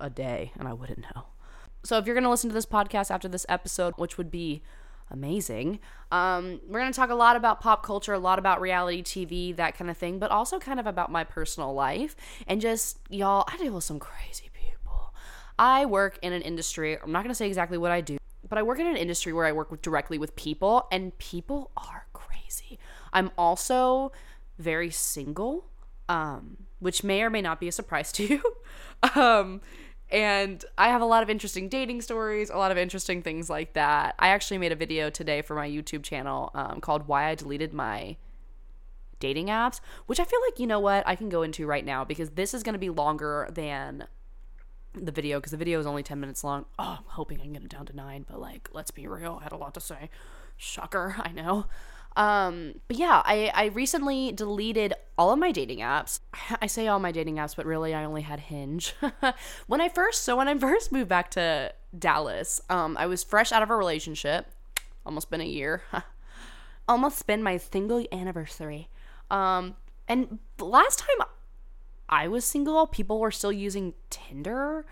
a 0.01 0.11
day 0.11 0.53
and 0.59 0.67
I 0.69 0.73
wouldn't 0.73 1.01
know. 1.15 1.25
So 1.85 1.99
if 1.99 2.07
you're 2.07 2.15
going 2.15 2.25
to 2.25 2.31
listen 2.31 2.51
to 2.51 2.55
this 2.55 2.67
podcast 2.67 3.11
after 3.11 3.29
this 3.29 3.47
episode, 3.49 3.95
which 3.97 4.19
would 4.19 4.31
be 4.31 4.63
amazing, 5.11 5.79
um, 6.11 6.61
we're 6.67 6.81
going 6.81 6.93
to 6.93 6.97
talk 6.97 7.11
a 7.11 7.15
lot 7.15 7.37
about 7.37 7.61
pop 7.61 7.85
culture, 7.85 8.13
a 8.13 8.19
lot 8.19 8.39
about 8.39 8.61
reality 8.61 9.03
TV, 9.03 9.55
that 9.55 9.77
kind 9.77 9.91
of 9.91 9.97
thing, 9.97 10.19
but 10.19 10.31
also 10.31 10.59
kind 10.59 10.81
of 10.81 10.87
about 10.87 11.13
my 11.13 11.23
personal 11.23 11.73
life 11.73 12.17
and 12.47 12.61
just, 12.61 12.99
y'all, 13.09 13.45
I 13.47 13.57
deal 13.57 13.73
with 13.75 13.85
some 13.85 14.01
crazy 14.01 14.51
people. 14.53 15.15
I 15.59 15.87
work 15.87 16.19
in 16.23 16.33
an 16.33 16.43
industry, 16.43 16.99
I'm 17.01 17.13
not 17.13 17.23
going 17.23 17.31
to 17.31 17.37
say 17.37 17.47
exactly 17.47 17.79
what 17.79 17.93
I 17.93 18.01
do, 18.01 18.19
but 18.49 18.59
I 18.59 18.63
work 18.63 18.81
in 18.81 18.87
an 18.87 18.97
industry 18.97 19.33
where 19.33 19.47
I 19.47 19.53
work 19.53 19.71
with, 19.71 19.83
directly 19.83 20.19
with 20.19 20.35
people, 20.35 20.89
and 20.91 21.17
people 21.19 21.71
are 21.77 22.07
crazy. 22.13 22.79
I'm 23.13 23.31
also 23.39 24.11
very 24.59 24.91
single, 24.91 25.67
um, 26.09 26.66
which 26.79 27.05
may 27.05 27.23
or 27.23 27.31
may 27.31 27.43
not 27.43 27.61
be 27.61 27.69
a 27.69 27.73
surprise 27.73 28.13
to 28.13 28.25
you. 28.25 28.43
Um, 29.15 29.61
and 30.11 30.65
I 30.79 30.89
have 30.89 31.01
a 31.01 31.07
lot 31.07 31.23
of 31.23 31.31
interesting 31.31 31.69
dating 31.69 32.01
stories, 32.03 32.49
a 32.49 32.57
lot 32.57 32.71
of 32.71 32.79
interesting 32.79 33.23
things 33.23 33.51
like 33.51 33.73
that. 33.73 34.15
I 34.19 34.29
actually 34.29 34.59
made 34.59 34.73
a 34.73 34.77
video 34.77 35.11
today 35.11 35.43
for 35.43 35.55
my 35.55 35.69
YouTube 35.69 36.05
channel 36.05 36.51
um, 36.55 36.81
called 36.81 37.09
Why 37.09 37.29
I 37.29 37.35
Deleted 37.35 37.75
My 37.75 38.17
Dating 39.19 39.47
Apps, 39.47 39.81
which 40.07 40.21
I 40.21 40.25
feel 40.25 40.39
like, 40.47 40.61
you 40.61 40.67
know 40.67 40.79
what, 40.79 41.07
I 41.09 41.17
can 41.17 41.29
go 41.29 41.43
into 41.43 41.67
right 41.67 41.85
now 41.85 42.05
because 42.05 42.31
this 42.31 42.55
is 42.55 42.63
going 42.63 42.75
to 42.75 42.79
be 42.79 42.91
longer 42.91 43.49
than 43.53 44.07
the 44.95 45.13
video 45.13 45.39
because 45.39 45.51
the 45.51 45.59
video 45.59 45.81
is 45.81 45.87
only 45.87 46.05
10 46.05 46.21
minutes 46.21 46.45
long. 46.45 46.67
Oh, 46.79 46.99
I'm 46.99 47.05
hoping 47.07 47.41
I 47.41 47.45
can 47.45 47.53
get 47.55 47.65
it 47.65 47.69
down 47.71 47.87
to 47.87 47.97
nine, 47.97 48.25
but 48.29 48.41
like, 48.41 48.69
let's 48.73 48.93
be 48.93 49.09
real, 49.09 49.39
I 49.41 49.45
had 49.45 49.53
a 49.53 49.57
lot 49.57 49.75
to 49.75 49.81
say. 49.81 50.09
Shocker, 50.57 51.17
I 51.19 51.33
know. 51.33 51.67
Um, 52.17 52.81
but 52.89 52.97
yeah, 52.97 53.23
I, 53.25 53.53
I 53.55 53.67
recently 53.67 54.33
deleted 54.33 54.95
all 55.19 55.33
of 55.33 55.39
my 55.39 55.53
dating 55.53 55.79
apps. 55.79 56.21
I 56.61 56.67
say 56.67 56.89
all 56.89 56.99
my 56.99 57.13
dating 57.13 57.37
apps, 57.37 57.55
but 57.55 57.67
really 57.67 57.95
I 57.95 58.05
only 58.05 58.23
had 58.23 58.41
Hinge. 58.41 58.95
when 59.67 59.81
I 59.81 59.89
first, 59.89 60.25
so 60.25 60.37
when 60.37 60.49
I 60.49 60.59
first 60.59 60.91
moved 60.91 61.09
back 61.09 61.31
to 61.33 61.73
Dallas, 61.97 62.61
um, 62.71 62.97
I 62.99 63.07
was 63.07 63.23
fresh 63.23 63.53
out 63.53 63.63
of 63.63 63.71
a 63.71 63.77
relationship, 63.77 64.51
almost 65.07 65.31
been 65.31 65.43
a 65.43 65.45
year, 65.45 65.83
almost 66.89 67.27
been 67.27 67.43
my 67.43 67.59
single 67.59 68.05
anniversary. 68.11 68.89
Um, 69.31 69.77
and 70.09 70.39
last 70.59 71.01
time 71.01 71.27
I 72.09 72.29
was 72.29 72.45
single, 72.45 72.87
people 72.87 73.21
were 73.21 73.31
still 73.31 73.53
using 73.53 73.93
Tinder 74.09 74.87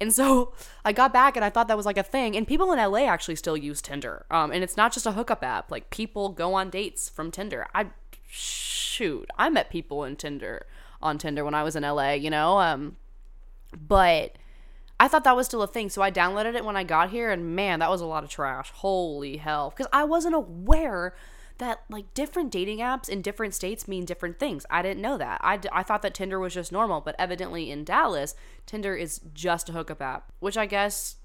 and 0.00 0.12
so 0.12 0.52
I 0.84 0.92
got 0.92 1.12
back 1.12 1.36
and 1.36 1.44
I 1.44 1.50
thought 1.50 1.68
that 1.68 1.76
was 1.76 1.86
like 1.86 1.98
a 1.98 2.02
thing. 2.02 2.36
And 2.36 2.46
people 2.46 2.72
in 2.72 2.78
LA 2.78 3.00
actually 3.00 3.36
still 3.36 3.56
use 3.56 3.80
Tinder. 3.82 4.26
Um, 4.30 4.50
and 4.50 4.62
it's 4.62 4.76
not 4.76 4.92
just 4.92 5.06
a 5.06 5.12
hookup 5.12 5.42
app. 5.42 5.70
Like 5.70 5.90
people 5.90 6.30
go 6.30 6.54
on 6.54 6.70
dates 6.70 7.08
from 7.08 7.30
Tinder. 7.30 7.66
I 7.74 7.88
shoot, 8.28 9.28
I 9.36 9.48
met 9.48 9.70
people 9.70 10.04
in 10.04 10.16
Tinder 10.16 10.66
on 11.00 11.18
Tinder 11.18 11.44
when 11.44 11.54
I 11.54 11.62
was 11.62 11.76
in 11.76 11.82
LA, 11.82 12.12
you 12.12 12.30
know? 12.30 12.58
Um, 12.58 12.96
but 13.76 14.36
I 15.00 15.08
thought 15.08 15.24
that 15.24 15.36
was 15.36 15.46
still 15.46 15.62
a 15.62 15.68
thing. 15.68 15.90
So 15.90 16.02
I 16.02 16.10
downloaded 16.10 16.54
it 16.54 16.64
when 16.64 16.76
I 16.76 16.84
got 16.84 17.10
here 17.10 17.30
and 17.30 17.54
man, 17.54 17.80
that 17.80 17.90
was 17.90 18.00
a 18.00 18.06
lot 18.06 18.24
of 18.24 18.30
trash. 18.30 18.70
Holy 18.70 19.36
hell. 19.36 19.70
Because 19.70 19.86
I 19.92 20.04
wasn't 20.04 20.34
aware 20.34 21.14
that 21.58 21.82
like 21.88 22.12
different 22.14 22.50
dating 22.50 22.78
apps 22.78 23.08
in 23.08 23.22
different 23.22 23.54
states 23.54 23.86
mean 23.88 24.04
different 24.04 24.38
things. 24.38 24.64
I 24.70 24.82
didn't 24.82 25.02
know 25.02 25.18
that. 25.18 25.40
I, 25.42 25.56
d- 25.56 25.68
I 25.72 25.82
thought 25.82 26.02
that 26.02 26.14
Tinder 26.14 26.38
was 26.38 26.54
just 26.54 26.72
normal, 26.72 27.00
but 27.00 27.16
evidently 27.18 27.70
in 27.70 27.84
Dallas, 27.84 28.34
Tinder 28.66 28.94
is 28.94 29.20
just 29.34 29.68
a 29.68 29.72
hookup 29.72 30.00
app, 30.00 30.32
which 30.40 30.56
I 30.56 30.66
guess 30.66 31.16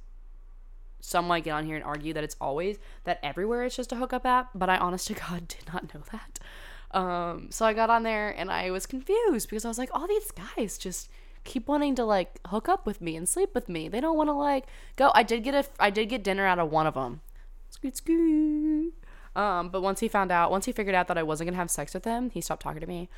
some 1.00 1.28
might 1.28 1.44
get 1.44 1.52
on 1.52 1.66
here 1.66 1.76
and 1.76 1.84
argue 1.84 2.14
that 2.14 2.24
it's 2.24 2.36
always 2.40 2.78
that 3.04 3.20
everywhere 3.22 3.64
it's 3.64 3.76
just 3.76 3.92
a 3.92 3.96
hookup 3.98 4.26
app, 4.26 4.50
but 4.56 4.70
I 4.70 4.78
honest 4.78 5.08
to 5.08 5.14
God 5.14 5.48
did 5.48 5.72
not 5.72 5.94
know 5.94 6.02
that. 6.12 6.40
Um, 6.98 7.48
so 7.50 7.66
I 7.66 7.74
got 7.74 7.90
on 7.90 8.04
there 8.04 8.30
and 8.30 8.52
I 8.52 8.72
was 8.72 8.86
confused 8.86 9.50
because 9.50 9.66
I 9.66 9.68
was 9.68 9.78
like, 9.78 9.90
all 9.94 10.08
these 10.08 10.32
guys 10.32 10.78
just 10.78 11.10
keep 11.44 11.68
wanting 11.68 11.96
to 11.96 12.06
like 12.06 12.40
hook 12.48 12.70
up 12.70 12.86
with 12.86 13.02
me 13.02 13.16
and 13.16 13.28
sleep 13.28 13.54
with 13.54 13.68
me. 13.68 13.88
They 13.88 14.00
don't 14.00 14.18
want 14.18 14.30
to 14.30 14.34
like 14.34 14.66
go. 14.96 15.12
I 15.14 15.24
did 15.24 15.44
get 15.44 15.54
a 15.54 15.66
I 15.80 15.90
did 15.90 16.10
get 16.10 16.24
dinner 16.24 16.46
out 16.46 16.60
of 16.60 16.72
one 16.72 16.88
of 16.88 16.94
them. 16.94 17.22
Scoot 17.70 17.98
scoot. 17.98 18.94
Um, 19.36 19.70
but 19.70 19.82
once 19.82 20.00
he 20.00 20.08
found 20.08 20.32
out, 20.32 20.52
once 20.52 20.66
he 20.66 20.72
figured 20.72 20.96
out 20.96 21.08
that 21.08 21.18
I 21.18 21.24
wasn't 21.24 21.50
gonna 21.50 21.58
have 21.58 21.72
sex 21.72 21.94
with 21.94 22.06
him, 22.06 22.30
he 22.30 22.42
stopped 22.42 22.62
talking 22.62 22.82
to 22.82 22.88
me. 22.88 23.10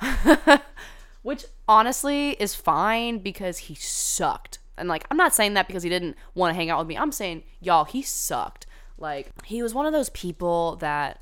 Which 1.22 1.46
honestly 1.66 2.30
is 2.32 2.54
fine 2.54 3.18
because 3.18 3.58
he 3.58 3.74
sucked. 3.74 4.58
And 4.76 4.88
like, 4.88 5.06
I'm 5.10 5.16
not 5.16 5.34
saying 5.34 5.54
that 5.54 5.66
because 5.66 5.82
he 5.82 5.88
didn't 5.88 6.16
want 6.34 6.50
to 6.50 6.54
hang 6.54 6.70
out 6.70 6.78
with 6.78 6.88
me. 6.88 6.98
I'm 6.98 7.12
saying, 7.12 7.44
y'all, 7.60 7.84
he 7.84 8.02
sucked. 8.02 8.66
Like, 8.98 9.30
he 9.44 9.62
was 9.62 9.74
one 9.74 9.86
of 9.86 9.92
those 9.92 10.10
people 10.10 10.76
that 10.76 11.20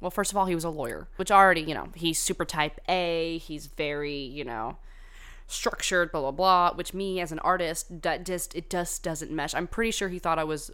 well, 0.00 0.10
first 0.10 0.30
of 0.30 0.36
all, 0.36 0.46
he 0.46 0.54
was 0.54 0.64
a 0.64 0.70
lawyer, 0.70 1.08
which 1.16 1.30
already, 1.30 1.62
you 1.62 1.74
know, 1.74 1.88
he's 1.94 2.20
super 2.20 2.44
type 2.44 2.80
A. 2.88 3.38
He's 3.38 3.66
very, 3.66 4.16
you 4.16 4.44
know, 4.44 4.76
structured, 5.48 6.12
blah 6.12 6.20
blah 6.20 6.30
blah. 6.30 6.74
Which 6.74 6.94
me 6.94 7.20
as 7.20 7.32
an 7.32 7.40
artist, 7.40 8.02
that 8.02 8.24
just 8.24 8.54
it 8.54 8.70
just 8.70 9.02
doesn't 9.02 9.30
mesh. 9.30 9.54
I'm 9.54 9.66
pretty 9.66 9.90
sure 9.90 10.08
he 10.08 10.20
thought 10.20 10.38
I 10.38 10.44
was 10.44 10.70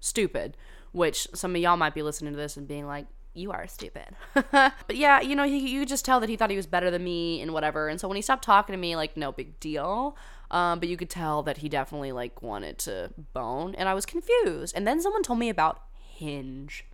stupid, 0.00 0.56
which 0.92 1.28
some 1.34 1.54
of 1.54 1.60
y'all 1.60 1.76
might 1.76 1.94
be 1.94 2.02
listening 2.02 2.32
to 2.32 2.36
this 2.36 2.56
and 2.56 2.66
being 2.66 2.86
like, 2.86 3.06
you 3.32 3.52
are 3.52 3.66
stupid. 3.68 4.16
but 4.34 4.74
yeah, 4.90 5.20
you 5.20 5.36
know, 5.36 5.44
he, 5.44 5.58
you 5.58 5.86
just 5.86 6.04
tell 6.04 6.20
that 6.20 6.28
he 6.28 6.36
thought 6.36 6.50
he 6.50 6.56
was 6.56 6.66
better 6.66 6.90
than 6.90 7.04
me 7.04 7.40
and 7.40 7.52
whatever. 7.52 7.88
And 7.88 8.00
so 8.00 8.08
when 8.08 8.16
he 8.16 8.22
stopped 8.22 8.44
talking 8.44 8.72
to 8.72 8.78
me, 8.78 8.96
like, 8.96 9.16
no 9.16 9.30
big 9.30 9.60
deal. 9.60 10.16
Um, 10.50 10.80
but 10.80 10.88
you 10.88 10.96
could 10.96 11.10
tell 11.10 11.42
that 11.44 11.58
he 11.58 11.68
definitely 11.68 12.12
like 12.12 12.42
wanted 12.42 12.78
to 12.78 13.12
bone, 13.32 13.74
and 13.76 13.88
I 13.88 13.94
was 13.94 14.04
confused. 14.04 14.74
And 14.76 14.86
then 14.86 15.00
someone 15.00 15.22
told 15.22 15.38
me 15.38 15.48
about 15.48 15.80
Hinge, 15.94 16.86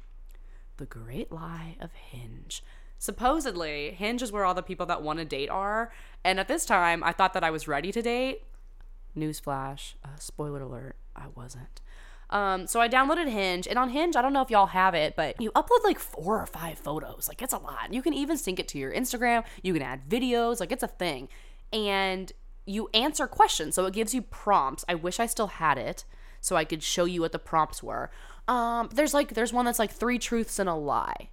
the 0.77 0.85
great 0.85 1.33
lie 1.33 1.77
of 1.81 1.93
Hinge. 1.93 2.63
Supposedly, 2.99 3.93
Hinge 3.93 4.23
is 4.23 4.33
where 4.33 4.45
all 4.45 4.55
the 4.55 4.63
people 4.63 4.87
that 4.87 5.03
want 5.03 5.19
to 5.19 5.25
date 5.25 5.49
are. 5.49 5.91
And 6.25 6.39
at 6.39 6.49
this 6.49 6.67
time, 6.67 7.03
I 7.03 7.13
thought 7.13 7.33
that 7.35 7.45
I 7.45 7.51
was 7.51 7.69
ready 7.69 7.93
to 7.93 8.03
date. 8.03 8.43
Newsflash, 9.17 9.95
uh, 10.05 10.17
spoiler 10.19 10.61
alert, 10.61 10.97
I 11.15 11.29
wasn't. 11.35 11.81
Um, 12.31 12.67
so 12.67 12.81
I 12.81 12.89
downloaded 12.89 13.29
Hinge, 13.29 13.69
and 13.69 13.79
on 13.79 13.91
Hinge, 13.91 14.17
I 14.17 14.23
don't 14.23 14.33
know 14.33 14.43
if 14.43 14.51
y'all 14.51 14.67
have 14.67 14.95
it, 14.95 15.15
but 15.17 15.41
you 15.41 15.53
upload 15.53 15.85
like 15.85 15.99
four 15.99 16.41
or 16.41 16.47
five 16.47 16.79
photos. 16.79 17.29
Like 17.29 17.41
it's 17.43 17.53
a 17.53 17.59
lot. 17.59 17.93
You 17.93 18.03
can 18.03 18.15
even 18.15 18.37
sync 18.37 18.59
it 18.59 18.69
to 18.69 18.79
your 18.79 18.93
Instagram. 18.93 19.45
You 19.63 19.73
can 19.73 19.83
add 19.83 20.09
videos. 20.09 20.59
Like 20.59 20.73
it's 20.73 20.83
a 20.83 20.89
thing, 20.89 21.29
and 21.73 22.33
you 22.67 22.89
answer 22.93 23.27
questions. 23.27 23.77
So 23.77 23.87
it 23.87 23.95
gives 23.95 24.13
you 24.13 24.23
prompts. 24.23 24.85
I 24.89 24.95
wish 24.95 25.21
I 25.21 25.27
still 25.27 25.47
had 25.47 25.79
it 25.79 26.05
so 26.41 26.57
I 26.57 26.65
could 26.65 26.83
show 26.83 27.05
you 27.05 27.21
what 27.21 27.33
the 27.33 27.39
prompts 27.39 27.83
were. 27.83 28.11
Um, 28.49 28.89
there's 28.93 29.15
like 29.15 29.35
there's 29.35 29.53
one 29.53 29.65
that's 29.65 29.79
like 29.79 29.91
three 29.91 30.19
truths 30.19 30.59
and 30.59 30.69
a 30.69 30.75
lie. 30.75 31.31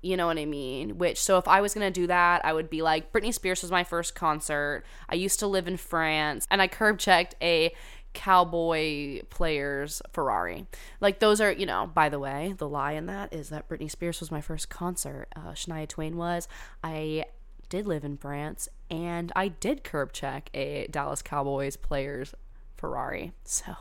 You 0.00 0.16
know 0.16 0.26
what 0.26 0.38
I 0.38 0.44
mean? 0.44 0.96
Which, 0.98 1.20
so 1.20 1.38
if 1.38 1.48
I 1.48 1.60
was 1.60 1.74
gonna 1.74 1.90
do 1.90 2.06
that, 2.06 2.44
I 2.44 2.52
would 2.52 2.70
be 2.70 2.82
like, 2.82 3.12
Britney 3.12 3.34
Spears 3.34 3.62
was 3.62 3.70
my 3.70 3.82
first 3.82 4.14
concert. 4.14 4.84
I 5.08 5.16
used 5.16 5.40
to 5.40 5.48
live 5.48 5.66
in 5.66 5.76
France, 5.76 6.46
and 6.50 6.62
I 6.62 6.68
curb 6.68 6.98
checked 6.98 7.34
a 7.42 7.74
cowboy 8.12 9.22
player's 9.30 10.02
Ferrari. 10.12 10.66
Like, 11.00 11.20
those 11.20 11.40
are, 11.40 11.52
you 11.52 11.66
know, 11.66 11.90
by 11.92 12.08
the 12.08 12.18
way, 12.18 12.54
the 12.56 12.68
lie 12.68 12.92
in 12.92 13.06
that 13.06 13.32
is 13.32 13.48
that 13.50 13.68
Britney 13.68 13.90
Spears 13.90 14.20
was 14.20 14.30
my 14.30 14.40
first 14.40 14.68
concert. 14.68 15.28
Uh, 15.36 15.52
Shania 15.52 15.88
Twain 15.88 16.16
was. 16.16 16.48
I 16.82 17.24
did 17.68 17.86
live 17.86 18.04
in 18.04 18.16
France, 18.16 18.68
and 18.90 19.32
I 19.36 19.48
did 19.48 19.84
curb 19.84 20.12
check 20.12 20.50
a 20.54 20.86
Dallas 20.90 21.22
Cowboys 21.22 21.76
player's 21.76 22.34
Ferrari. 22.76 23.32
So 23.44 23.74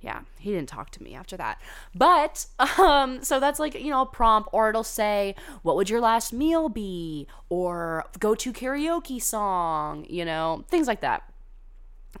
yeah, 0.00 0.20
he 0.38 0.52
didn't 0.52 0.68
talk 0.68 0.90
to 0.90 1.02
me 1.02 1.14
after 1.14 1.36
that. 1.36 1.60
But 1.94 2.46
um 2.78 3.22
so 3.22 3.40
that's 3.40 3.58
like, 3.58 3.74
you 3.74 3.90
know, 3.90 4.02
a 4.02 4.06
prompt 4.06 4.48
or 4.52 4.68
it'll 4.70 4.84
say, 4.84 5.34
"What 5.62 5.76
would 5.76 5.90
your 5.90 6.00
last 6.00 6.32
meal 6.32 6.68
be?" 6.68 7.26
or 7.48 8.04
"Go 8.18 8.34
to 8.36 8.52
karaoke 8.52 9.20
song," 9.20 10.06
you 10.08 10.24
know, 10.24 10.64
things 10.68 10.86
like 10.86 11.00
that. 11.00 11.27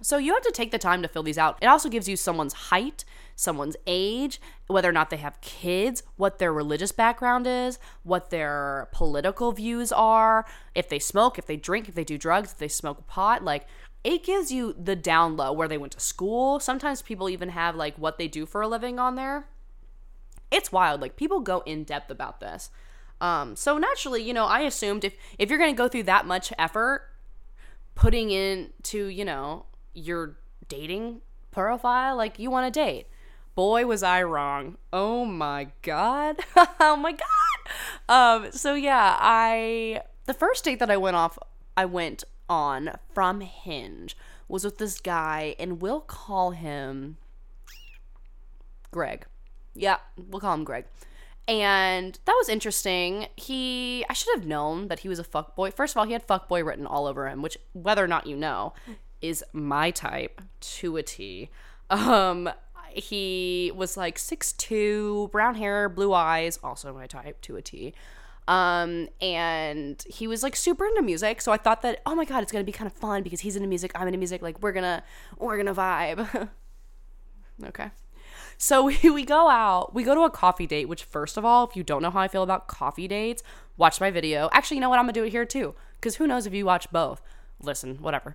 So 0.00 0.18
you 0.18 0.34
have 0.34 0.42
to 0.42 0.52
take 0.52 0.70
the 0.70 0.78
time 0.78 1.02
to 1.02 1.08
fill 1.08 1.22
these 1.22 1.38
out. 1.38 1.58
It 1.60 1.66
also 1.66 1.88
gives 1.88 2.08
you 2.08 2.16
someone's 2.16 2.52
height, 2.52 3.04
someone's 3.34 3.76
age, 3.86 4.40
whether 4.66 4.88
or 4.88 4.92
not 4.92 5.10
they 5.10 5.16
have 5.16 5.40
kids, 5.40 6.02
what 6.16 6.38
their 6.38 6.52
religious 6.52 6.92
background 6.92 7.46
is, 7.46 7.78
what 8.02 8.30
their 8.30 8.88
political 8.92 9.52
views 9.52 9.90
are, 9.90 10.46
if 10.74 10.88
they 10.88 10.98
smoke, 10.98 11.38
if 11.38 11.46
they 11.46 11.56
drink, 11.56 11.88
if 11.88 11.94
they 11.94 12.04
do 12.04 12.18
drugs, 12.18 12.52
if 12.52 12.58
they 12.58 12.68
smoke 12.68 13.06
pot, 13.06 13.42
like 13.42 13.66
it 14.04 14.24
gives 14.24 14.52
you 14.52 14.72
the 14.72 14.96
down 14.96 15.36
low 15.36 15.52
where 15.52 15.68
they 15.68 15.78
went 15.78 15.92
to 15.92 16.00
school. 16.00 16.60
Sometimes 16.60 17.02
people 17.02 17.28
even 17.28 17.50
have 17.50 17.74
like 17.74 17.96
what 17.96 18.18
they 18.18 18.28
do 18.28 18.46
for 18.46 18.60
a 18.60 18.68
living 18.68 18.98
on 18.98 19.16
there. 19.16 19.48
It's 20.50 20.72
wild. 20.72 21.00
Like 21.00 21.16
people 21.16 21.40
go 21.40 21.62
in 21.66 21.84
depth 21.84 22.10
about 22.10 22.40
this. 22.40 22.70
Um, 23.20 23.56
so 23.56 23.78
naturally, 23.78 24.22
you 24.22 24.32
know, 24.32 24.46
I 24.46 24.60
assumed 24.60 25.04
if 25.04 25.14
if 25.38 25.50
you're 25.50 25.58
gonna 25.58 25.72
go 25.72 25.88
through 25.88 26.04
that 26.04 26.26
much 26.26 26.52
effort 26.58 27.02
putting 27.94 28.30
into, 28.30 29.06
you 29.06 29.24
know, 29.24 29.66
your 29.98 30.36
dating 30.68 31.20
profile, 31.50 32.16
like 32.16 32.38
you 32.38 32.50
want 32.50 32.72
to 32.72 32.80
date. 32.80 33.06
Boy, 33.54 33.86
was 33.86 34.02
I 34.02 34.22
wrong. 34.22 34.76
Oh 34.92 35.24
my 35.24 35.68
god. 35.82 36.40
oh 36.80 36.96
my 36.96 37.12
god. 37.12 37.24
Um, 38.08 38.52
so 38.52 38.74
yeah, 38.74 39.16
I 39.18 40.02
the 40.26 40.34
first 40.34 40.64
date 40.64 40.78
that 40.78 40.90
I 40.90 40.96
went 40.96 41.16
off 41.16 41.38
I 41.76 41.84
went 41.84 42.24
on 42.48 42.92
from 43.12 43.40
Hinge 43.40 44.16
was 44.48 44.64
with 44.64 44.78
this 44.78 45.00
guy, 45.00 45.54
and 45.58 45.80
we'll 45.80 46.00
call 46.00 46.52
him 46.52 47.18
Greg. 48.90 49.26
Yeah, 49.74 49.98
we'll 50.16 50.40
call 50.40 50.54
him 50.54 50.64
Greg. 50.64 50.86
And 51.46 52.18
that 52.26 52.32
was 52.32 52.48
interesting. 52.48 53.26
He, 53.36 54.04
I 54.10 54.12
should 54.12 54.34
have 54.34 54.46
known 54.46 54.88
that 54.88 55.00
he 55.00 55.08
was 55.08 55.18
a 55.18 55.24
fuck 55.24 55.56
boy. 55.56 55.70
First 55.70 55.94
of 55.94 55.98
all, 55.98 56.06
he 56.06 56.12
had 56.12 56.22
fuck 56.22 56.48
boy 56.48 56.62
written 56.62 56.86
all 56.86 57.06
over 57.06 57.28
him, 57.28 57.40
which, 57.40 57.56
whether 57.72 58.04
or 58.04 58.08
not 58.08 58.26
you 58.26 58.36
know, 58.36 58.74
is 59.20 59.44
my 59.52 59.90
type 59.90 60.40
to 60.60 60.96
a 60.96 61.02
T. 61.02 61.50
Um, 61.90 62.50
he 62.92 63.72
was 63.74 63.96
like 63.96 64.18
six 64.18 64.52
two, 64.52 65.28
brown 65.32 65.54
hair, 65.54 65.88
blue 65.88 66.12
eyes, 66.12 66.58
also 66.62 66.92
my 66.92 67.06
type 67.06 67.40
to 67.42 67.56
a 67.56 67.62
T. 67.62 67.94
Um, 68.48 69.08
and 69.20 70.02
he 70.08 70.26
was 70.26 70.42
like 70.42 70.56
super 70.56 70.86
into 70.86 71.02
music. 71.02 71.42
So 71.42 71.52
I 71.52 71.58
thought 71.58 71.82
that, 71.82 72.00
oh 72.06 72.14
my 72.14 72.24
God, 72.24 72.42
it's 72.42 72.50
to 72.50 72.64
be 72.64 72.72
kind 72.72 72.90
of 72.90 72.94
fun 72.94 73.22
because 73.22 73.40
he's 73.40 73.56
into 73.56 73.68
music. 73.68 73.92
I'm 73.94 74.08
into 74.08 74.18
music. 74.18 74.40
Like 74.40 74.62
we're 74.62 74.72
to, 74.72 75.02
we're 75.38 75.62
to 75.62 75.74
vibe. 75.74 76.48
okay. 77.64 77.90
So 78.56 78.84
we, 78.86 78.98
we 79.10 79.24
go 79.24 79.50
out, 79.50 79.94
we 79.94 80.02
go 80.02 80.14
to 80.14 80.22
a 80.22 80.30
coffee 80.30 80.66
date, 80.66 80.88
which 80.88 81.04
first 81.04 81.36
of 81.36 81.44
all, 81.44 81.68
if 81.68 81.76
you 81.76 81.82
don't 81.82 82.02
know 82.02 82.10
how 82.10 82.20
I 82.20 82.28
feel 82.28 82.42
about 82.42 82.68
coffee 82.68 83.06
dates, 83.06 83.42
watch 83.76 84.00
my 84.00 84.10
video. 84.10 84.48
Actually, 84.52 84.78
you 84.78 84.80
know 84.80 84.88
what? 84.88 84.98
I'm 84.98 85.06
to 85.06 85.12
do 85.12 85.24
it 85.24 85.30
here 85.30 85.44
too. 85.44 85.74
Cause 86.00 86.16
who 86.16 86.26
knows 86.26 86.46
if 86.46 86.54
you 86.54 86.64
watch 86.64 86.90
both. 86.90 87.20
Listen, 87.60 87.96
whatever. 87.96 88.34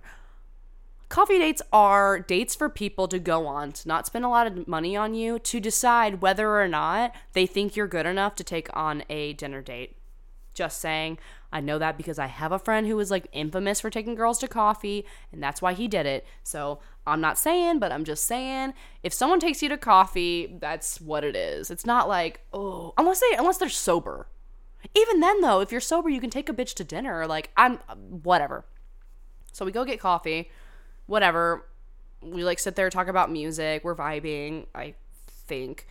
Coffee 1.08 1.38
dates 1.38 1.62
are 1.72 2.18
dates 2.18 2.54
for 2.54 2.68
people 2.68 3.08
to 3.08 3.18
go 3.18 3.46
on 3.46 3.72
to 3.72 3.88
not 3.88 4.06
spend 4.06 4.24
a 4.24 4.28
lot 4.28 4.46
of 4.46 4.66
money 4.66 4.96
on 4.96 5.14
you 5.14 5.38
to 5.38 5.60
decide 5.60 6.20
whether 6.22 6.60
or 6.60 6.66
not 6.66 7.14
they 7.34 7.46
think 7.46 7.76
you're 7.76 7.86
good 7.86 8.06
enough 8.06 8.34
to 8.36 8.44
take 8.44 8.68
on 8.74 9.04
a 9.08 9.34
dinner 9.34 9.62
date. 9.62 9.96
Just 10.54 10.80
saying. 10.80 11.18
I 11.52 11.60
know 11.60 11.78
that 11.78 11.96
because 11.96 12.18
I 12.18 12.26
have 12.26 12.50
a 12.50 12.58
friend 12.58 12.86
who 12.86 12.96
was 12.96 13.12
like 13.12 13.28
infamous 13.32 13.80
for 13.80 13.88
taking 13.88 14.16
girls 14.16 14.38
to 14.38 14.48
coffee, 14.48 15.06
and 15.30 15.40
that's 15.40 15.62
why 15.62 15.72
he 15.72 15.86
did 15.86 16.04
it. 16.04 16.26
So 16.42 16.80
I'm 17.06 17.20
not 17.20 17.38
saying, 17.38 17.78
but 17.78 17.92
I'm 17.92 18.02
just 18.04 18.24
saying, 18.24 18.74
if 19.04 19.12
someone 19.12 19.38
takes 19.38 19.62
you 19.62 19.68
to 19.68 19.76
coffee, 19.76 20.56
that's 20.60 21.00
what 21.00 21.22
it 21.22 21.36
is. 21.36 21.70
It's 21.70 21.86
not 21.86 22.08
like, 22.08 22.40
oh, 22.52 22.92
unless 22.98 23.20
they 23.20 23.36
unless 23.36 23.58
they're 23.58 23.68
sober. 23.68 24.26
Even 24.96 25.20
then 25.20 25.40
though, 25.42 25.60
if 25.60 25.70
you're 25.70 25.80
sober, 25.80 26.08
you 26.08 26.20
can 26.20 26.30
take 26.30 26.48
a 26.48 26.52
bitch 26.52 26.74
to 26.74 26.84
dinner. 26.84 27.20
Or 27.20 27.26
like 27.26 27.50
I'm 27.56 27.78
whatever. 28.22 28.64
So 29.52 29.64
we 29.64 29.70
go 29.70 29.84
get 29.84 30.00
coffee, 30.00 30.50
whatever. 31.06 31.64
We 32.22 32.44
like 32.44 32.58
sit 32.58 32.76
there 32.76 32.90
talk 32.90 33.08
about 33.08 33.30
music. 33.30 33.84
We're 33.84 33.94
vibing. 33.94 34.66
I 34.74 34.94
think. 35.26 35.86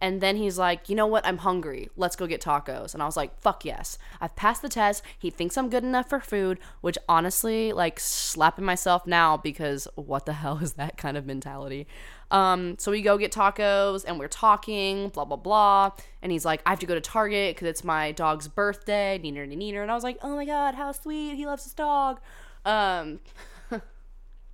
And 0.00 0.20
then 0.20 0.36
he's 0.36 0.58
like, 0.58 0.88
you 0.88 0.94
know 0.94 1.06
what? 1.06 1.26
I'm 1.26 1.38
hungry. 1.38 1.90
Let's 1.96 2.14
go 2.14 2.26
get 2.26 2.40
tacos. 2.40 2.94
And 2.94 3.02
I 3.02 3.06
was 3.06 3.16
like, 3.16 3.38
fuck 3.40 3.64
yes. 3.64 3.98
I've 4.20 4.36
passed 4.36 4.62
the 4.62 4.68
test. 4.68 5.02
He 5.18 5.28
thinks 5.28 5.56
I'm 5.56 5.68
good 5.68 5.82
enough 5.82 6.08
for 6.08 6.20
food, 6.20 6.60
which 6.80 6.96
honestly, 7.08 7.72
like, 7.72 7.98
slapping 7.98 8.64
myself 8.64 9.06
now 9.06 9.36
because 9.36 9.88
what 9.96 10.24
the 10.24 10.32
hell 10.34 10.58
is 10.58 10.74
that 10.74 10.96
kind 10.96 11.16
of 11.16 11.26
mentality? 11.26 11.88
Um, 12.30 12.76
so 12.78 12.92
we 12.92 13.02
go 13.02 13.18
get 13.18 13.32
tacos 13.32 14.04
and 14.06 14.20
we're 14.20 14.28
talking, 14.28 15.08
blah, 15.08 15.24
blah, 15.24 15.36
blah. 15.36 15.90
And 16.22 16.30
he's 16.30 16.44
like, 16.44 16.62
I 16.64 16.70
have 16.70 16.78
to 16.80 16.86
go 16.86 16.94
to 16.94 17.00
Target 17.00 17.56
because 17.56 17.68
it's 17.68 17.82
my 17.82 18.12
dog's 18.12 18.46
birthday, 18.46 19.20
neener, 19.22 19.48
neener. 19.48 19.82
And 19.82 19.90
I 19.90 19.94
was 19.94 20.04
like, 20.04 20.18
oh 20.22 20.36
my 20.36 20.44
God, 20.44 20.76
how 20.76 20.92
sweet. 20.92 21.34
He 21.34 21.44
loves 21.44 21.64
his 21.64 21.74
dog. 21.74 22.20
Um, 22.64 23.18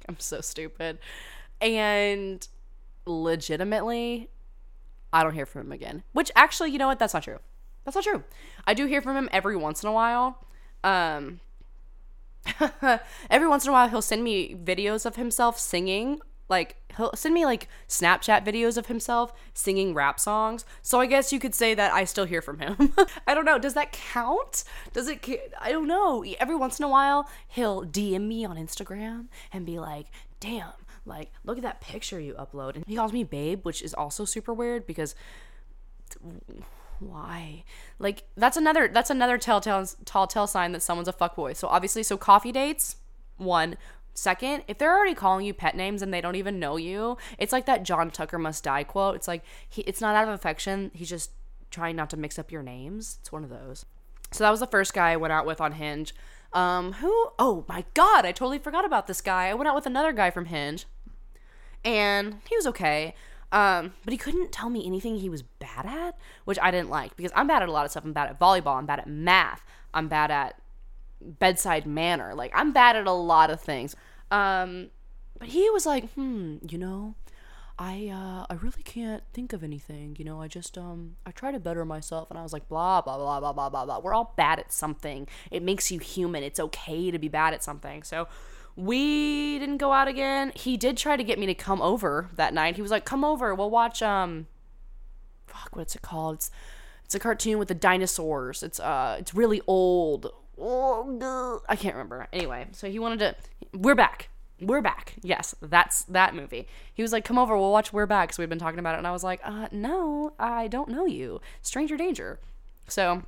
I'm 0.09 0.19
so 0.21 0.41
stupid. 0.41 0.99
And 1.61 2.47
legitimately, 3.07 4.29
I 5.13 5.23
don't 5.23 5.35
hear 5.35 5.47
from 5.47 5.63
him 5.63 5.73
again. 5.73 6.03
Which 6.13 6.31
actually, 6.37 6.71
you 6.71 6.79
know 6.79 6.89
what? 6.89 6.99
That's 6.99 7.15
not 7.15 7.23
true. 7.23 7.39
That's 7.85 7.95
not 7.95 8.05
true. 8.05 8.25
I 8.67 8.75
do 8.75 8.87
hear 8.87 9.01
from 9.01 9.17
him 9.17 9.29
every 9.33 9.57
once 9.57 9.83
in 9.83 9.89
a 9.89 9.93
while. 9.93 10.45
Um, 10.83 11.41
every 13.31 13.49
once 13.49 13.65
in 13.65 13.71
a 13.71 13.73
while, 13.73 13.89
he'll 13.89 14.03
send 14.03 14.25
me 14.25 14.55
videos 14.55 15.07
of 15.07 15.17
himself 15.17 15.59
singing. 15.59 16.21
Like, 16.49 16.77
he'll 16.97 17.13
send 17.15 17.35
me 17.35 17.45
like 17.45 17.69
Snapchat 17.89 18.45
videos 18.45 18.77
of 18.77 18.87
himself 18.87 19.33
singing 19.55 19.95
rap 19.95 20.21
songs. 20.21 20.65
So 20.83 21.01
I 21.01 21.07
guess 21.07 21.33
you 21.33 21.41
could 21.41 21.55
say 21.55 21.75
that 21.75 21.93
I 21.93 22.05
still 22.05 22.27
hear 22.27 22.43
from 22.43 22.59
him. 22.59 22.93
I 23.27 23.35
don't 23.35 23.45
know. 23.45 23.59
Does 23.59 23.75
that 23.75 23.93
count? 23.93 24.65
Does 24.93 25.09
it? 25.09 25.27
I 25.61 25.73
don't 25.73 25.89
know. 25.89 26.25
Every 26.39 26.57
once 26.57 26.79
in 26.79 26.85
a 26.85 26.89
while, 26.89 27.29
he'll 27.49 27.85
DM 27.85 28.27
me 28.29 28.45
on 28.45 28.57
Instagram 28.57 29.27
and 29.53 29.65
be 29.65 29.79
like, 29.79 30.07
damn 30.41 30.73
like, 31.07 31.33
look 31.45 31.57
at 31.57 31.63
that 31.63 31.81
picture 31.81 32.19
you 32.19 32.35
upload. 32.35 32.77
And 32.77 32.85
he 32.87 32.97
calls 32.97 33.13
me 33.13 33.25
babe, 33.25 33.65
which 33.65 33.83
is 33.83 33.95
also 33.95 34.25
super 34.25 34.55
weird 34.55 34.87
because 34.87 35.15
why? 36.99 37.65
Like 37.99 38.25
that's 38.37 38.57
another 38.57 38.89
that's 38.89 39.11
another 39.11 39.37
telltale 39.39 39.87
tall 40.05 40.27
tell 40.27 40.47
sign 40.47 40.73
that 40.73 40.83
someone's 40.83 41.09
a 41.09 41.13
fuckboy. 41.13 41.57
So 41.57 41.69
obviously, 41.69 42.03
so 42.03 42.17
coffee 42.17 42.53
dates, 42.53 42.97
one. 43.37 43.77
Second, 44.15 44.63
if 44.69 44.79
they're 44.79 44.97
already 44.97 45.15
calling 45.15 45.45
you 45.45 45.53
pet 45.53 45.77
names 45.77 46.01
and 46.01 46.15
they 46.15 46.21
don't 46.21 46.37
even 46.37 46.61
know 46.61 46.77
you, 46.77 47.17
it's 47.37 47.53
like 47.53 47.67
that 47.67 47.83
John 47.83 48.11
Tucker 48.11 48.39
must 48.39 48.63
die 48.63 48.85
quote. 48.85 49.17
It's 49.17 49.27
like 49.27 49.43
he, 49.69 49.83
it's 49.83 50.01
not 50.01 50.15
out 50.15 50.29
of 50.29 50.35
affection. 50.35 50.93
He's 50.95 51.11
just 51.11 51.33
trying 51.71 51.97
not 51.97 52.11
to 52.11 52.17
mix 52.17 52.39
up 52.39 52.53
your 52.53 52.63
names. 52.63 53.19
It's 53.21 53.33
one 53.33 53.43
of 53.43 53.51
those. 53.51 53.85
So 54.31 54.45
that 54.45 54.51
was 54.51 54.61
the 54.61 54.67
first 54.67 54.95
guy 54.95 55.11
I 55.11 55.17
went 55.17 55.33
out 55.33 55.47
with 55.47 55.61
on 55.61 55.73
Hinge. 55.73 56.15
Um, 56.53 56.95
who? 56.95 57.31
Oh 57.39 57.65
my 57.69 57.85
god, 57.95 58.25
I 58.25 58.31
totally 58.31 58.61
forgot 58.61 58.85
about 58.85 59.09
this 59.09 59.21
guy. 59.21 59.49
I 59.49 59.55
went 59.55 59.69
out 59.69 59.75
with 59.75 59.87
another 59.87 60.13
guy 60.13 60.31
from 60.31 60.47
Hinge 60.47 60.87
and 61.85 62.39
he 62.49 62.57
was 62.57 62.67
okay. 62.69 63.15
Um, 63.51 63.93
but 64.05 64.13
he 64.13 64.19
couldn't 64.19 64.51
tell 64.53 64.71
me 64.71 64.85
anything 64.87 65.17
he 65.17 65.29
was 65.29 65.43
bad 65.43 65.87
at, 65.87 66.19
which 66.45 66.59
I 66.61 66.71
didn't 66.71 66.91
like 66.91 67.17
because 67.17 67.33
I'm 67.37 67.47
bad 67.47 67.63
at 67.63 67.69
a 67.69 67.73
lot 67.73 67.85
of 67.85 67.91
stuff. 67.91 68.05
I'm 68.05 68.13
bad 68.13 68.29
at 68.29 68.41
volleyball. 68.41 68.77
I'm 68.77 68.87
bad 68.87 69.01
at 69.01 69.09
math. 69.09 69.65
I'm 69.93 70.09
bad 70.09 70.31
at 70.31 70.61
bedside 71.25 71.87
manner. 71.87 72.35
Like 72.35 72.53
I'm 72.55 72.73
bad 72.73 72.97
at 72.97 73.07
a 73.07 73.13
lot 73.13 73.51
of 73.51 73.61
things. 73.61 73.97
Um, 74.31 74.91
but 75.39 75.49
he 75.49 75.69
was 75.71 75.87
like, 75.87 76.13
hmm, 76.13 76.57
you 76.69 76.79
know, 76.79 77.15
I 77.79 78.09
uh, 78.09 78.47
I 78.49 78.55
really 78.55 78.83
can't 78.83 79.23
think 79.33 79.53
of 79.53 79.65
anything. 79.65 80.17
You 80.19 80.25
know, 80.25 80.41
I 80.41 80.49
just 80.49 80.79
um 80.79 81.17
I 81.27 81.31
try 81.33 81.53
to 81.53 81.59
better 81.59 81.85
myself, 81.85 82.31
and 82.31 82.39
I 82.39 82.43
was 82.43 82.53
like, 82.53 82.69
blah 82.69 83.01
blah 83.01 83.17
blah 83.17 83.41
blah 83.41 83.53
blah 83.53 83.69
blah 83.69 83.85
blah. 83.85 83.99
We're 83.99 84.15
all 84.15 84.35
bad 84.37 84.59
at 84.59 84.73
something. 84.73 85.27
It 85.51 85.63
makes 85.63 85.91
you 85.91 85.99
human. 85.99 86.43
It's 86.43 86.61
okay 86.61 87.11
to 87.11 87.19
be 87.19 87.29
bad 87.29 87.55
at 87.55 87.65
something. 87.65 88.03
So 88.03 88.29
we 88.77 89.59
didn't 89.59 89.79
go 89.79 89.93
out 89.93 90.09
again. 90.09 90.53
He 90.55 90.77
did 90.77 90.97
try 90.97 91.17
to 91.17 91.25
get 91.25 91.39
me 91.39 91.47
to 91.47 91.55
come 91.55 91.83
over 91.83 92.31
that 92.35 92.55
night. 92.55 92.77
He 92.77 92.83
was 92.83 92.91
like, 92.91 93.05
"Come 93.05 93.25
over. 93.25 93.55
We'll 93.55 93.71
watch 93.71 94.03
um 94.03 94.47
fuck, 95.55 95.77
what's 95.77 95.95
it 95.95 96.03
called? 96.03 96.37
It's 96.37 96.51
it's 97.05 97.15
a 97.15 97.19
cartoon 97.19 97.59
with 97.59 97.69
the 97.69 97.75
dinosaurs. 97.75 98.63
It's 98.63 98.81
uh 98.81 99.17
it's 99.19 99.35
really 99.35 99.61
old. 99.67 100.31
I 101.69 101.77
can't 101.77 101.95
remember. 101.95 102.29
Anyway, 102.33 102.67
so 102.73 102.89
he 102.89 102.99
wanted 102.99 103.19
to 103.21 103.37
we're 103.77 103.95
back. 103.95 104.29
We're 104.61 104.83
back. 104.83 105.15
Yes, 105.23 105.55
that's 105.61 106.05
that 106.05 106.35
movie. 106.35 106.69
He 106.93 107.03
was 107.03 107.13
like, 107.13 107.25
"Come 107.25 107.39
over. 107.39 107.57
We'll 107.57 107.73
watch 107.73 107.93
We're 107.93 108.07
Back." 108.07 108.33
So 108.33 108.43
we've 108.43 108.49
been 108.49 108.59
talking 108.59 108.79
about 108.79 108.95
it, 108.95 108.99
and 108.99 109.07
I 109.07 109.11
was 109.11 109.25
like, 109.25 109.41
"Uh, 109.43 109.67
no, 109.73 110.33
I 110.39 110.69
don't 110.69 110.89
know 110.89 111.07
you. 111.07 111.41
Stranger 111.61 111.97
danger." 111.97 112.39
So 112.87 113.25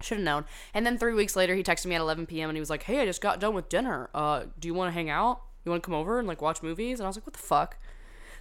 should 0.00 0.18
have 0.18 0.24
known. 0.24 0.44
And 0.74 0.84
then 0.86 0.98
three 0.98 1.14
weeks 1.14 1.36
later, 1.36 1.54
he 1.54 1.62
texted 1.62 1.86
me 1.86 1.94
at 1.94 2.00
11 2.00 2.26
p.m. 2.26 2.48
and 2.48 2.56
he 2.56 2.60
was 2.60 2.70
like, 2.70 2.84
"Hey, 2.84 3.00
I 3.00 3.04
just 3.06 3.20
got 3.20 3.38
done 3.38 3.54
with 3.54 3.68
dinner. 3.68 4.08
Uh, 4.14 4.44
do 4.58 4.66
you 4.66 4.74
want 4.74 4.88
to 4.88 4.92
hang 4.92 5.10
out? 5.10 5.42
You 5.64 5.70
want 5.70 5.82
to 5.82 5.86
come 5.86 5.94
over 5.94 6.18
and 6.18 6.26
like 6.26 6.40
watch 6.40 6.62
movies?" 6.62 6.98
And 6.98 7.06
I 7.06 7.08
was 7.08 7.16
like, 7.16 7.26
"What 7.26 7.34
the 7.34 7.38
fuck?" 7.38 7.76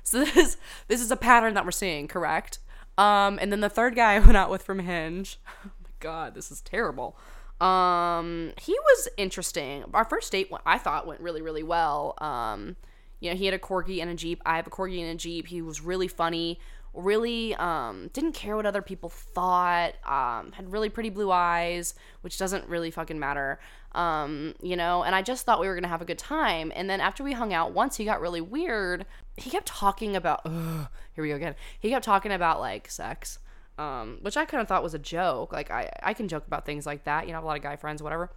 So 0.04 0.18
this 0.18 0.36
is 0.36 0.58
this 0.88 1.00
is 1.00 1.12
a 1.12 1.16
pattern 1.16 1.54
that 1.54 1.64
we're 1.64 1.70
seeing, 1.70 2.08
correct? 2.08 2.58
Um, 2.98 3.38
and 3.40 3.52
then 3.52 3.60
the 3.60 3.70
third 3.70 3.96
guy 3.96 4.14
I 4.16 4.20
went 4.20 4.36
out 4.38 4.50
with 4.50 4.64
from 4.64 4.80
Hinge. 4.80 5.38
Oh 5.66 5.70
my 5.84 5.90
god, 6.00 6.34
this 6.34 6.52
is 6.52 6.62
terrible. 6.62 7.16
Um, 7.62 8.54
he 8.60 8.74
was 8.74 9.08
interesting. 9.18 9.86
Our 9.94 10.04
first 10.04 10.32
date, 10.32 10.52
I 10.66 10.78
thought, 10.78 11.06
went 11.06 11.22
really, 11.22 11.42
really 11.42 11.64
well. 11.64 12.16
Um, 12.18 12.76
you 13.20 13.30
know, 13.30 13.36
he 13.36 13.46
had 13.46 13.54
a 13.54 13.60
corgi 13.60 14.02
and 14.02 14.10
a 14.10 14.16
jeep. 14.16 14.42
I 14.46 14.56
have 14.56 14.66
a 14.66 14.72
corgi 14.72 15.00
and 15.00 15.12
a 15.12 15.16
jeep. 15.16 15.48
He 15.48 15.62
was 15.62 15.80
really 15.80 16.08
funny. 16.08 16.60
Really, 16.94 17.56
um, 17.56 18.10
didn't 18.14 18.34
care 18.34 18.58
what 18.58 18.66
other 18.66 18.82
people 18.82 19.10
thought. 19.10 19.94
Um, 20.06 20.52
had 20.54 20.72
really 20.72 20.90
pretty 20.90 21.12
blue 21.12 21.32
eyes, 21.32 21.94
which 22.22 22.38
doesn't 22.38 22.68
really 22.68 22.90
fucking 22.90 23.20
matter. 23.20 23.60
Um, 23.94 24.56
you 24.62 24.76
know, 24.76 25.04
and 25.04 25.14
I 25.14 25.22
just 25.22 25.46
thought 25.46 25.60
we 25.62 25.68
were 25.68 25.76
gonna 25.76 25.88
have 25.88 26.02
a 26.02 26.06
good 26.06 26.18
time. 26.18 26.72
And 26.76 26.90
then 26.90 27.00
after 27.00 27.24
we 27.24 27.34
hung 27.34 27.54
out, 27.54 27.74
once 27.74 27.96
he 27.96 28.06
got 28.06 28.20
really 28.22 28.42
weird. 28.42 29.06
He 29.38 29.50
kept 29.50 29.68
talking 29.68 30.16
about. 30.16 30.42
Ugh, 30.46 30.88
here 31.14 31.24
we 31.24 31.30
go 31.30 31.36
again. 31.36 31.56
He 31.80 31.90
kept 31.90 32.04
talking 32.04 32.32
about 32.32 32.60
like 32.60 32.90
sex 32.92 33.40
um, 33.82 34.20
which 34.22 34.38
I 34.38 34.46
kind 34.46 34.62
of 34.62 34.68
thought 34.68 34.84
was 34.84 34.94
a 34.94 35.00
joke. 35.00 35.52
Like 35.52 35.72
I, 35.72 35.90
I 36.04 36.14
can 36.14 36.28
joke 36.28 36.46
about 36.46 36.66
things 36.66 36.86
like 36.86 37.06
that. 37.06 37.26
You 37.26 37.32
know, 37.32 37.38
I 37.38 37.38
have 37.38 37.44
a 37.44 37.48
lot 37.48 37.58
of 37.58 37.64
guy 37.64 37.76
friends, 37.76 38.04
whatever. 38.04 38.30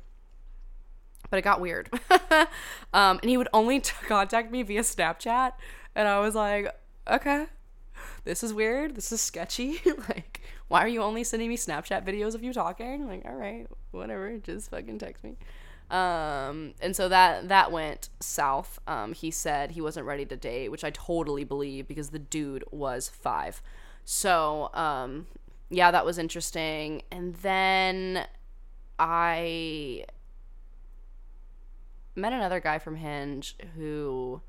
But 1.29 1.39
it 1.39 1.43
got 1.43 1.61
weird. 1.61 1.91
um, 2.93 3.19
and 3.21 3.25
he 3.25 3.37
would 3.37 3.49
only 3.53 3.81
t- 3.81 3.93
contact 4.07 4.51
me 4.51 4.63
via 4.63 4.81
Snapchat, 4.81 5.53
and 5.95 6.09
I 6.09 6.21
was 6.21 6.35
like, 6.35 6.75
okay, 7.11 7.47
this 8.25 8.43
is 8.43 8.55
weird. 8.55 8.95
This 8.95 9.13
is 9.13 9.21
sketchy. 9.21 9.81
like, 10.09 10.41
why 10.69 10.83
are 10.83 10.89
you 10.89 11.03
only 11.03 11.25
sending 11.25 11.49
me 11.49 11.57
Snapchat 11.57 12.07
videos 12.07 12.35
of 12.35 12.43
you 12.43 12.53
talking? 12.53 13.07
Like, 13.07 13.25
all 13.27 13.35
right, 13.35 13.67
whatever, 13.91 14.39
just 14.39 14.71
fucking 14.71 14.99
text 14.99 15.23
me. 15.23 15.37
Um, 15.91 16.73
and 16.81 16.97
so 16.97 17.11
that 17.11 17.49
that 17.49 17.71
went 17.71 18.09
south. 18.21 18.79
Um, 18.87 19.13
he 19.13 19.31
said 19.31 19.73
he 19.73 19.83
wasn't 19.83 20.07
ready 20.07 20.25
to 20.25 20.37
date, 20.37 20.71
which 20.71 20.85
I 20.85 20.91
totally 20.91 21.45
believe 21.45 21.87
because 21.87 22.11
the 22.11 22.19
dude 22.19 22.65
was 22.71 23.11
five. 23.11 23.61
So, 24.05 24.71
um, 24.75 25.27
yeah, 25.71 25.91
that 25.91 26.05
was 26.05 26.19
interesting. 26.19 27.03
And 27.11 27.35
then 27.37 28.27
I 28.99 30.05
met 32.15 32.33
another 32.33 32.61
guy 32.61 32.79
from 32.79 32.97
Hinge 32.97 33.57
who 33.77 34.41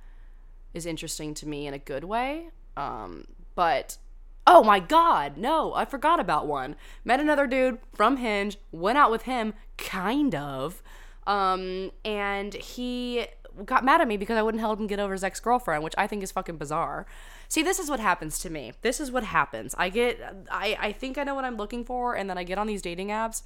is 0.73 0.85
interesting 0.85 1.33
to 1.35 1.47
me 1.47 1.67
in 1.67 1.73
a 1.73 1.79
good 1.79 2.03
way. 2.03 2.49
Um, 2.77 3.25
but 3.55 3.97
oh 4.45 4.63
my 4.63 4.79
god, 4.79 5.37
no, 5.37 5.73
I 5.73 5.85
forgot 5.85 6.19
about 6.19 6.47
one. 6.47 6.75
Met 7.03 7.19
another 7.19 7.47
dude 7.47 7.79
from 7.93 8.17
Hinge, 8.17 8.57
went 8.71 8.97
out 8.97 9.09
with 9.09 9.23
him, 9.23 9.53
kind 9.77 10.35
of. 10.35 10.83
Um, 11.25 11.91
and 12.03 12.53
he 12.53 13.25
got 13.63 13.85
mad 13.85 14.01
at 14.01 14.07
me 14.07 14.17
because 14.17 14.37
I 14.37 14.41
wouldn't 14.41 14.61
help 14.61 14.79
him 14.79 14.87
get 14.87 14.99
over 14.99 15.13
his 15.13 15.23
ex 15.23 15.39
girlfriend, 15.39 15.83
which 15.83 15.93
I 15.97 16.07
think 16.07 16.23
is 16.23 16.31
fucking 16.31 16.57
bizarre. 16.57 17.05
See, 17.47 17.63
this 17.63 17.79
is 17.79 17.89
what 17.89 17.99
happens 17.99 18.39
to 18.39 18.49
me. 18.49 18.73
This 18.81 18.99
is 18.99 19.11
what 19.11 19.23
happens. 19.23 19.75
I 19.77 19.89
get, 19.89 20.19
I, 20.51 20.77
I 20.79 20.91
think 20.91 21.17
I 21.17 21.23
know 21.23 21.35
what 21.35 21.45
I'm 21.45 21.57
looking 21.57 21.85
for, 21.85 22.15
and 22.15 22.29
then 22.29 22.37
I 22.37 22.43
get 22.43 22.57
on 22.57 22.67
these 22.67 22.81
dating 22.81 23.09
apps, 23.09 23.43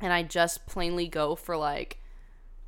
and 0.00 0.12
I 0.12 0.22
just 0.22 0.66
plainly 0.66 1.06
go 1.08 1.34
for 1.34 1.56
like 1.56 1.98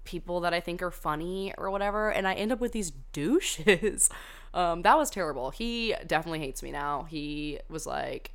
people 0.04 0.40
that 0.40 0.54
I 0.54 0.60
think 0.60 0.82
are 0.82 0.90
funny 0.90 1.52
or 1.58 1.70
whatever, 1.70 2.10
and 2.10 2.26
I 2.26 2.34
end 2.34 2.52
up 2.52 2.60
with 2.60 2.72
these 2.72 2.90
douches. 2.90 4.08
um, 4.54 4.82
that 4.82 4.96
was 4.96 5.10
terrible. 5.10 5.50
He 5.50 5.94
definitely 6.06 6.40
hates 6.40 6.62
me 6.62 6.72
now. 6.72 7.06
He 7.08 7.60
was 7.68 7.86
like, 7.86 8.32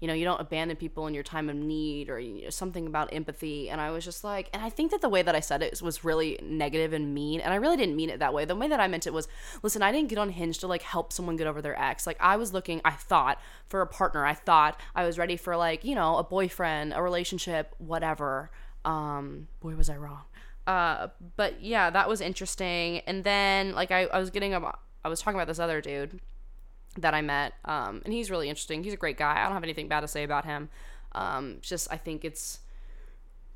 you 0.00 0.08
know, 0.08 0.14
you 0.14 0.24
don't 0.24 0.40
abandon 0.40 0.76
people 0.76 1.06
in 1.06 1.14
your 1.14 1.22
time 1.22 1.48
of 1.48 1.56
need 1.56 2.10
or 2.10 2.18
you 2.18 2.44
know, 2.44 2.50
something 2.50 2.86
about 2.86 3.12
empathy. 3.12 3.70
And 3.70 3.80
I 3.80 3.90
was 3.90 4.04
just 4.04 4.24
like, 4.24 4.50
and 4.52 4.62
I 4.62 4.68
think 4.68 4.90
that 4.90 5.00
the 5.00 5.08
way 5.08 5.22
that 5.22 5.34
I 5.34 5.40
said 5.40 5.62
it 5.62 5.80
was 5.80 6.04
really 6.04 6.38
negative 6.42 6.92
and 6.92 7.14
mean. 7.14 7.40
And 7.40 7.52
I 7.52 7.56
really 7.56 7.76
didn't 7.76 7.96
mean 7.96 8.10
it 8.10 8.18
that 8.18 8.34
way. 8.34 8.44
The 8.44 8.56
way 8.56 8.68
that 8.68 8.80
I 8.80 8.88
meant 8.88 9.06
it 9.06 9.12
was, 9.12 9.28
listen, 9.62 9.82
I 9.82 9.92
didn't 9.92 10.08
get 10.08 10.18
on 10.18 10.30
Hinge 10.30 10.58
to 10.58 10.66
like 10.66 10.82
help 10.82 11.12
someone 11.12 11.36
get 11.36 11.46
over 11.46 11.62
their 11.62 11.80
ex. 11.80 12.06
Like 12.06 12.18
I 12.20 12.36
was 12.36 12.52
looking, 12.52 12.80
I 12.84 12.90
thought 12.90 13.40
for 13.66 13.80
a 13.80 13.86
partner. 13.86 14.26
I 14.26 14.34
thought 14.34 14.80
I 14.94 15.06
was 15.06 15.16
ready 15.16 15.36
for 15.36 15.56
like, 15.56 15.84
you 15.84 15.94
know, 15.94 16.18
a 16.18 16.24
boyfriend, 16.24 16.92
a 16.94 17.02
relationship, 17.02 17.74
whatever. 17.78 18.50
Um, 18.84 19.48
boy, 19.60 19.74
was 19.74 19.88
I 19.88 19.96
wrong. 19.96 20.24
Uh, 20.66 21.08
but 21.36 21.62
yeah, 21.62 21.90
that 21.90 22.08
was 22.08 22.20
interesting. 22.20 22.98
And 23.06 23.24
then 23.24 23.74
like 23.74 23.90
I, 23.90 24.04
I 24.04 24.18
was 24.18 24.30
getting 24.30 24.54
a, 24.54 24.72
I 25.04 25.08
was 25.08 25.20
talking 25.20 25.38
about 25.38 25.46
this 25.48 25.58
other 25.58 25.80
dude 25.80 26.20
that 26.98 27.14
I 27.14 27.22
met. 27.22 27.54
Um, 27.64 28.02
and 28.04 28.12
he's 28.12 28.30
really 28.30 28.48
interesting. 28.48 28.84
He's 28.84 28.92
a 28.92 28.98
great 28.98 29.16
guy. 29.16 29.40
I 29.40 29.44
don't 29.44 29.52
have 29.52 29.62
anything 29.62 29.88
bad 29.88 30.00
to 30.00 30.08
say 30.08 30.24
about 30.24 30.44
him. 30.44 30.68
Um, 31.12 31.58
just 31.60 31.92
I 31.92 31.96
think 31.96 32.24
it's 32.24 32.60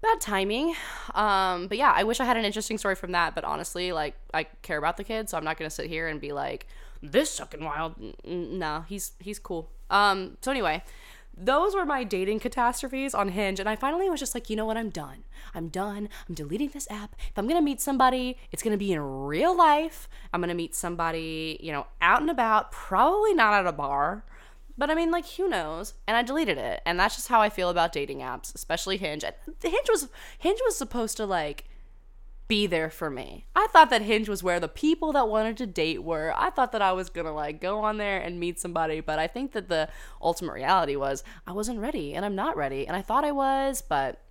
bad 0.01 0.21
timing. 0.21 0.75
Um, 1.15 1.67
but 1.67 1.79
yeah, 1.79 1.93
I 1.95 2.05
wish 2.05 2.21
I 2.21 2.25
had 2.25 2.37
an 2.37 2.45
interesting 2.45 2.79
story 2.79 2.95
from 2.95 3.13
that. 3.13 3.35
But 3.35 3.45
honestly, 3.45 3.93
like 3.93 4.15
I 4.33 4.45
care 4.63 4.79
about 4.79 4.97
the 4.97 5.05
kid, 5.05 5.29
so 5.29 5.37
I'm 5.37 5.45
not 5.45 5.57
gonna 5.59 5.71
sit 5.71 5.87
here 5.87 6.09
and 6.09 6.21
be 6.21 6.33
like 6.33 6.67
this 7.03 7.31
sucking 7.31 7.65
wild. 7.65 7.95
No, 8.25 8.85
he's 8.89 9.13
he's 9.19 9.39
cool. 9.39 9.71
Um, 9.91 10.37
so 10.43 10.51
anyway, 10.51 10.83
those 11.41 11.75
were 11.75 11.85
my 11.85 12.05
dating 12.05 12.41
catastrophes 12.41 13.15
on 13.15 13.29
Hinge. 13.29 13.61
And 13.61 13.69
I 13.69 13.77
finally 13.77 14.11
was 14.11 14.21
just 14.21 14.35
like, 14.35 14.51
you 14.51 14.57
know 14.57 14.67
what? 14.67 14.77
I'm 14.77 14.91
done. 14.91 15.25
I'm 15.55 15.69
done. 15.69 16.09
I'm 16.29 16.35
deleting 16.35 16.71
this 16.71 16.91
app. 16.91 17.15
If 17.31 17.39
I'm 17.39 17.47
going 17.47 17.61
to 17.61 17.65
meet 17.65 17.81
somebody, 17.81 18.37
it's 18.53 18.63
going 18.63 18.73
to 18.73 18.79
be 18.79 18.93
in 18.93 19.01
real 19.01 19.57
life. 19.57 20.09
I'm 20.33 20.41
going 20.41 20.49
to 20.49 20.55
meet 20.55 20.75
somebody, 20.75 21.59
you 21.61 21.73
know, 21.73 21.87
out 22.01 22.21
and 22.21 22.31
about, 22.31 22.73
probably 22.73 23.35
not 23.35 23.55
at 23.55 23.67
a 23.67 23.73
bar. 23.73 24.25
But 24.77 24.91
I 24.91 24.95
mean, 24.95 25.11
like, 25.11 25.27
who 25.31 25.49
knows? 25.49 25.95
And 26.07 26.17
I 26.17 26.23
deleted 26.23 26.57
it. 26.57 26.81
And 26.87 27.01
that's 27.01 27.17
just 27.17 27.29
how 27.29 27.41
I 27.41 27.51
feel 27.51 27.69
about 27.69 27.93
dating 27.93 28.21
apps, 28.21 28.55
especially 28.55 28.97
Hinge. 28.97 29.25
Hinge 29.63 29.89
was 29.89 30.09
Hinge 30.39 30.61
was 30.65 30.77
supposed 30.77 31.17
to 31.17 31.27
like 31.27 31.65
be 32.49 32.67
there 32.67 32.91
for 32.91 33.11
me. 33.11 33.47
I 33.55 33.67
thought 33.71 33.91
that 33.91 34.03
Hinge 34.03 34.29
was 34.29 34.43
where 34.43 34.59
the 34.59 34.69
people 34.69 35.13
that 35.13 35.29
wanted 35.29 35.59
to 35.59 35.67
date 35.67 36.03
were. 36.03 36.33
I 36.37 36.49
thought 36.51 36.73
that 36.73 36.83
I 36.83 36.93
was 36.93 37.11
gonna 37.11 37.35
like 37.35 37.61
go 37.61 37.81
on 37.81 37.99
there 37.99 38.19
and 38.21 38.41
meet 38.41 38.59
somebody, 38.59 39.01
but 39.01 39.19
I 39.19 39.27
think 39.27 39.53
that 39.53 39.69
the 39.69 39.89
ultimate 40.21 40.55
reality 40.55 40.97
was 40.97 41.23
I 41.47 41.53
wasn't 41.53 41.81
ready 41.81 42.15
and 42.15 42.25
I'm 42.25 42.35
not 42.35 42.57
ready. 42.57 42.87
And 42.87 42.97
I 42.97 43.03
thought 43.03 43.25
I 43.25 43.33
was, 43.33 43.83
but 43.83 44.23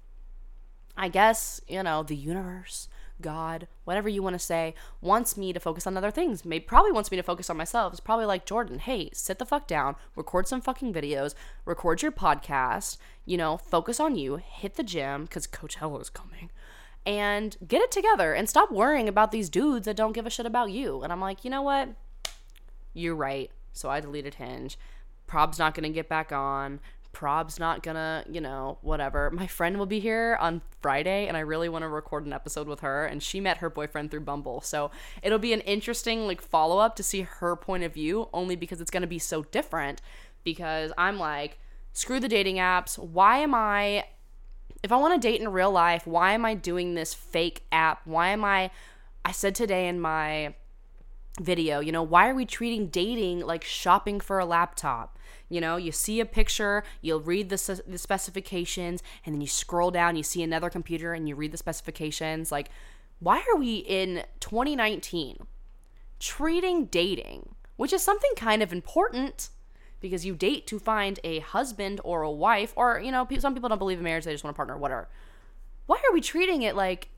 I 0.97 1.09
guess, 1.09 1.61
you 1.67 1.83
know, 1.83 2.01
the 2.01 2.15
universe, 2.15 2.87
God, 3.21 3.67
whatever 3.83 4.09
you 4.09 4.23
want 4.23 4.33
to 4.33 4.39
say, 4.39 4.73
wants 4.99 5.37
me 5.37 5.53
to 5.53 5.59
focus 5.59 5.85
on 5.85 5.95
other 5.95 6.09
things. 6.09 6.43
Maybe 6.43 6.65
probably 6.65 6.91
wants 6.91 7.11
me 7.11 7.17
to 7.17 7.23
focus 7.23 7.51
on 7.51 7.57
myself. 7.57 7.93
It's 7.93 7.99
probably 7.99 8.25
like 8.25 8.47
Jordan, 8.47 8.79
hey, 8.79 9.11
sit 9.13 9.37
the 9.37 9.45
fuck 9.45 9.67
down, 9.67 9.95
record 10.15 10.47
some 10.47 10.61
fucking 10.61 10.91
videos, 10.91 11.35
record 11.65 12.01
your 12.01 12.11
podcast, 12.11 12.97
you 13.25 13.37
know, 13.37 13.57
focus 13.57 13.99
on 13.99 14.15
you, 14.15 14.37
hit 14.37 14.73
the 14.73 14.83
gym, 14.83 15.25
because 15.25 15.45
Coachella 15.45 16.01
is 16.01 16.09
coming 16.09 16.49
and 17.07 17.55
get 17.65 17.81
it 17.81 17.89
together 17.89 18.33
and 18.33 18.49
stop 18.49 18.69
worrying 18.69 19.07
about 19.07 19.31
these 19.31 19.49
dudes 19.49 19.85
that 19.85 19.95
don't 19.95 20.11
give 20.11 20.27
a 20.27 20.29
shit 20.29 20.45
about 20.45 20.71
you. 20.71 21.01
And 21.01 21.13
I'm 21.13 21.21
like, 21.21 21.45
you 21.45 21.49
know 21.49 21.61
what? 21.61 21.89
You're 22.93 23.15
right. 23.15 23.49
So 23.71 23.89
I 23.89 24.01
deleted 24.01 24.35
Hinge. 24.35 24.77
Prob's 25.25 25.57
not 25.57 25.73
gonna 25.73 25.89
get 25.89 26.09
back 26.09 26.33
on. 26.33 26.81
Prob's 27.13 27.59
not 27.59 27.81
gonna, 27.81 28.25
you 28.29 28.41
know, 28.41 28.77
whatever. 28.81 29.31
My 29.31 29.47
friend 29.47 29.77
will 29.77 29.85
be 29.85 30.01
here 30.01 30.37
on 30.41 30.61
Friday, 30.81 31.27
and 31.27 31.37
I 31.37 31.39
really 31.39 31.69
want 31.69 31.83
to 31.83 31.87
record 31.87 32.25
an 32.25 32.33
episode 32.33 32.67
with 32.67 32.81
her. 32.81 33.05
And 33.05 33.23
she 33.23 33.39
met 33.39 33.57
her 33.57 33.69
boyfriend 33.69 34.11
through 34.11 34.21
Bumble, 34.21 34.59
so 34.59 34.91
it'll 35.23 35.39
be 35.39 35.53
an 35.53 35.61
interesting 35.61 36.27
like 36.27 36.41
follow 36.41 36.77
up 36.77 36.97
to 36.97 37.03
see 37.03 37.21
her 37.21 37.55
point 37.55 37.83
of 37.83 37.93
view. 37.93 38.27
Only 38.33 38.57
because 38.57 38.81
it's 38.81 38.91
gonna 38.91 39.07
be 39.07 39.19
so 39.19 39.43
different. 39.43 40.01
Because 40.43 40.91
I'm 40.97 41.17
like, 41.17 41.57
screw 41.93 42.19
the 42.19 42.27
dating 42.27 42.57
apps. 42.57 42.99
Why 42.99 43.37
am 43.37 43.55
I 43.55 44.03
if 44.83 44.91
I 44.91 44.97
want 44.97 45.19
to 45.19 45.27
date 45.27 45.41
in 45.41 45.47
real 45.49 45.71
life, 45.71 46.05
why 46.05 46.33
am 46.33 46.45
I 46.45 46.53
doing 46.53 46.93
this 46.93 47.13
fake 47.13 47.63
app? 47.71 48.01
Why 48.05 48.29
am 48.29 48.43
I 48.43 48.71
I 49.25 49.31
said 49.31 49.55
today 49.55 49.87
in 49.87 49.99
my 49.99 50.53
video, 51.39 51.79
you 51.79 51.91
know, 51.91 52.03
why 52.03 52.29
are 52.29 52.33
we 52.33 52.45
treating 52.45 52.87
dating 52.87 53.41
like 53.41 53.63
shopping 53.63 54.19
for 54.19 54.39
a 54.39 54.45
laptop? 54.45 55.17
You 55.49 55.61
know, 55.61 55.77
you 55.77 55.91
see 55.91 56.19
a 56.19 56.25
picture, 56.25 56.83
you'll 57.01 57.21
read 57.21 57.49
the, 57.49 57.83
the 57.87 57.97
specifications, 57.97 59.03
and 59.25 59.33
then 59.33 59.41
you 59.41 59.47
scroll 59.47 59.91
down, 59.91 60.15
you 60.15 60.23
see 60.23 60.43
another 60.43 60.69
computer, 60.69 61.13
and 61.13 61.27
you 61.27 61.35
read 61.35 61.51
the 61.51 61.57
specifications. 61.57 62.51
Like, 62.51 62.69
why 63.19 63.43
are 63.51 63.57
we 63.57 63.77
in 63.77 64.23
2019 64.39 65.45
treating 66.19 66.85
dating, 66.85 67.55
which 67.75 67.93
is 67.93 68.01
something 68.01 68.31
kind 68.35 68.63
of 68.63 68.73
important 68.73 69.49
because 69.99 70.25
you 70.25 70.35
date 70.35 70.67
to 70.67 70.79
find 70.79 71.19
a 71.23 71.39
husband 71.39 72.01
or 72.03 72.21
a 72.21 72.31
wife, 72.31 72.73
or, 72.75 72.99
you 72.99 73.11
know, 73.11 73.27
some 73.39 73.53
people 73.53 73.69
don't 73.69 73.79
believe 73.79 73.97
in 73.97 74.03
marriage, 74.03 74.25
they 74.25 74.31
just 74.31 74.43
want 74.43 74.55
a 74.55 74.57
partner, 74.57 74.77
whatever. 74.77 75.07
Why 75.85 75.97
are 76.07 76.13
we 76.13 76.21
treating 76.21 76.61
it 76.61 76.75
like 76.75 77.09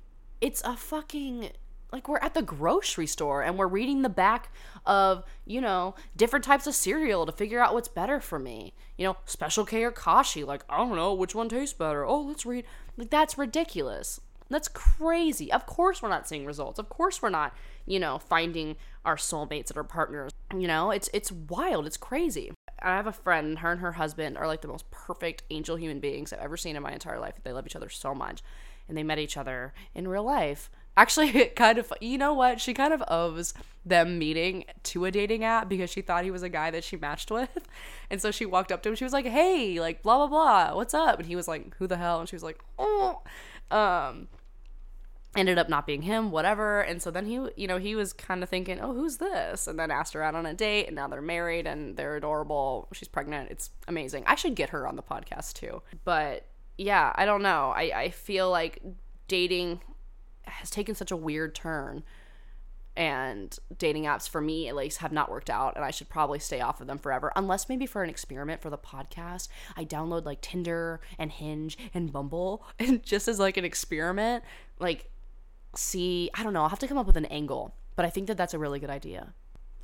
it's 0.41 0.61
a 0.63 0.75
fucking 0.75 1.51
like 1.91 2.07
we're 2.07 2.19
at 2.19 2.33
the 2.33 2.41
grocery 2.41 3.07
store 3.07 3.41
and 3.41 3.57
we're 3.57 3.67
reading 3.67 4.01
the 4.01 4.09
back 4.09 4.51
of 4.85 5.23
you 5.45 5.59
know 5.59 5.95
different 6.15 6.45
types 6.45 6.67
of 6.67 6.75
cereal 6.75 7.25
to 7.25 7.31
figure 7.31 7.59
out 7.59 7.73
what's 7.73 7.87
better 7.87 8.19
for 8.19 8.39
me. 8.39 8.73
You 8.97 9.07
know 9.07 9.17
special 9.25 9.65
k 9.65 9.83
or 9.83 9.91
kashi 9.91 10.43
like 10.43 10.63
i 10.69 10.77
don't 10.77 10.95
know 10.95 11.13
which 11.13 11.35
one 11.35 11.49
tastes 11.49 11.73
better? 11.73 12.05
Oh 12.05 12.21
let's 12.21 12.45
read 12.45 12.65
like 12.97 13.09
that's 13.09 13.37
ridiculous. 13.37 14.21
That's 14.49 14.67
crazy. 14.67 15.51
Of 15.51 15.65
course 15.65 16.01
we're 16.01 16.09
not 16.09 16.27
seeing 16.27 16.45
results. 16.45 16.79
Of 16.79 16.89
course 16.89 17.21
we're 17.21 17.29
not 17.29 17.55
you 17.85 17.99
know 17.99 18.19
finding 18.19 18.75
our 19.05 19.15
soulmates 19.15 19.69
and 19.69 19.77
our 19.77 19.83
partners. 19.83 20.31
You 20.53 20.67
know 20.67 20.91
it's 20.91 21.09
it's 21.13 21.31
wild. 21.31 21.87
It's 21.87 21.97
crazy 21.97 22.51
I 22.81 22.95
have 22.95 23.07
a 23.07 23.11
friend, 23.11 23.59
her 23.59 23.71
and 23.71 23.81
her 23.81 23.93
husband 23.93 24.37
are 24.37 24.47
like 24.47 24.61
the 24.61 24.67
most 24.67 24.89
perfect 24.91 25.43
angel 25.49 25.75
human 25.75 25.99
beings 25.99 26.33
I've 26.33 26.39
ever 26.39 26.57
seen 26.57 26.75
in 26.75 26.83
my 26.83 26.91
entire 26.91 27.19
life. 27.19 27.35
They 27.43 27.51
love 27.51 27.65
each 27.65 27.75
other 27.75 27.89
so 27.89 28.13
much. 28.13 28.41
And 28.87 28.97
they 28.97 29.03
met 29.03 29.19
each 29.19 29.37
other 29.37 29.73
in 29.93 30.07
real 30.07 30.23
life 30.23 30.69
Actually, 30.99 31.29
it 31.35 31.55
kind 31.55 31.77
of, 31.77 31.91
you 32.01 32.17
know 32.17 32.33
what? 32.33 32.59
She 32.59 32.73
kind 32.73 32.93
of 32.93 33.01
owes 33.07 33.53
them 33.85 34.19
meeting 34.19 34.65
to 34.83 35.05
a 35.05 35.11
dating 35.11 35.45
app 35.45 35.69
because 35.69 35.89
she 35.89 36.01
thought 36.01 36.25
he 36.25 36.31
was 36.31 36.43
a 36.43 36.49
guy 36.49 36.71
that 36.71 36.83
she 36.83 36.97
matched 36.97 37.31
with. 37.39 37.67
And 38.09 38.21
so 38.21 38.31
she 38.31 38.45
walked 38.45 38.71
up 38.71 38.83
to 38.83 38.89
him. 38.89 38.95
She 38.95 39.05
was 39.05 39.13
like, 39.13 39.25
hey, 39.25 39.79
like, 39.79 40.03
blah, 40.03 40.17
blah, 40.17 40.27
blah. 40.27 40.75
What's 40.75 40.93
up? 40.93 41.19
And 41.19 41.27
he 41.27 41.35
was 41.35 41.47
like, 41.47 41.75
who 41.77 41.87
the 41.87 41.97
hell? 41.97 42.19
And 42.19 42.27
she 42.27 42.35
was 42.35 42.43
like, 42.43 42.59
oh. 42.77 43.21
Um, 43.71 44.27
ended 45.35 45.57
up 45.57 45.69
not 45.69 45.85
being 45.85 46.01
him, 46.01 46.31
whatever. 46.31 46.81
And 46.81 47.01
so 47.01 47.11
then 47.11 47.25
he, 47.25 47.39
you 47.55 47.67
know, 47.67 47.77
he 47.77 47.95
was 47.95 48.13
kind 48.13 48.41
of 48.41 48.49
thinking, 48.49 48.79
oh, 48.79 48.93
who's 48.93 49.17
this? 49.17 49.67
And 49.67 49.77
then 49.77 49.91
asked 49.91 50.13
her 50.13 50.23
out 50.23 50.35
on 50.35 50.45
a 50.45 50.53
date. 50.53 50.87
And 50.87 50.95
now 50.95 51.07
they're 51.07 51.21
married 51.21 51.67
and 51.67 51.95
they're 51.95 52.15
adorable. 52.15 52.87
She's 52.93 53.07
pregnant. 53.07 53.51
It's 53.51 53.69
amazing. 53.87 54.23
I 54.25 54.35
should 54.35 54.55
get 54.55 54.69
her 54.69 54.87
on 54.87 54.95
the 54.95 55.03
podcast 55.03 55.53
too. 55.53 55.81
But 56.03 56.45
yeah, 56.77 57.13
I 57.15 57.25
don't 57.25 57.43
know. 57.43 57.73
I, 57.75 57.91
I 57.95 58.09
feel 58.09 58.49
like 58.49 58.81
dating 59.27 59.81
has 60.43 60.69
taken 60.69 60.95
such 60.95 61.11
a 61.11 61.17
weird 61.17 61.53
turn 61.53 62.03
and 62.97 63.57
dating 63.77 64.03
apps 64.03 64.27
for 64.27 64.41
me 64.41 64.67
at 64.67 64.75
least 64.75 64.97
have 64.97 65.11
not 65.11 65.29
worked 65.29 65.49
out 65.49 65.75
and 65.75 65.85
i 65.85 65.91
should 65.91 66.09
probably 66.09 66.39
stay 66.39 66.59
off 66.59 66.81
of 66.81 66.87
them 66.87 66.97
forever 66.97 67.31
unless 67.35 67.69
maybe 67.69 67.85
for 67.85 68.03
an 68.03 68.09
experiment 68.09 68.61
for 68.61 68.69
the 68.69 68.77
podcast 68.77 69.47
i 69.77 69.85
download 69.85 70.25
like 70.25 70.41
tinder 70.41 70.99
and 71.17 71.31
hinge 71.31 71.77
and 71.93 72.11
bumble 72.11 72.65
and 72.79 73.03
just 73.03 73.27
as 73.27 73.39
like 73.39 73.57
an 73.57 73.63
experiment 73.63 74.43
like 74.79 75.09
see 75.75 76.29
i 76.33 76.43
don't 76.43 76.53
know 76.53 76.63
i'll 76.63 76.69
have 76.69 76.79
to 76.79 76.87
come 76.87 76.97
up 76.97 77.05
with 77.05 77.17
an 77.17 77.25
angle 77.25 77.73
but 77.95 78.05
i 78.05 78.09
think 78.09 78.27
that 78.27 78.37
that's 78.37 78.53
a 78.53 78.59
really 78.59 78.79
good 78.79 78.89
idea. 78.89 79.33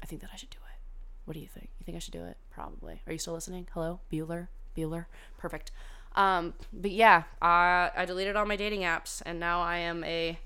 I 0.01 0.05
think 0.05 0.21
that 0.21 0.29
i 0.33 0.35
should 0.35 0.49
do 0.49 0.57
it. 0.57 0.79
What 1.25 1.33
do 1.33 1.39
you 1.39 1.47
think? 1.47 1.69
You 1.79 1.83
think 1.85 1.95
i 1.95 1.99
should 1.99 2.13
do 2.13 2.23
it? 2.23 2.37
Probably. 2.51 3.01
Are 3.07 3.13
you 3.13 3.19
still 3.19 3.33
listening? 3.33 3.67
Hello? 3.73 3.99
Bueller? 4.11 4.47
Bueller? 4.75 5.05
Perfect. 5.37 5.71
Um 6.15 6.53
but 6.71 6.91
yeah 6.91 7.23
i 7.41 7.91
i 7.95 8.05
deleted 8.05 8.35
all 8.35 8.45
my 8.45 8.55
dating 8.55 8.81
apps 8.81 9.21
and 9.25 9.39
now 9.39 9.61
i 9.61 9.77
am 9.77 10.03
a 10.03 10.39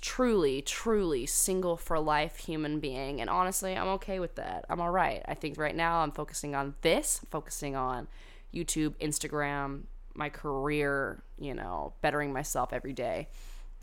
truly, 0.00 0.60
truly 0.60 1.26
single 1.26 1.76
for 1.76 1.98
life 1.98 2.36
human 2.36 2.80
being. 2.80 3.20
And 3.20 3.30
honestly, 3.30 3.76
I'm 3.76 3.88
okay 3.88 4.20
with 4.20 4.34
that. 4.34 4.64
I'm 4.68 4.80
all 4.80 4.90
right. 4.90 5.22
I 5.26 5.34
think 5.34 5.58
right 5.58 5.74
now 5.74 6.00
I'm 6.00 6.12
focusing 6.12 6.54
on 6.54 6.74
this, 6.82 7.20
focusing 7.30 7.74
on 7.74 8.06
YouTube, 8.54 8.94
Instagram, 8.96 9.84
my 10.14 10.28
career, 10.28 11.22
you 11.38 11.54
know, 11.54 11.94
bettering 12.02 12.32
myself 12.32 12.72
every 12.72 12.92
day 12.92 13.28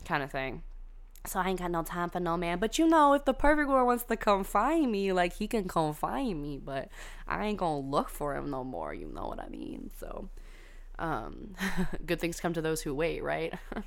kind 0.04 0.22
of 0.22 0.30
thing. 0.30 0.62
So 1.26 1.40
I 1.40 1.48
ain't 1.48 1.58
got 1.58 1.70
no 1.70 1.82
time 1.82 2.10
for 2.10 2.20
no 2.20 2.36
man. 2.36 2.58
But 2.58 2.78
you 2.78 2.88
know, 2.88 3.14
if 3.14 3.24
the 3.24 3.34
perfect 3.34 3.68
one 3.68 3.84
wants 3.86 4.04
to 4.04 4.16
come 4.16 4.44
find 4.44 4.90
me, 4.90 5.12
like 5.12 5.34
he 5.34 5.46
can 5.46 5.68
come 5.68 5.92
find 5.92 6.40
me, 6.40 6.58
but 6.58 6.88
I 7.26 7.46
ain't 7.46 7.58
gonna 7.58 7.80
look 7.80 8.08
for 8.08 8.36
him 8.36 8.50
no 8.50 8.64
more. 8.64 8.94
You 8.94 9.08
know 9.12 9.26
what 9.26 9.40
I 9.40 9.48
mean? 9.48 9.90
So, 9.98 10.28
um, 10.98 11.54
good 12.06 12.20
things 12.20 12.40
come 12.40 12.52
to 12.52 12.62
those 12.62 12.82
who 12.82 12.94
wait, 12.94 13.22
right? 13.22 13.54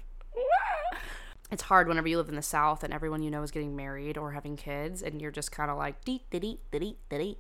it's 1.52 1.64
hard 1.64 1.88
whenever 1.88 2.08
you 2.08 2.18
live 2.18 2.30
in 2.30 2.36
the 2.36 2.42
South 2.42 2.84
and 2.84 2.94
everyone 2.94 3.24
you 3.24 3.32
know 3.32 3.42
is 3.42 3.52
getting 3.52 3.76
married 3.76 4.18
or 4.18 4.32
having 4.32 4.56
kids, 4.56 5.02
and 5.02 5.22
you're 5.22 5.32
just 5.32 5.52
kind 5.52 5.72
of 5.72 5.78
like 5.78 6.04
dee 6.04 6.24
dee 6.32 6.40
dee 6.40 6.60
dee 6.72 6.98
deet 7.10 7.38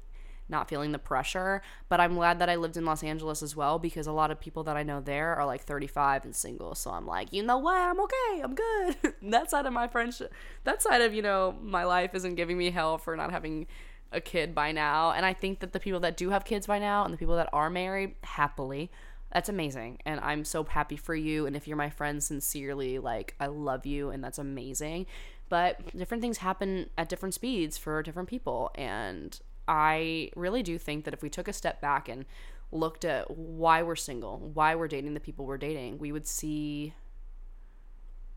not 0.49 0.67
feeling 0.67 0.91
the 0.91 0.99
pressure. 0.99 1.61
But 1.87 1.99
I'm 1.99 2.15
glad 2.15 2.39
that 2.39 2.49
I 2.49 2.55
lived 2.55 2.77
in 2.77 2.85
Los 2.85 3.03
Angeles 3.03 3.41
as 3.41 3.55
well 3.55 3.79
because 3.79 4.07
a 4.07 4.11
lot 4.11 4.31
of 4.31 4.39
people 4.39 4.63
that 4.63 4.75
I 4.75 4.83
know 4.83 5.01
there 5.01 5.35
are 5.35 5.45
like 5.45 5.63
35 5.63 6.25
and 6.25 6.35
single. 6.35 6.75
So 6.75 6.91
I'm 6.91 7.05
like, 7.05 7.31
you 7.31 7.43
know 7.43 7.57
what? 7.57 7.77
I'm 7.77 7.99
okay. 7.99 8.41
I'm 8.43 8.55
good. 8.55 9.13
that 9.31 9.49
side 9.51 9.65
of 9.65 9.73
my 9.73 9.87
friendship, 9.87 10.33
that 10.63 10.81
side 10.81 11.01
of, 11.01 11.13
you 11.13 11.21
know, 11.21 11.55
my 11.61 11.83
life 11.83 12.15
isn't 12.15 12.35
giving 12.35 12.57
me 12.57 12.71
hell 12.71 12.97
for 12.97 13.15
not 13.15 13.31
having 13.31 13.67
a 14.11 14.19
kid 14.19 14.55
by 14.55 14.71
now. 14.71 15.11
And 15.11 15.25
I 15.25 15.33
think 15.33 15.59
that 15.59 15.71
the 15.73 15.79
people 15.79 15.99
that 16.01 16.17
do 16.17 16.31
have 16.31 16.45
kids 16.45 16.67
by 16.67 16.79
now 16.79 17.05
and 17.05 17.13
the 17.13 17.17
people 17.17 17.35
that 17.35 17.49
are 17.53 17.69
married 17.69 18.15
happily 18.23 18.91
that's 19.31 19.49
amazing 19.49 19.97
and 20.05 20.19
i'm 20.21 20.43
so 20.43 20.63
happy 20.63 20.97
for 20.97 21.15
you 21.15 21.45
and 21.45 21.55
if 21.55 21.67
you're 21.67 21.77
my 21.77 21.89
friend 21.89 22.23
sincerely 22.23 22.97
like 22.99 23.35
i 23.39 23.45
love 23.45 23.85
you 23.85 24.09
and 24.09 24.23
that's 24.23 24.39
amazing 24.39 25.05
but 25.49 25.95
different 25.97 26.21
things 26.21 26.39
happen 26.39 26.89
at 26.97 27.09
different 27.09 27.33
speeds 27.33 27.77
for 27.77 28.01
different 28.03 28.29
people 28.29 28.71
and 28.75 29.39
i 29.69 30.29
really 30.35 30.63
do 30.63 30.77
think 30.77 31.05
that 31.05 31.13
if 31.13 31.21
we 31.21 31.29
took 31.29 31.47
a 31.47 31.53
step 31.53 31.79
back 31.79 32.09
and 32.09 32.25
looked 32.71 33.05
at 33.05 33.29
why 33.31 33.81
we're 33.81 33.95
single 33.95 34.39
why 34.53 34.75
we're 34.75 34.87
dating 34.87 35.13
the 35.13 35.19
people 35.19 35.45
we're 35.45 35.57
dating 35.57 35.97
we 35.97 36.11
would 36.11 36.27
see 36.27 36.93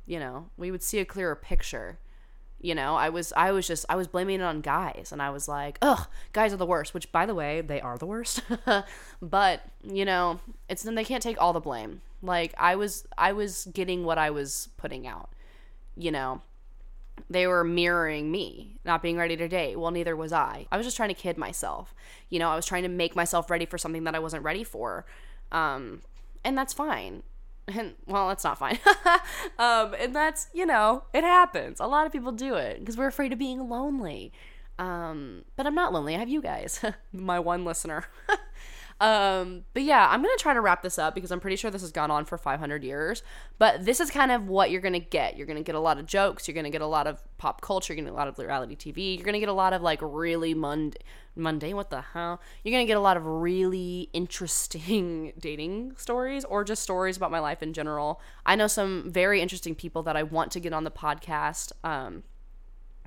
you 0.06 0.18
know 0.18 0.48
we 0.56 0.70
would 0.70 0.82
see 0.82 0.98
a 0.98 1.04
clearer 1.04 1.34
picture. 1.34 1.98
You 2.60 2.76
know 2.76 2.94
i 2.94 3.08
was 3.08 3.32
i 3.36 3.50
was 3.50 3.66
just 3.66 3.84
i 3.88 3.96
was 3.96 4.06
blaming 4.06 4.38
it 4.38 4.44
on 4.44 4.60
guys 4.60 5.10
and 5.10 5.20
i 5.20 5.30
was 5.30 5.48
like 5.48 5.78
ugh 5.82 6.06
guys 6.32 6.52
are 6.52 6.56
the 6.58 6.64
worst 6.64 6.94
which 6.94 7.10
by 7.10 7.26
the 7.26 7.34
way 7.34 7.60
they 7.60 7.80
are 7.80 7.98
the 7.98 8.06
worst. 8.06 8.40
But 9.20 9.62
you 9.82 10.04
know 10.04 10.38
it's 10.68 10.84
then 10.84 10.94
they 10.94 11.04
can't 11.04 11.24
take 11.24 11.40
all 11.40 11.52
the 11.52 11.58
blame. 11.58 12.02
Like 12.22 12.54
i 12.56 12.76
was 12.76 13.04
i 13.18 13.32
was 13.32 13.66
getting 13.72 14.04
what 14.04 14.16
i 14.16 14.30
was 14.30 14.68
putting 14.76 15.08
out 15.08 15.30
you 15.96 16.12
know 16.12 16.40
they 17.30 17.46
were 17.46 17.64
mirroring 17.64 18.30
me 18.30 18.76
not 18.84 19.02
being 19.02 19.16
ready 19.16 19.36
to 19.36 19.48
date. 19.48 19.78
Well 19.78 19.90
neither 19.90 20.16
was 20.16 20.32
i. 20.32 20.66
I 20.70 20.76
was 20.76 20.86
just 20.86 20.96
trying 20.96 21.08
to 21.10 21.14
kid 21.14 21.38
myself. 21.38 21.94
You 22.30 22.38
know 22.38 22.48
i 22.48 22.56
was 22.56 22.66
trying 22.66 22.82
to 22.82 22.88
make 22.88 23.14
myself 23.16 23.50
ready 23.50 23.66
for 23.66 23.78
something 23.78 24.04
that 24.04 24.14
i 24.14 24.18
wasn't 24.18 24.44
ready 24.44 24.64
for. 24.64 25.04
Um 25.50 26.02
and 26.44 26.56
that's 26.56 26.72
fine. 26.72 27.22
And 27.68 27.94
well 28.06 28.28
that's 28.28 28.44
not 28.44 28.58
fine. 28.58 28.78
Um 29.58 29.94
and 29.98 30.14
that's 30.14 30.48
you 30.52 30.66
know 30.66 31.04
it 31.12 31.24
happens. 31.24 31.80
A 31.80 31.86
lot 31.86 32.06
of 32.06 32.12
people 32.12 32.32
do 32.32 32.54
it 32.54 32.80
because 32.80 32.96
we're 32.96 33.06
afraid 33.06 33.32
of 33.32 33.38
being 33.38 33.68
lonely. 33.68 34.32
Um 34.78 35.44
but 35.56 35.66
i'm 35.66 35.74
not 35.74 35.92
lonely. 35.92 36.14
I 36.16 36.18
have 36.18 36.28
you 36.28 36.42
guys 36.42 36.80
my 37.12 37.38
one 37.38 37.64
listener 37.64 38.04
um, 39.02 39.64
but 39.74 39.82
yeah, 39.82 40.06
I'm 40.08 40.22
gonna 40.22 40.32
try 40.38 40.54
to 40.54 40.60
wrap 40.60 40.84
this 40.84 40.96
up 40.96 41.12
because 41.12 41.32
I'm 41.32 41.40
pretty 41.40 41.56
sure 41.56 41.72
this 41.72 41.82
has 41.82 41.90
gone 41.90 42.12
on 42.12 42.24
for 42.24 42.38
500 42.38 42.84
years. 42.84 43.24
But 43.58 43.84
this 43.84 43.98
is 43.98 44.12
kind 44.12 44.30
of 44.30 44.46
what 44.46 44.70
you're 44.70 44.80
gonna 44.80 45.00
get. 45.00 45.36
You're 45.36 45.48
gonna 45.48 45.64
get 45.64 45.74
a 45.74 45.80
lot 45.80 45.98
of 45.98 46.06
jokes. 46.06 46.46
You're 46.46 46.54
gonna 46.54 46.70
get 46.70 46.82
a 46.82 46.86
lot 46.86 47.08
of 47.08 47.20
pop 47.36 47.62
culture. 47.62 47.92
You're 47.92 47.96
gonna 48.04 48.10
get 48.10 48.14
a 48.14 48.16
lot 48.16 48.28
of 48.28 48.38
reality 48.38 48.76
TV. 48.76 49.16
You're 49.16 49.24
gonna 49.24 49.40
get 49.40 49.48
a 49.48 49.52
lot 49.52 49.72
of 49.72 49.82
like 49.82 49.98
really 50.02 50.54
mund- 50.54 50.98
mundane. 51.34 51.74
What 51.74 51.90
the 51.90 52.00
hell? 52.00 52.40
You're 52.62 52.70
gonna 52.70 52.86
get 52.86 52.96
a 52.96 53.00
lot 53.00 53.16
of 53.16 53.26
really 53.26 54.08
interesting 54.12 55.32
dating 55.40 55.94
stories 55.96 56.44
or 56.44 56.62
just 56.62 56.84
stories 56.84 57.16
about 57.16 57.32
my 57.32 57.40
life 57.40 57.60
in 57.60 57.72
general. 57.72 58.20
I 58.46 58.54
know 58.54 58.68
some 58.68 59.10
very 59.10 59.40
interesting 59.40 59.74
people 59.74 60.04
that 60.04 60.16
I 60.16 60.22
want 60.22 60.52
to 60.52 60.60
get 60.60 60.72
on 60.72 60.84
the 60.84 60.92
podcast. 60.92 61.72
Um, 61.82 62.22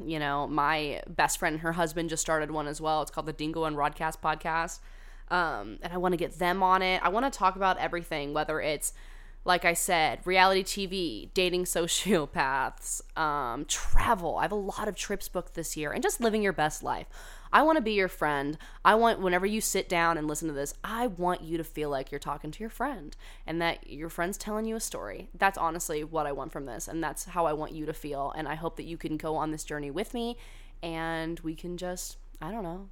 you 0.04 0.20
know, 0.20 0.46
my 0.46 1.02
best 1.08 1.40
friend 1.40 1.54
and 1.54 1.62
her 1.62 1.72
husband 1.72 2.10
just 2.10 2.22
started 2.22 2.52
one 2.52 2.68
as 2.68 2.82
well. 2.82 3.02
It's 3.02 3.12
called 3.12 3.28
the 3.28 3.34
Dingo 3.34 3.64
and 3.64 3.78
Rodcast 3.78 4.20
podcast. 4.22 4.80
Um, 5.30 5.80
and 5.82 5.92
I 5.92 5.98
want 5.98 6.14
to 6.14 6.18
get 6.18 6.40
them 6.40 6.62
on 6.62 6.82
it. 6.82 7.02
I 7.04 7.10
want 7.10 7.32
to 7.32 7.38
talk 7.38 7.56
about 7.56 7.78
everything, 7.78 8.34
whether 8.34 8.60
it's 8.62 8.94
like 9.46 9.64
I 9.64 9.74
said, 9.74 10.20
reality 10.26 10.64
TV, 10.64 11.30
dating 11.34 11.64
sociopaths, 11.66 13.02
um, 13.18 13.66
travel. 13.66 14.38
I 14.38 14.42
have 14.42 14.52
a 14.52 14.56
lot 14.56 14.88
of 14.88 14.96
trips 14.96 15.30
booked 15.30 15.54
this 15.54 15.78
year, 15.78 15.92
and 15.92 16.04
just 16.04 16.20
living 16.20 16.42
your 16.42 16.52
best 16.54 16.84
life. 16.84 17.08
I 17.54 17.62
want 17.62 17.78
to 17.78 17.82
be 17.82 17.94
your 17.94 18.10
friend. 18.10 18.58
I 18.84 18.96
want, 18.96 19.22
whenever 19.22 19.46
you 19.46 19.62
sit 19.62 19.88
down 19.88 20.18
and 20.18 20.28
listen 20.28 20.48
to 20.50 20.54
this, 20.54 20.74
I 20.84 21.08
want 21.08 21.42
you 21.42 21.58
to 21.58 21.64
feel 21.64 21.90
like 21.90 22.12
you're 22.12 22.20
talking 22.20 22.52
to 22.52 22.60
your 22.60 22.72
friend 22.72 23.16
and 23.48 23.62
that 23.62 23.90
your 23.90 24.10
friend's 24.10 24.38
telling 24.38 24.66
you 24.66 24.76
a 24.76 24.82
story. 24.82 25.30
That's 25.38 25.58
honestly 25.58 26.04
what 26.04 26.26
I 26.26 26.34
want 26.34 26.52
from 26.52 26.66
this, 26.66 26.88
and 26.88 27.02
that's 27.02 27.26
how 27.26 27.46
I 27.46 27.54
want 27.54 27.72
you 27.72 27.86
to 27.86 27.94
feel. 27.94 28.34
And 28.36 28.48
I 28.48 28.56
hope 28.56 28.76
that 28.78 28.84
you 28.84 28.98
can 28.98 29.16
go 29.16 29.36
on 29.36 29.52
this 29.52 29.64
journey 29.64 29.92
with 29.92 30.14
me 30.14 30.38
and 30.84 31.40
we 31.42 31.56
can 31.56 31.78
just, 31.78 32.18
I 32.42 32.52
don't 32.52 32.64
know, 32.64 32.90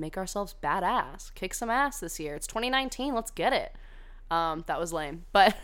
make 0.00 0.16
ourselves 0.16 0.54
badass, 0.62 1.32
kick 1.34 1.54
some 1.54 1.70
ass 1.70 2.00
this 2.00 2.18
year. 2.18 2.34
It's 2.34 2.46
2019. 2.46 3.14
Let's 3.14 3.30
get 3.30 3.52
it. 3.52 3.74
Um, 4.30 4.64
that 4.66 4.78
was 4.78 4.92
lame. 4.92 5.24
But 5.32 5.56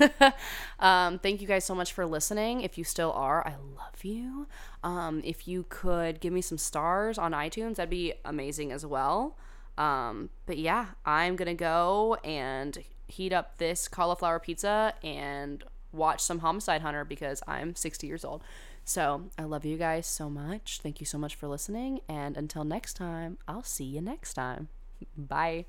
um, 0.80 1.18
thank 1.20 1.41
you 1.41 1.47
guys 1.47 1.64
so 1.64 1.74
much 1.74 1.93
for 1.93 2.05
listening. 2.05 2.61
If 2.62 2.76
you 2.76 2.84
still 2.84 3.12
are, 3.12 3.47
I 3.47 3.53
love 3.53 4.05
you. 4.05 4.47
Um, 4.82 5.22
if 5.24 5.47
you 5.47 5.66
could 5.68 6.20
give 6.20 6.32
me 6.32 6.41
some 6.41 6.59
stars 6.59 7.18
on 7.18 7.32
iTunes, 7.32 7.76
that'd 7.76 7.91
be 7.91 8.14
amazing 8.24 8.72
as 8.72 8.84
well. 8.84 9.37
Um, 9.78 10.30
but 10.47 10.59
yeah, 10.59 10.87
I'm 11.05 11.37
going 11.37 11.47
to 11.47 11.55
go 11.55 12.16
and 12.24 12.78
heat 13.09 13.32
up 13.32 13.59
this 13.59 13.89
cauliflower 13.89 14.41
pizza 14.41 14.95
and 15.03 15.62
watch 15.93 16.20
some 16.20 16.41
Homicide 16.41 16.82
Hunter 16.82 17.05
because 17.05 17.43
I'm 17.47 17.74
60 17.74 18.07
years 18.07 18.24
old. 18.24 18.43
So 18.87 19.24
I 19.37 19.43
love 19.43 19.64
you 19.64 19.76
guys 19.76 20.07
so 20.07 20.30
much. 20.30 20.78
Thank 20.80 21.01
you 21.01 21.07
so 21.07 21.18
much 21.18 21.34
for 21.34 21.49
listening. 21.49 22.01
And 22.09 22.37
until 22.37 22.62
next 22.64 22.95
time, 22.95 23.37
I'll 23.49 23.64
see 23.64 23.84
you 23.84 24.01
next 24.01 24.34
time. 24.34 24.68
Bye. 25.16 25.66